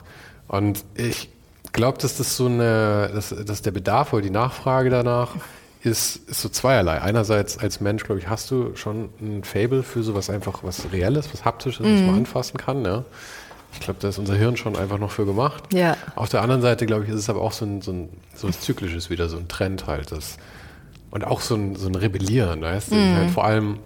[0.47, 1.29] Und ich
[1.71, 5.35] glaube, dass das so eine, dass, dass der Bedarf oder die Nachfrage danach
[5.83, 7.01] ist, ist so zweierlei.
[7.01, 11.31] Einerseits als Mensch, glaube ich, hast du schon ein Fable für sowas einfach was Reelles,
[11.31, 11.93] was Haptisches, mhm.
[11.93, 12.83] was man anfassen kann.
[12.83, 13.05] Ja?
[13.73, 15.73] Ich glaube, da ist unser Hirn schon einfach noch für gemacht.
[15.73, 15.97] Ja.
[16.15, 18.47] Auf der anderen Seite, glaube ich, ist es aber auch so ein, so ein, so
[18.47, 20.11] ein zyklisches wieder, so ein Trend halt.
[20.11, 20.37] Das,
[21.11, 22.95] und auch so ein, so ein Rebellieren, weißt du?
[22.95, 23.15] Mhm.
[23.15, 23.79] Halt vor allem,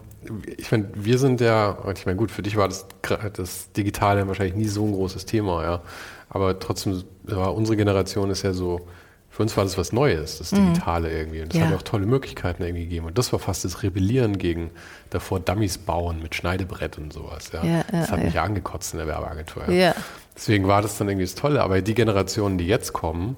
[0.58, 2.88] ich meine, wir sind ja, ich meine, gut, für dich war das,
[3.34, 5.82] das Digitale wahrscheinlich nie so ein großes Thema, ja.
[6.30, 8.88] Aber trotzdem war unsere Generation ist ja so,
[9.42, 11.42] für uns war das was Neues, das Digitale irgendwie.
[11.42, 11.68] Und es Ja.
[11.68, 13.08] hat auch tolle Möglichkeiten irgendwie gegeben.
[13.08, 14.70] Und das war fast das Rebellieren gegen
[15.10, 17.50] davor Dummies bauen mit Schneidebrett und sowas.
[17.52, 17.64] Ja.
[17.64, 18.44] Ja, das hat mich ja.
[18.44, 19.70] angekotzt in der Werbeagentur.
[19.72, 19.96] Ja.
[20.36, 21.64] Deswegen war das dann irgendwie das Tolle.
[21.64, 23.36] Aber die Generationen, die jetzt kommen,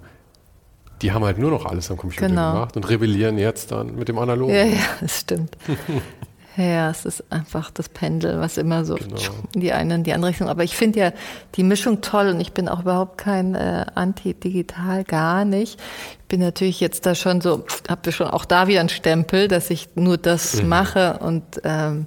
[1.01, 2.53] die haben halt nur noch alles am Computer Genau.
[2.53, 4.53] gemacht und rebellieren jetzt dann mit dem Analogen.
[4.53, 5.57] Ja, ja, das stimmt.
[6.55, 9.15] Ja, es ist einfach das Pendel, was immer so Genau.
[9.55, 10.49] in die eine und die andere Richtung.
[10.49, 11.11] Aber ich finde ja
[11.55, 15.79] die Mischung toll und ich bin auch überhaupt kein äh, Anti-Digital, gar nicht.
[16.21, 19.69] Ich bin natürlich jetzt da schon so, habe schon auch da wieder einen Stempel, dass
[19.71, 22.05] ich nur das mache und ähm,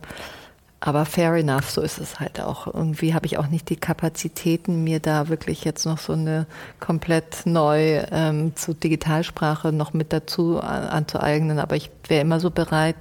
[0.79, 2.67] aber fair enough, so ist es halt auch.
[2.73, 6.47] Irgendwie habe ich auch nicht die Kapazitäten, mir da wirklich jetzt noch so eine
[6.79, 11.59] komplett neu ähm, zu Digitalsprache noch mit dazu an- anzueignen.
[11.59, 12.97] Aber ich wäre immer so bereit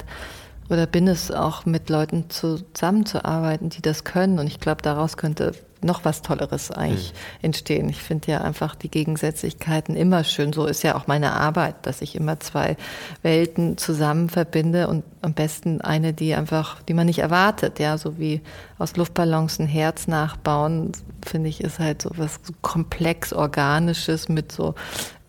[0.70, 4.40] oder bin es auch mit Leuten zusammenzuarbeiten, die das können.
[4.40, 7.90] Und ich glaube, daraus könnte noch was Tolleres eigentlich entstehen.
[7.90, 10.52] Ich finde ja einfach die Gegensätzlichkeiten immer schön.
[10.52, 12.76] So ist ja auch meine Arbeit, dass ich immer zwei
[13.22, 18.18] Welten zusammen verbinde und am besten eine, die einfach, die man nicht erwartet, ja, so
[18.18, 18.42] wie
[18.80, 20.92] aus Luftballons ein Herz nachbauen,
[21.26, 24.74] finde ich, ist halt so was komplex organisches mit so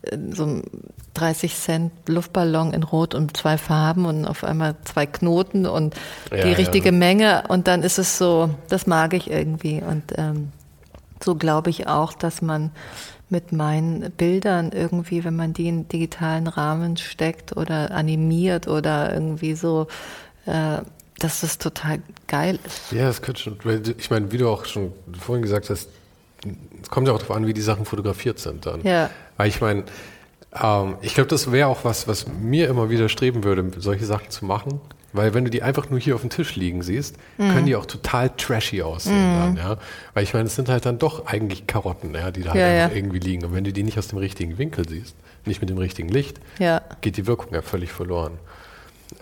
[0.02, 0.62] äh, so einem
[1.16, 5.94] 30 Cent Luftballon in Rot und zwei Farben und auf einmal zwei Knoten und
[6.30, 6.56] Ja, die ja.
[6.56, 10.52] richtige Menge und dann ist es so, das mag ich irgendwie und ähm,
[11.22, 12.70] so glaube ich auch, dass man
[13.28, 19.55] mit meinen Bildern irgendwie, wenn man die in digitalen Rahmen steckt oder animiert oder irgendwie
[19.55, 19.88] so,
[20.47, 20.78] äh,
[21.18, 22.93] dass das total geil ist.
[22.93, 23.59] Ja, das könnte schon.
[23.98, 25.88] Ich meine, wie du auch schon vorhin gesagt hast,
[26.82, 28.82] es kommt ja auch darauf an, wie die Sachen fotografiert sind dann.
[28.82, 29.10] Ja.
[29.36, 29.84] Weil ich meine,
[30.62, 34.30] ähm, ich glaube, das wäre auch was, was mir immer wieder streben würde, solche Sachen
[34.30, 34.80] zu machen.
[35.12, 37.52] Weil wenn du die einfach nur hier auf dem Tisch liegen siehst, Mhm.
[37.52, 39.78] können die auch total trashy aussehen dann, ja.
[40.12, 42.66] Weil ich meine, es sind halt dann doch eigentlich Karotten, ja, die da halt Ja,
[42.66, 42.96] einfach ja.
[42.96, 43.44] irgendwie liegen.
[43.46, 45.14] Und wenn du die nicht aus dem richtigen Winkel siehst,
[45.46, 46.82] nicht mit dem richtigen Licht, Ja.
[47.00, 48.32] geht die Wirkung ja völlig verloren.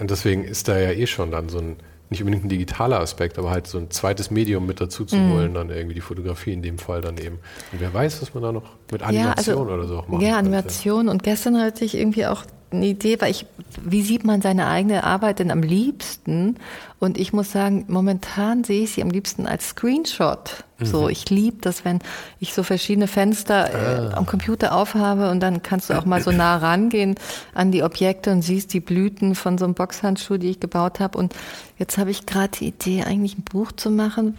[0.01, 1.77] Und deswegen ist da ja eh schon dann so ein,
[2.11, 5.55] nicht unbedingt ein digitaler Aspekt, aber halt so ein zweites Medium mit dazu zu holen,
[5.55, 7.39] dann irgendwie die Fotografie in dem Fall dann eben.
[7.73, 10.36] Und wer weiß, was man da noch mit Animation oder so auch machen Ja.
[10.39, 11.09] Animation.
[11.09, 13.47] Und gestern hatte ich irgendwie auch eine Idee, weil ich,
[13.82, 16.56] wie sieht man seine eigene Arbeit denn am liebsten?
[16.98, 20.65] Und ich muss sagen, momentan sehe ich sie am liebsten als Screenshot.
[20.78, 20.86] Mhm.
[20.86, 21.98] So, ich liebe das, wenn
[22.40, 24.11] ich so verschiedene Fenster Ah.
[24.11, 27.15] äh, am Computer aufhabe und dann kannst du auch mal so nah rangehen
[27.55, 31.19] an die Objekte und siehst die Blüten von so einem Boxhandschuh, die ich gebaut habe.
[31.19, 31.35] Und
[31.78, 34.35] jetzt habe ich gerade die Idee, eigentlich ein Buch zu machen,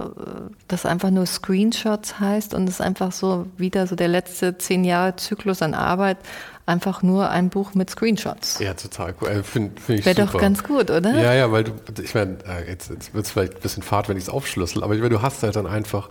[0.67, 5.15] das einfach nur Screenshots heißt und es einfach so wieder so der letzte zehn Jahre
[5.15, 6.17] Zyklus an Arbeit,
[6.65, 8.59] einfach nur ein Buch mit Screenshots.
[8.59, 9.29] Ja, total cool.
[9.29, 11.13] Äh, find ich Wäre doch ganz gut, oder?
[11.15, 14.09] Ja, ja, weil du, ich meine, äh, jetzt, jetzt wird es vielleicht ein bisschen fad,
[14.09, 16.09] wenn ich es aufschlüssel, aber ich meine, du hast halt dann einfach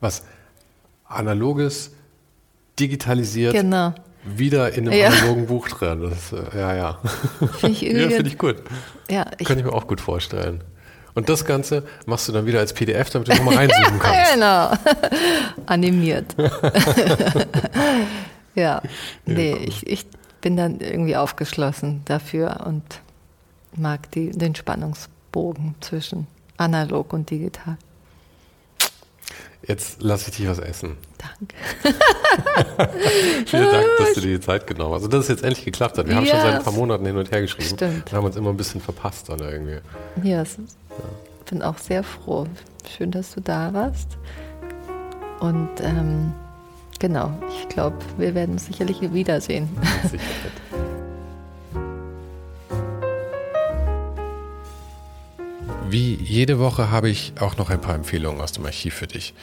[0.00, 0.22] was
[1.08, 1.92] Analoges,
[2.78, 3.94] digitalisiert, Genau.
[4.24, 5.08] wieder in einem Ja.
[5.08, 6.02] analogen Buch drin.
[6.02, 6.98] Das, äh, ja, ja.
[7.58, 8.56] Finde ich ja, finde ich gut.
[9.10, 10.62] Ja, ich, Kann ich mir auch gut vorstellen.
[11.16, 14.34] Und das Ganze machst du dann wieder als PDF, damit du nochmal reinsuchen kannst.
[14.34, 14.70] genau.
[15.66, 16.36] Animiert.
[18.54, 18.82] ja,
[19.24, 20.06] nee, ich, ich
[20.40, 22.82] bin dann irgendwie aufgeschlossen dafür und
[23.74, 26.26] mag die, den Spannungsbogen zwischen
[26.58, 27.76] analog und digital.
[29.66, 30.96] Jetzt lasse ich dich was essen.
[31.18, 31.56] Danke.
[33.46, 35.02] Vielen Dank, dass du dir die Zeit genommen hast.
[35.04, 36.06] Und dass es jetzt endlich geklappt hat.
[36.06, 36.42] Wir haben schon Ja.
[36.42, 37.70] seit ein paar Monaten hin und her geschrieben.
[37.74, 38.12] Stimmt.
[38.12, 39.78] Wir haben uns immer ein bisschen verpasst dann irgendwie.
[40.22, 40.56] Ja, es
[40.98, 42.46] ist, bin auch sehr froh.
[42.96, 44.18] Schön, dass du da warst.
[45.40, 46.32] Und ähm,
[46.98, 49.68] genau, ich glaube, wir werden uns sicherlich wiedersehen.
[55.88, 59.34] Wie jede Woche habe ich auch noch ein paar Empfehlungen aus dem Archiv für dich.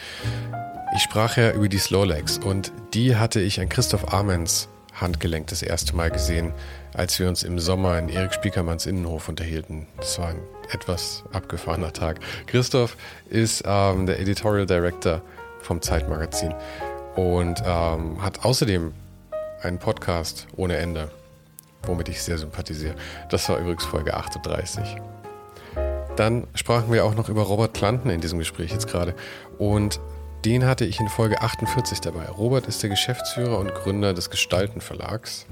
[0.96, 5.61] Ich sprach ja über die Slowlegs und die hatte ich an Christoph Amens Handgelenk das
[5.61, 6.53] erste Mal gesehen,
[6.94, 9.88] als wir uns im Sommer in Erik Spiekermanns Innenhof unterhielten.
[9.98, 10.40] Das war ein
[10.72, 12.20] etwas abgefahrener Tag.
[12.48, 12.95] Christoph
[13.30, 15.22] ist ähm, der Editorial Director
[15.61, 16.53] vom Zeitmagazin
[17.15, 18.94] und ähm, hat außerdem
[19.61, 21.10] einen Podcast ohne Ende,
[21.84, 22.95] womit ich sehr sympathisiere.
[23.30, 24.98] Das war übrigens Folge 38.
[26.15, 29.15] Dann sprachen wir auch noch über Robert Klanten in diesem Gespräch jetzt gerade.
[29.57, 29.99] Und
[30.45, 32.26] den hatte ich in Folge 48 dabei.
[32.26, 35.45] Robert ist der Geschäftsführer und Gründer des Gestalten Verlags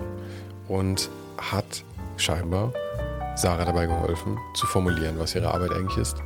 [0.68, 1.84] und hat
[2.18, 2.74] scheinbar
[3.36, 6.18] Sarah dabei geholfen, zu formulieren, was ihre Arbeit eigentlich ist.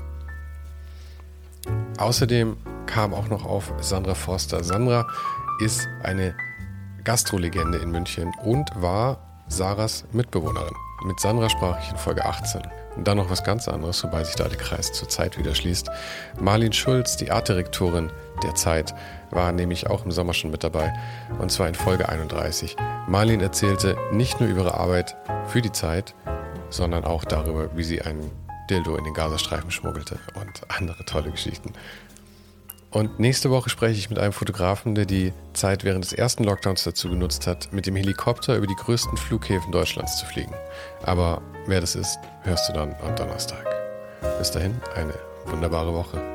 [1.98, 4.64] Außerdem kam auch noch auf Sandra Forster.
[4.64, 5.08] Sandra
[5.60, 6.36] ist eine
[7.04, 10.74] Gastrolegende in München und war Sarahs Mitbewohnerin.
[11.06, 12.62] Mit Sandra sprach ich in Folge 18.
[12.96, 15.90] Und dann noch was ganz anderes, wobei sich da der Kreis zur Zeit wieder schließt.
[16.40, 18.12] Marlin Schulz, die Artdirektorin
[18.44, 18.94] der Zeit,
[19.32, 20.94] war nämlich auch im Sommer schon mit dabei.
[21.40, 22.76] Und zwar in Folge 31.
[23.08, 25.16] Marlin erzählte nicht nur über ihre Arbeit
[25.48, 26.16] für die Zeit,
[26.70, 28.32] sondern auch darüber, wie sie einen
[28.70, 31.74] Dildo in den Gazastreifen schmuggelte und andere tolle Geschichten.
[32.96, 36.86] Und nächste Woche spreche ich mit einem Fotografen, der die Zeit während des ersten Lockdowns
[36.86, 40.54] dazu genutzt hat, mit dem Helikopter über die größten Flughäfen Deutschlands zu fliegen.
[41.04, 43.66] Aber wer das ist, hörst du dann am Donnerstag.
[44.40, 45.14] Bis dahin eine
[45.46, 46.35] wunderbare Woche.